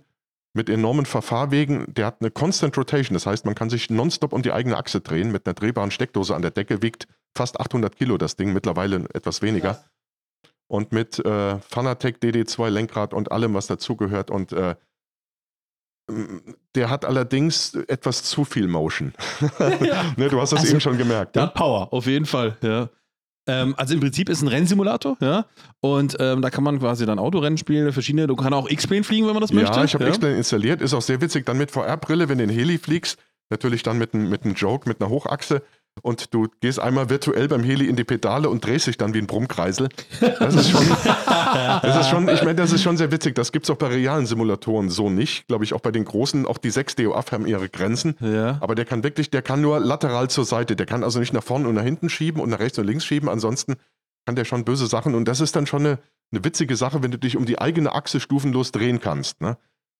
[0.56, 1.92] mit enormen Verfahrwegen.
[1.92, 5.00] Der hat eine Constant Rotation, das heißt, man kann sich nonstop um die eigene Achse
[5.00, 6.82] drehen mit einer drehbaren Steckdose an der Decke.
[6.82, 9.84] Wiegt fast 800 Kilo das Ding, mittlerweile etwas weniger.
[10.68, 14.30] Und mit äh, Fanatec DD2 Lenkrad und allem, was dazugehört.
[14.30, 14.76] Und äh,
[16.76, 19.14] der hat allerdings etwas zu viel Motion.
[20.16, 21.34] ne, du hast das Also, eben schon gemerkt.
[21.34, 21.48] Der Ne?
[21.48, 22.88] hat Power, auf jeden Fall, ja.
[23.46, 25.46] Ähm, also im Prinzip ist ein Rennsimulator, ja.
[25.80, 29.26] Und ähm, da kann man quasi dann Autorennen spielen, verschiedene, du kannst auch X-Plane fliegen,
[29.26, 29.76] wenn man das möchte.
[29.76, 30.10] Ja, ich habe ja.
[30.10, 30.80] X-Plane installiert.
[30.80, 33.18] Ist auch sehr witzig, dann mit VR-Brille, wenn du in Heli fliegst,
[33.50, 35.62] natürlich dann mit einem mit einem Joke, mit einer Hochachse
[36.02, 39.18] und du gehst einmal virtuell beim Heli in die Pedale und drehst dich dann wie
[39.18, 39.88] ein Brummkreisel.
[40.20, 40.84] Das ist schon,
[41.82, 43.34] das ist schon ich meine, das ist schon sehr witzig.
[43.34, 45.46] Das gibt es auch bei realen Simulatoren so nicht.
[45.46, 48.16] Glaube ich, auch bei den großen, auch die 6 DOAF haben ihre Grenzen.
[48.20, 48.58] Ja.
[48.60, 50.74] Aber der kann wirklich, der kann nur lateral zur Seite.
[50.74, 53.04] Der kann also nicht nach vorne und nach hinten schieben und nach rechts und links
[53.04, 53.28] schieben.
[53.28, 53.76] Ansonsten
[54.26, 55.14] kann der schon böse Sachen.
[55.14, 55.98] Und das ist dann schon eine,
[56.32, 59.40] eine witzige Sache, wenn du dich um die eigene Achse stufenlos drehen kannst.
[59.40, 59.58] Ne?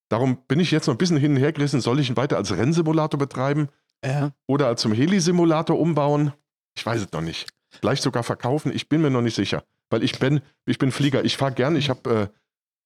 [0.09, 1.81] Darum bin ich jetzt noch ein bisschen hin und her gerissen.
[1.81, 3.69] Soll ich ihn weiter als Rennsimulator betreiben
[4.05, 4.33] Ja.
[4.47, 6.33] oder zum Heli-Simulator umbauen?
[6.77, 7.47] Ich weiß es noch nicht.
[7.71, 8.73] Vielleicht sogar verkaufen.
[8.75, 9.65] Ich bin mir noch nicht sicher.
[9.91, 11.25] Weil ich bin, ich bin Flieger.
[11.25, 11.77] Ich fahre gern.
[11.77, 12.15] Ich habe äh,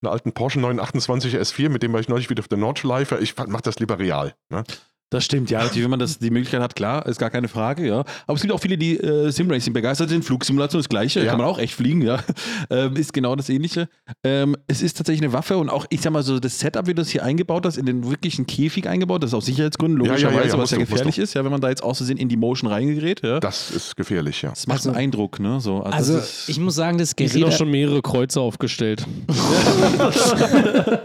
[0.03, 3.19] einen alten Porsche 928 S4, mit dem war ich neulich wieder auf der Nordschleife.
[3.19, 4.35] Ich mache das lieber real.
[4.49, 4.64] Ne?
[5.11, 5.61] Das stimmt, ja.
[5.63, 8.01] Natürlich, wenn man das, die Möglichkeit hat, klar, ist gar keine Frage, ja.
[8.27, 10.23] Aber es gibt auch viele, die äh, Simracing begeistert sind.
[10.23, 11.31] Flugsimulation ist das Gleiche, Ja.
[11.31, 12.19] kann man auch echt fliegen, ja.
[12.71, 13.89] Ähm, ist genau das Ähnliche.
[14.23, 16.91] Ähm, es ist tatsächlich eine Waffe und auch, ich sag mal so, das Setup, wie
[16.93, 20.13] du das hier eingebaut hast, in den wirklichen Käfig eingebaut, das ist aus Sicherheitsgründen, Ja,
[20.13, 21.97] ja, ja, logischerweise, ja, was ja du, gefährlich ist, ja, wenn man da jetzt aus
[21.99, 23.41] Versehen in die Motion reingerät, ja.
[23.41, 24.51] Das ist gefährlich, ja.
[24.51, 25.59] Das macht Also- einen Eindruck, ne?
[25.61, 27.59] So, also, Also, ist, ich muss sagen, das Hier sind auch Gerät.
[27.59, 29.07] schon mehrere Kreuze aufgestellt.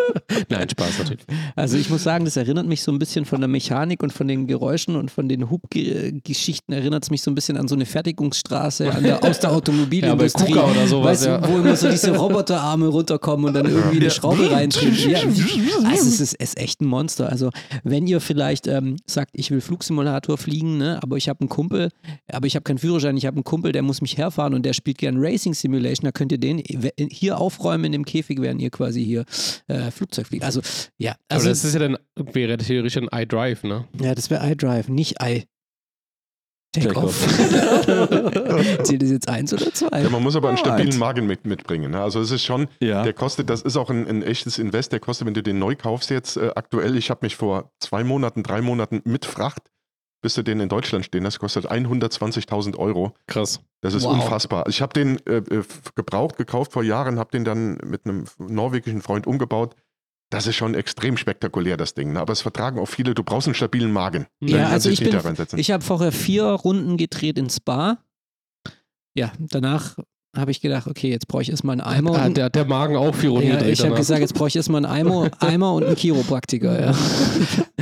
[0.49, 1.25] Nein, Spaß natürlich.
[1.55, 4.27] Also ich muss sagen, das erinnert mich so ein bisschen von der Mechanik und von
[4.27, 7.85] den Geräuschen und von den Hubgeschichten erinnert es mich so ein bisschen an so eine
[7.85, 10.55] Fertigungsstraße an der, aus der Automobilindustrie.
[10.55, 11.49] Ja, oder sowas, weißt du, ja.
[11.49, 15.11] wo immer so diese Roboterarme runterkommen und dann irgendwie eine Schraube reindrücken.
[15.11, 15.19] Ja,
[15.85, 17.29] also es ist, ist echt ein Monster.
[17.29, 17.49] Also
[17.83, 21.89] wenn ihr vielleicht ähm, sagt, ich will Flugsimulator fliegen, ne, aber ich habe einen Kumpel,
[22.31, 24.73] aber ich habe keinen Führerschein, ich habe einen Kumpel, der muss mich herfahren und der
[24.73, 26.61] spielt gern Racing Simulation, da könnt ihr den
[27.09, 29.25] hier aufräumen in dem Käfig, während ihr quasi hier
[29.67, 30.43] äh, Flugzeug fliegt.
[30.43, 30.61] Also
[30.97, 33.82] ja, also Aber das ist ja dann, wäre theoretisch ein iDrive, ne?
[33.99, 35.45] Ja, das wäre iDrive, nicht i.
[36.73, 37.27] Takeoff.
[38.83, 40.01] Zählt das jetzt eins oder zwei?
[40.01, 41.91] Ja, man muss aber einen stabilen Magen mit, mitbringen.
[41.91, 42.01] Ne?
[42.01, 43.03] Also es ist schon, ja.
[43.03, 45.75] der kostet, das ist auch ein, ein echtes Invest, der kostet, wenn du den neu
[45.75, 49.69] kaufst jetzt äh, aktuell, ich habe mich vor zwei Monaten, drei Monaten mit Fracht,
[50.23, 53.13] bis du den in Deutschland stehen, das kostet 120.000 Euro.
[53.27, 53.59] Krass.
[53.81, 54.13] Das ist Wow.
[54.13, 54.67] unfassbar.
[54.67, 55.63] Ich habe den äh, äh,
[55.95, 59.75] gebraucht, gekauft vor Jahren, habe den dann mit einem norwegischen Freund umgebaut.
[60.33, 62.13] Das ist schon extrem spektakulär, das Ding.
[62.13, 62.19] Ne?
[62.19, 64.25] Aber es vertragen auch viele, du brauchst einen stabilen Magen.
[64.41, 65.15] Ja, also ich bin,
[65.57, 67.99] ich habe vorher vier Runden gedreht in Spa.
[69.13, 69.95] Ja, danach
[70.35, 72.17] habe ich gedacht, okay, jetzt brauche ich erstmal einen Eimer.
[72.19, 73.97] Ah, und, der hat der Magen auch vier Runden ja, ich habe danach.
[73.97, 76.87] gesagt, jetzt brauche ich erstmal einen Eimer, Eimer und einen Chiropraktiker.
[76.87, 76.95] Ja.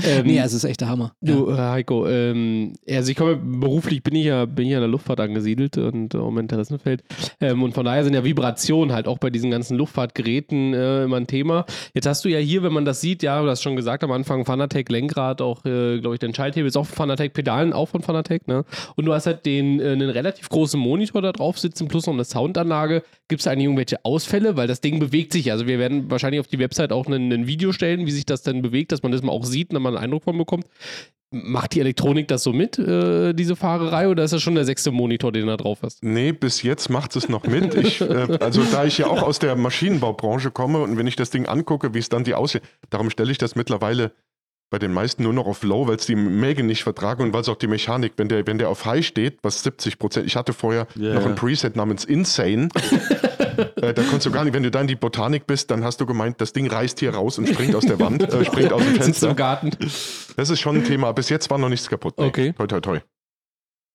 [0.03, 1.13] Ähm, nee, also es ist echt der Hammer.
[1.21, 1.35] Ja.
[1.35, 4.81] Du, äh, Heiko, ähm, also ich komme, beruflich bin ich ja, bin ich ja in
[4.81, 7.03] der Luftfahrt angesiedelt und äh, um Interessenfeld.
[7.39, 11.17] Ähm, und von daher sind ja Vibrationen halt auch bei diesen ganzen Luftfahrtgeräten äh, immer
[11.17, 11.65] ein Thema.
[11.93, 14.11] Jetzt hast du ja hier, wenn man das sieht, ja, du hast schon gesagt am
[14.11, 17.87] Anfang, Fanatec Lenkrad, auch, äh, glaube ich, den Schalthebel ist auch von Fanatec, Pedalen auch
[17.87, 18.65] von Fanatec, ne?
[18.95, 22.13] Und du hast halt den, äh, einen relativ großen Monitor da drauf sitzen, plus noch
[22.13, 23.03] eine Soundanlage.
[23.27, 24.57] Gibt es eigentlich irgendwelche Ausfälle?
[24.57, 25.51] Weil das Ding bewegt sich.
[25.51, 28.43] Also wir werden wahrscheinlich auf die Website auch ein, ein Video stellen, wie sich das
[28.43, 30.65] dann bewegt, dass man das mal auch sieht und dann mal einen Eindruck von bekommt.
[31.33, 34.91] Macht die Elektronik das so mit, äh, diese Fahrerei, oder ist das schon der sechste
[34.91, 36.03] Monitor, den du da drauf hast?
[36.03, 37.73] Nee, bis jetzt macht es noch mit.
[37.73, 41.29] Ich, äh, also da ich ja auch aus der Maschinenbaubranche komme und wenn ich das
[41.29, 44.11] Ding angucke, wie es dann die aussieht, darum stelle ich das mittlerweile
[44.71, 47.41] bei den meisten nur noch auf Low, weil es die Mägen nicht vertragen und weil
[47.41, 50.35] es auch die Mechanik, wenn der, wenn der auf High steht, was 70 Prozent, ich
[50.37, 52.69] hatte vorher Ja, noch ein Preset namens Insane,
[53.75, 55.99] äh, da konntest du gar nicht, wenn du da in die Botanik bist, dann hast
[55.99, 58.81] du gemeint, das Ding reißt hier raus und springt aus der Wand, äh, springt aus
[58.81, 59.29] dem Sitzt Fenster.
[59.29, 59.71] im Garten.
[60.37, 61.11] Das ist schon ein Thema.
[61.11, 62.15] Bis jetzt war noch nichts kaputt.
[62.17, 62.25] Nee.
[62.27, 62.53] Okay.
[62.53, 62.99] Toi, toi, toi.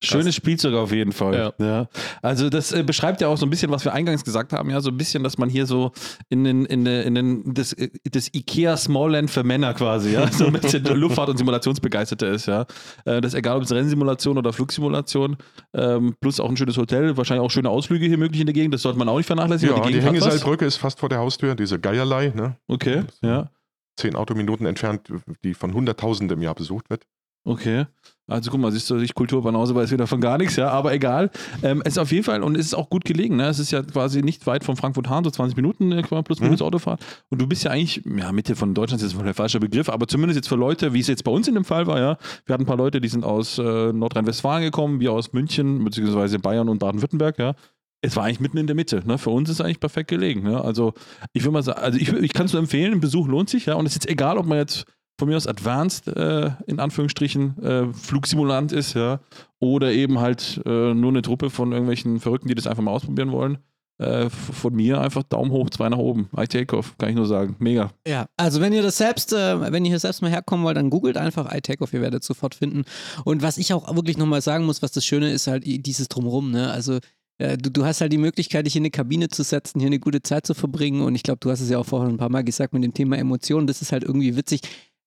[0.03, 1.53] Schönes Spielzeug auf jeden Fall.
[1.59, 1.87] Ja.
[2.21, 4.79] Also das äh, beschreibt ja auch so ein bisschen, was wir eingangs gesagt haben, ja,
[4.79, 5.91] so ein bisschen, dass man hier so
[6.29, 10.31] in den, in den, in den das, äh, das IKEA Smallland für Männer quasi, ja,
[10.31, 12.61] so ein bisschen Luftfahrt- und Simulationsbegeisterte ist, ja.
[13.05, 15.37] Äh, Das ist egal, ob es Rennsimulation oder Flugsimulation,
[15.73, 18.75] ähm, plus auch ein schönes Hotel, wahrscheinlich auch schöne Ausflüge hier möglich in der Gegend,
[18.75, 19.75] das sollte man auch nicht vernachlässigen.
[19.77, 20.05] Ja, die, was.
[20.05, 22.55] Hängeseilbrücke ist fast vor der Haustür, diese Geierlei, ne?
[22.67, 23.49] Okay, ja.
[23.95, 25.11] zehn Autominuten entfernt,
[25.43, 27.03] die von Hunderttausenden im Jahr besucht wird.
[27.47, 27.85] Okay.
[28.29, 31.31] Also guck mal, siehst du, ich Kulturbanause weiß wieder von gar nichts, ja, aber egal.
[31.63, 33.47] Ähm, es ist auf jeden Fall und es ist auch gut gelegen, ne?
[33.47, 36.99] Es ist ja quasi nicht weit von Frankfurt-Hahn, so 20 Minuten äh, plus minus Autofahrt.
[37.29, 40.09] Und du bist ja eigentlich, ja, Mitte von Deutschland ist jetzt der falsche Begriff, aber
[40.09, 42.17] zumindest jetzt für Leute, wie es jetzt bei uns in dem Fall war, ja.
[42.45, 46.37] Wir hatten ein paar Leute, die sind aus äh, Nordrhein-Westfalen gekommen, wir aus München, beziehungsweise
[46.39, 47.53] Bayern und Baden-Württemberg, ja.
[48.01, 49.03] Es war eigentlich mitten in der Mitte.
[49.05, 49.17] Ne?
[49.17, 50.43] Für uns ist es eigentlich perfekt gelegen.
[50.43, 50.61] Ne?
[50.61, 50.93] Also
[51.33, 53.67] ich würde mal sagen, also ich, ich kann es nur empfehlen, ein Besuch lohnt sich,
[53.67, 53.75] ja.
[53.75, 54.85] Und es ist jetzt egal, ob man jetzt
[55.17, 59.19] von mir aus advanced, äh, in Anführungsstrichen, äh, Flugsimulant ist, ja,
[59.59, 63.31] oder eben halt äh, nur eine Truppe von irgendwelchen Verrückten, die das einfach mal ausprobieren
[63.31, 63.57] wollen.
[63.99, 66.29] Äh, von mir einfach Daumen hoch, zwei nach oben.
[66.37, 67.55] I take off, kann ich nur sagen.
[67.57, 67.91] Mega.
[68.07, 70.91] Ja, also wenn ihr das selbst, äh, wenn ihr hier selbst mal herkommen wollt, dann
[70.91, 72.83] googelt einfach iTakeoff, ihr werdet sofort finden.
[73.25, 76.51] Und was ich auch wirklich nochmal sagen muss, was das Schöne ist, halt dieses Drumherum,
[76.51, 76.69] ne?
[76.69, 76.99] Also
[77.39, 79.99] äh, du, du hast halt die Möglichkeit, dich in eine Kabine zu setzen, hier eine
[79.99, 81.01] gute Zeit zu verbringen.
[81.01, 82.93] Und ich glaube, du hast es ja auch vorhin ein paar Mal gesagt mit dem
[82.93, 83.67] Thema Emotionen.
[83.67, 84.61] Das ist halt irgendwie witzig.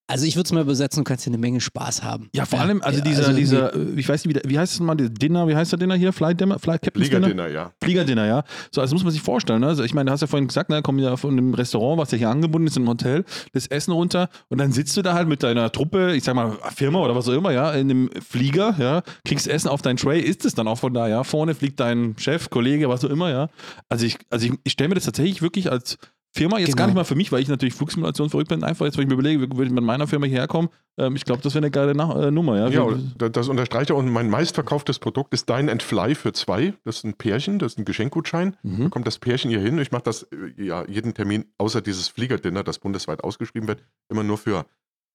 [0.07, 2.29] Also ich würde es mal übersetzen, du kannst hier eine Menge Spaß haben.
[2.35, 4.73] Ja, vor allem, also dieser, also dieser, äh, ich weiß nicht, wie, der- wie heißt
[4.73, 6.11] es mal, der Dinner, wie heißt der Dinner hier?
[6.11, 6.59] Flight Dinner?
[6.59, 7.27] Flight Captain's Dinner?
[7.27, 7.71] Liga-Dinner, ja.
[7.81, 8.43] Fliegerdinner, ja.
[8.71, 9.67] So, also muss man sich vorstellen, ne?
[9.67, 12.11] Also ich meine, du hast ja vorhin gesagt, ne, komm ja von einem Restaurant, was
[12.11, 13.23] ja hier angebunden ist, im Hotel,
[13.53, 16.57] das Essen runter und dann sitzt du da halt mit deiner Truppe, ich sag mal,
[16.75, 20.19] Firma oder was auch immer, ja, in einem Flieger, ja, kriegst Essen auf dein Tray,
[20.19, 21.23] isst es dann auch von da, ja.
[21.23, 23.47] Vorne fliegt dein Chef, Kollege, was auch immer, ja.
[23.87, 25.97] Also ich, also ich, ich stelle mir das tatsächlich wirklich als
[26.33, 26.77] Firma, jetzt Genau.
[26.77, 29.09] gar nicht mal für mich, weil ich natürlich Flugsimulation verrückt bin, einfach jetzt, wenn ich
[29.09, 31.71] mir überlege, würde ich mit meiner Firma hierher kommen, ähm, ich glaube, das wäre eine
[31.71, 32.67] geile Nach äh, Nummer, ja.
[32.69, 33.97] Ja, da- das unterstreicht er.
[33.97, 36.73] Und mein meistverkauftes Produkt ist Dine and Fly für zwei.
[36.85, 38.55] Das ist ein Pärchen, das ist ein Geschenkgutschein.
[38.63, 39.77] Da kommt das Pärchen hier hin.
[39.79, 44.23] Ich mache das äh, ja jeden Termin, außer dieses Fliegerdinner, das bundesweit ausgeschrieben wird, immer
[44.23, 44.65] nur für,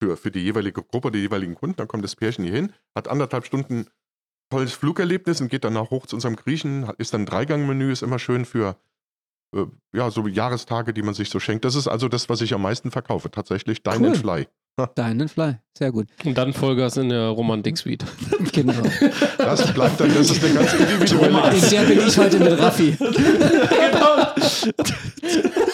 [0.02, 1.76] für, für die jeweilige Gruppe, die jeweiligen Kunden.
[1.76, 3.86] Dann kommt das Pärchen hier hin, hat anderthalb Stunden
[4.50, 6.86] tolles Flugerlebnis und geht danach hoch zu unserem Griechen.
[6.98, 8.76] Ist dann ein Dreigangmenü, ist immer schön für
[9.54, 11.64] äh, ja, so Jahrestage, die man sich so schenkt.
[11.64, 13.30] Das ist also das, was ich am meisten verkaufe.
[13.30, 14.14] Tatsächlich Dine Cool.
[14.14, 14.46] Fly.
[14.94, 15.56] Deinen Fly.
[15.76, 16.08] Sehr gut.
[16.24, 18.04] Und dann Vollgas in der Romantik-Suite.
[18.52, 18.72] Genau.
[19.36, 22.96] Das bleibt dann, das ist eine ganz individuelle In der bin ich heute mit Raffi.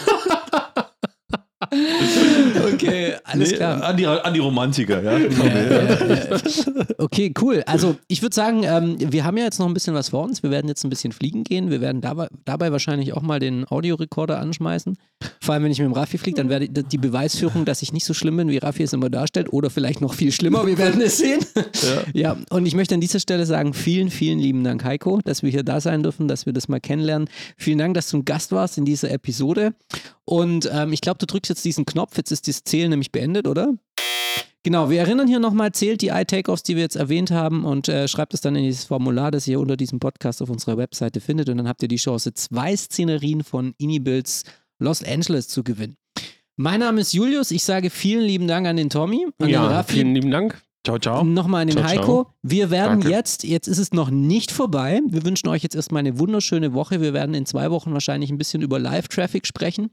[2.74, 3.82] Okay, alles Nee, klar.
[3.82, 5.18] An die, an die Romantiker, ja.
[6.98, 7.62] Okay, cool.
[7.66, 10.42] Also ich würde sagen, ähm, wir haben ja jetzt noch ein bisschen was vor uns.
[10.42, 11.70] Wir werden jetzt ein bisschen fliegen gehen.
[11.70, 14.96] Wir werden dabei, dabei wahrscheinlich auch mal den Audiorekorder anschmeißen.
[15.40, 17.92] Vor allem, wenn ich mit dem Raffi fliege, dann werde ich die Beweisführung, dass ich
[17.92, 19.52] nicht so schlimm bin, wie Raffi es immer darstellt.
[19.52, 20.66] Oder vielleicht noch viel schlimmer.
[20.66, 21.40] Wir werden es sehen.
[22.14, 22.36] Ja.
[22.50, 25.62] und ich möchte an dieser Stelle sagen, vielen, vielen lieben Dank, Heiko, dass wir hier
[25.62, 27.28] da sein dürfen, dass wir das mal kennenlernen.
[27.56, 29.74] Vielen Dank, dass du ein Gast warst in dieser Episode.
[30.24, 32.16] Und ähm, ich glaube, du drückst jetzt diesen Knopf.
[32.16, 33.74] Jetzt ist das Zählen nämlich beendet, oder?
[34.64, 38.06] Genau, wir erinnern hier nochmal, zählt die iTakeoffs, die wir jetzt erwähnt haben und äh,
[38.06, 41.48] schreibt es dann in dieses Formular, das ihr unter diesem Podcast auf unserer Webseite findet
[41.48, 44.44] und dann habt ihr die Chance, zwei Szenerien von Inibilds
[44.82, 45.96] Los Angeles zu gewinnen.
[46.56, 49.66] Mein Name ist Julius, ich sage vielen lieben Dank an den Tommy, an den Ja,
[49.66, 50.60] Raffi, vielen lieben Dank.
[50.84, 51.22] Ciao, ciao.
[51.22, 52.04] Nochmal an den Ciao, Heiko.
[52.24, 52.34] ciao.
[52.42, 53.10] Wir werden Danke.
[53.10, 55.00] jetzt, jetzt ist es noch nicht vorbei.
[55.06, 57.00] Wir wünschen euch jetzt erstmal eine wunderschöne Woche.
[57.00, 59.90] Wir werden in zwei Wochen wahrscheinlich ein bisschen über Live-Traffic sprechen.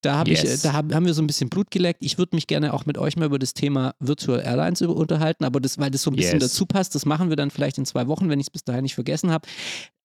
[0.00, 0.62] Da, hab ich, Yes.
[0.62, 2.04] da hab, haben wir so ein bisschen Blut geleckt.
[2.04, 5.58] Ich würde mich gerne auch mit euch mal über das Thema Virtual Airlines unterhalten, aber
[5.58, 6.52] das, weil das so ein bisschen Yes.
[6.52, 8.82] dazu passt, das machen wir dann vielleicht in zwei Wochen, wenn ich es bis dahin
[8.82, 9.48] nicht vergessen habe.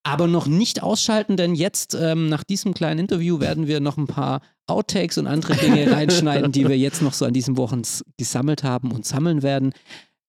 [0.02, 4.08] Aber noch nicht ausschalten, denn jetzt ähm, nach diesem kleinen Interview werden wir noch ein
[4.08, 7.84] paar Outtakes und andere Dinge reinschneiden, die wir jetzt noch so an diesen Wochen
[8.18, 9.74] gesammelt haben und sammeln werden.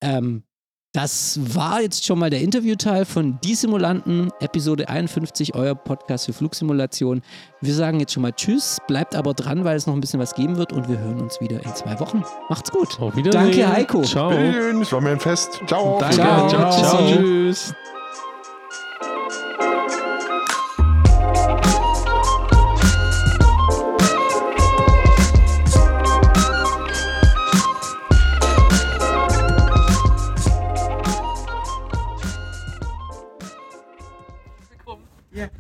[0.05, 0.45] Ähm,
[0.93, 6.33] das war jetzt schon mal der Interviewteil von Die Simulanten, Episode 51, euer Podcast für
[6.33, 7.21] Flugsimulation.
[7.61, 10.37] Wir sagen jetzt schon mal Tschüss, bleibt aber dran, weil es noch ein bisschen was
[10.37, 12.23] geben wird und wir hören uns wieder in zwei Wochen.
[12.49, 13.01] Macht's gut.
[13.01, 13.43] Auf Wiedersehen.
[13.43, 14.03] Danke, Heiko.
[14.03, 14.31] Ciao.
[14.31, 15.61] Es war mir ein Fest.
[15.67, 15.99] Ciao.
[15.99, 16.49] Danke, Ciao.
[16.49, 16.71] ciao.
[16.71, 17.17] Tschüssi.
[17.17, 17.75] Tschüss.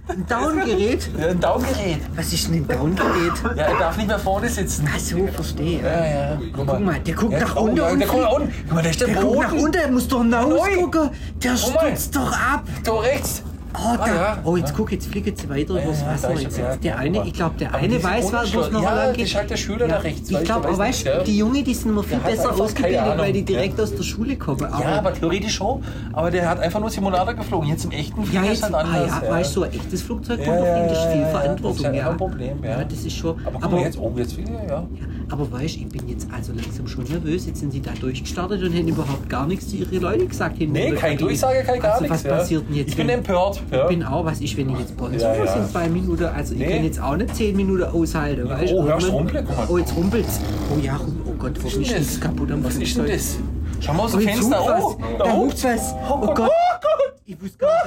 [0.06, 1.10] Ein Downgerät?
[1.18, 1.98] Ja, ein Downgerät.
[2.14, 3.32] Was ist denn ein Downgerät?
[3.56, 4.88] Ja, er darf nicht mehr vorne sitzen.
[4.94, 5.82] Ach so, verstehe.
[5.82, 6.40] Ja, ja.
[6.54, 8.54] Guck mal, Guck mal, der guckt ja, nach oh, unten Ja, der guckt nach unten.
[8.66, 10.76] Guck mal, der ist der Der guckt nach unten, der muss doch hinaus Neu.
[10.76, 11.10] gucken.
[11.42, 12.64] Der stürzt doch ab.
[12.84, 13.42] Da rechts.
[13.76, 14.06] Oh, da.
[14.06, 14.38] ja.
[14.44, 16.28] oh jetzt guck, jetzt fliegt jetzt weiter übers ja, Wasser.
[16.28, 18.70] da ist Jetzt, ja, der eine, aber- ich glaube, der aber eine weiß, wo es
[18.70, 19.28] noch ja, lang geht.
[19.28, 21.22] schaltet der Schüler da rechts, Ich glaube, du, aber weiß weißt ja.
[21.24, 24.60] die Junge, die sind immer viel besser ausgebildet, weil die direkt aus der Schule kommen.
[24.60, 25.82] Ja, aber theoretisch schon.
[26.12, 27.68] Aber der hat einfach nur Simulator geflogen.
[27.68, 29.22] Jetzt im echten Ja, Flieger ist jetzt, halt ah, anders.
[29.22, 31.24] ja, weißt du, ein echtes Flugzeug Ja, runterfliegen, das ist viel.
[31.26, 31.62] Verantwortung.
[31.70, 32.00] Das ist ja ja.
[32.02, 32.84] immer ein Problem, ja.
[32.84, 33.46] das ist schon.
[33.46, 34.86] Aber guck mal jetzt, oh, jetzt wieder, ja.
[35.30, 37.46] Aber weißt du, ich bin jetzt also langsam schon nervös.
[37.46, 40.58] Jetzt sind sie da durchgestartet und haben überhaupt gar nichts zu ihren Leuten gesagt.
[40.58, 41.28] hinten Nee, in der kein Kabine.
[41.28, 42.18] Durchsage, kein gar also, nichts.
[42.18, 42.36] Was ja.
[42.36, 42.88] passiert denn jetzt?
[42.90, 43.62] Ich bin empört.
[43.70, 43.82] Ja.
[43.82, 46.24] Ich bin auch, was ich, wenn ich jetzt bei uns Ja, ja, in zwei Minuten,
[46.24, 46.68] also ich Nee.
[46.74, 48.76] kann jetzt auch nicht zehn Minuten aushalten, weißt du?
[48.76, 49.66] oh, hörst Irgendwann- rumpeln?
[49.68, 50.40] Oh, jetzt rumpelt's.
[50.74, 53.36] Oh ja, oh Gott, Was warum ist ist das kaputt am Was ist denn das?
[53.80, 54.60] Schau mal aus Oh, dem jetzt Fenster.
[54.62, 55.18] Oh, was.
[55.18, 55.92] da hupt was.
[56.08, 56.50] Oh Oh Gott.
[56.50, 56.88] Oh.
[57.26, 57.68] Ich wusste gar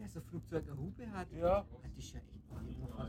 [0.00, 1.26] dass, ich das Flugzeug eine Hupe hat.
[1.40, 1.64] Ja.
[1.82, 3.01] Das ist ja echt Warte, weißt du,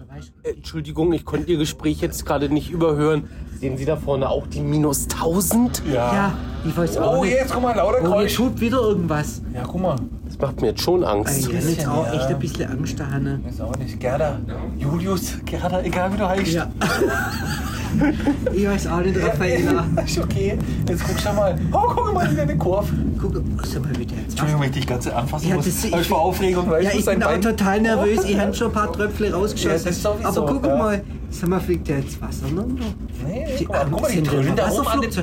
[0.44, 3.30] Entschuldigung, ich konnte Ihr Gespräch jetzt gerade nicht überhören.
[3.60, 5.84] Sehen Sie da vorne auch die minus 1000?
[5.92, 6.34] Ja,
[6.68, 7.34] ich weiß auch Oh, nicht.
[7.34, 8.36] jetzt guck mal, lauter Oh, jetzt Geräusch.
[8.36, 9.42] tut wieder irgendwas.
[9.54, 9.96] Ja, guck mal.
[10.44, 11.46] Das macht mir jetzt schon Ich Angst.
[11.48, 12.14] habe jetzt auch ja.
[12.16, 13.40] echt ein bisschen Angst da, Hanne.
[13.46, 13.98] Weiß auch nicht.
[13.98, 14.40] Gerda,
[14.78, 16.48] Julius, Gerda, egal wie du heißt.
[16.52, 16.68] Ja.
[18.54, 19.86] ich weiß auch nicht, Raffaela.
[20.06, 20.58] Ist okay.
[20.90, 21.58] Jetzt guck schon mal.
[21.72, 22.90] Oh, guck mal, wieder eine Kurve.
[23.22, 25.66] Guck, sag mal, jetzt Entschuldigung, wenn ich dich ganz anfassen Ja, muss.
[25.66, 28.26] das- ich vor Aufregung, Ja, ich bin auch Bein- total nervös.
[28.26, 29.94] Ich habe schon ein paar Tröpfle Ja, rausgeschossen.
[29.94, 30.76] sowieso, Aber guck ja.
[30.76, 31.02] mal,
[31.40, 32.86] sag mal, fliegt der jetzt Wasser runter?
[33.26, 35.18] Nee, Die guck mal, guck mal, die Trönen da oben an dem,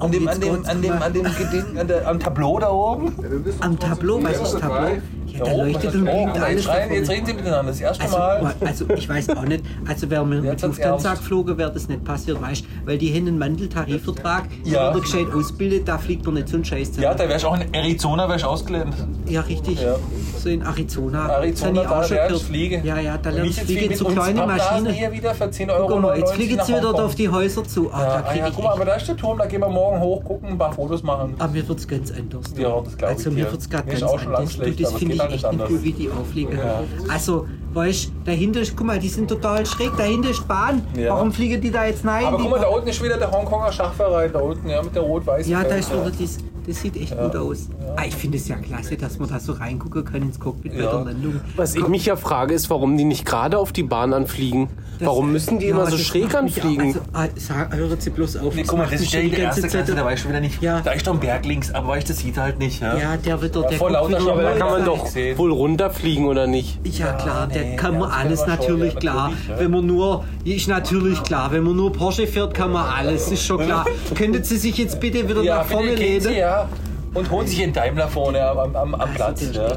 [0.00, 3.12] an dem, an dem, an dem, an dem, Geding, an der, am Tableau da oben.
[3.60, 4.98] Am Tableau, was ist Tableau?
[5.38, 7.72] Ja, da leuchtet und blinkt alles Jetzt, da rein, jetzt reden Sie miteinander.
[7.72, 8.54] Das erste Also, Mal.
[8.60, 12.40] also ich weiß auch nicht, also wäre mir mit Lufthansa geflogen, wäre das nicht passiert,
[12.40, 14.92] weißt du, weil die haben einen Mandeltarifvertrag, Ja.
[14.94, 17.72] wird gescheit ausbildet, da fliegt man nicht so einen Scheiß Ja, da wärst auch in
[17.74, 18.94] Arizona wärst ausgelernt.
[19.26, 19.80] Ja, richtig.
[19.82, 19.96] Ja.
[20.38, 21.28] So in Arizona.
[21.28, 22.42] Arizona, da auch schon lernst.
[22.44, 22.80] Fliege.
[22.84, 24.92] Ja, ja, da lernst wie Fliege zu uns kleine Pappnasen Maschinen.
[24.94, 25.86] hier wieder für 10 Euro.
[25.88, 27.90] Guck mal, jetzt 99 fliegen sie wieder auf die Häuser zu.
[27.92, 29.46] Ah, da Ja, ah, krieg ja, ich guck mal, aber da ist der Turm, da
[29.46, 31.34] gehen wir morgen hoch, gucken, ein paar Fotos machen.
[31.38, 32.44] Aber mir wird es ganz anders.
[32.56, 33.50] Ja, das glaub Also ich mir dir.
[33.52, 34.56] wird es gerade Mir ganz anders.
[34.56, 35.70] du, das finde ich echt nicht anders.
[35.70, 36.58] cool, wie die aufliegen.
[36.58, 36.82] Ja.
[37.08, 39.96] Also, weißt du, dahinter ist, guck mal, die sind total schräg.
[39.96, 40.86] Dahinter ist Bahn.
[40.96, 41.14] Ja.
[41.14, 42.24] Warum fliegen die da jetzt rein?
[42.24, 45.02] Aber guck mal, da unten ist wieder der Hongkonger Schachverein, da unten, ja, mit der
[45.02, 47.68] rot-weißen Ja, da Feld, ist wieder das, das sieht echt gut aus.
[47.96, 50.82] Ah, ich finde es ja klasse, dass man da so reingucken kann ins Cockpit bei
[50.82, 50.96] Ja.
[50.96, 51.40] der Landung.
[51.56, 54.68] Was ich mich ja frage, ist, warum die nicht gerade auf die Bahn anfliegen.
[55.00, 56.86] Warum müssen die Ja, immer so das schräg anfliegen?
[56.86, 58.54] Also, ah, sag, hören Sie bloß auf.
[58.54, 60.30] Nee, das guck mal, das ist ja schon die erste Klasse, da war ich schon
[60.30, 60.62] wieder nicht.
[60.62, 60.80] Ja.
[60.82, 62.80] Da ist doch ein Berg links, aber weißt, das sieht halt nicht.
[62.80, 65.36] Ja, Ja, der wird dort der vor lauter Aber da kann man Ja, doch sehen.
[65.36, 66.78] wohl runterfliegen, oder nicht?
[66.84, 69.28] Ja klar, der nee, kann man das alles schon, natürlich ja, klar.
[69.30, 69.58] natürlich, ja.
[69.58, 73.44] Wenn man nur, ist natürlich klar, wenn man nur Porsche fährt, kann man alles, ist
[73.44, 73.84] schon klar.
[74.14, 76.20] Könnten Sie sich jetzt bitte wieder Ja, nach vorne lehnen?
[76.54, 76.68] Ja.
[77.14, 79.42] Und holen sich einen Daimler vorne am, am, am Platz.
[79.52, 79.68] Ja.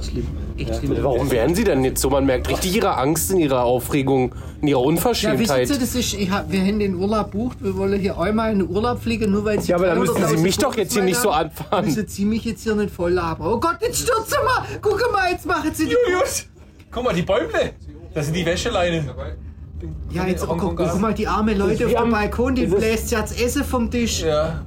[1.03, 2.09] Warum werden sie denn jetzt so?
[2.09, 5.67] Man merkt richtig ihre Angst in ihrer Aufregung, in ihrer Ja, wissen Unverschämtheit.
[5.67, 8.59] Sie, das ist, ich hab, wir haben den Urlaub bucht, wir wollen hier einmal in
[8.59, 10.93] den Urlaub fliegen, nur weil Sie Ja, aber dann müssen Sie 300.000 mich doch jetzt
[10.93, 11.85] hier nicht so anfahren.
[11.85, 13.45] Müssen Sie mich jetzt hier nicht voll labern.
[13.53, 14.79] Oh Gott, jetzt stürzen wir!
[14.81, 15.91] Guck mal, jetzt machen Sie die...
[15.91, 16.47] Julius!
[16.89, 17.73] Guck mal, die Bäumle!
[18.15, 19.11] Das sind die Wäscheleinen.
[20.09, 23.11] Ja, jetzt guck, guck mal, die armen Leute auf wie dem am- Balkon, die bläst
[23.11, 24.23] jetzt Essen vom Tisch.
[24.23, 24.61] Ja.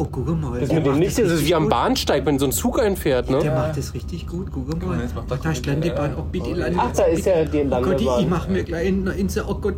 [0.00, 0.58] Oh, guck mal.
[0.58, 1.70] Das der mit dem macht nicht, das ist wie am gut.
[1.70, 3.50] Bahnsteig, wenn so ein Zug einfährt, Der ne?
[3.50, 4.98] macht das richtig gut, guck mal.
[5.00, 6.88] jetzt er Da ist Landebahn, oh bitte Landebahn.
[6.90, 8.28] Ach, da ist ja die Oh Gott, ich, Landebahn.
[8.30, 9.74] mach mir gleich in, in so, oh Gott.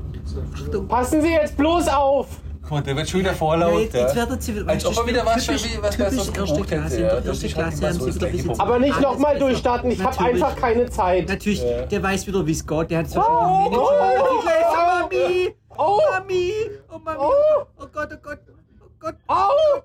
[0.55, 0.87] Achtung.
[0.87, 2.29] Passen Sie jetzt bloß auf!
[2.71, 3.81] Mal, der wird schon wieder vorlaut.
[3.81, 4.01] jetzt, ja.
[4.03, 4.69] jetzt werden Sie wieder.
[4.69, 7.01] Als ob er wieder was, typisch, was typisch Besseres erste hätte, Klasse.
[7.03, 7.21] ja.
[7.21, 7.35] Der
[7.67, 8.61] haben Sie wieder.
[8.61, 11.29] Aber nicht nochmal durchstarten, ich habe einfach keine Zeit.
[11.29, 12.91] Natürlich, der weiß wieder, wie es geht.
[12.91, 15.55] Der hat es Oh, wahrscheinlich oh, oh, gleiche oh, Mami!
[15.77, 15.99] oh.
[16.13, 16.53] Mami!
[16.89, 17.19] Oh, Mami!
[17.19, 17.63] Oh.
[17.79, 19.17] Oh Gott, oh Gott!
[19.29, 19.83] Oh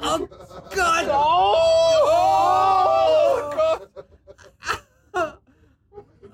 [0.00, 1.08] Gott!
[1.10, 1.54] Au!
[2.08, 3.88] Oh Gott!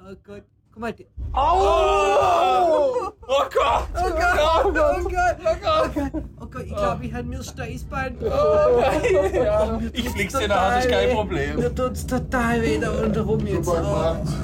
[0.04, 0.42] Oh Gott!
[0.72, 3.14] Guck mal, die- Oh Gott!
[3.28, 7.38] Oh Gott, oh Gott, oh Gott, oh Gott, oh Gott, ich glaube, ich habe mir
[7.38, 11.56] das Steißbein Ja, ich flieg's dir nach, das ist kein Problem.
[11.56, 13.68] Mir tut's total weh da unten rum jetzt.
[13.68, 13.72] Oh,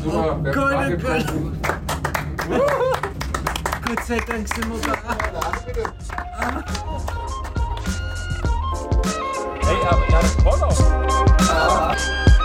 [0.07, 1.27] oh Gott, oh Gott.
[3.87, 4.99] Gott sei Dank sind wir da.
[9.69, 12.38] Hey, aber ja, das war doch.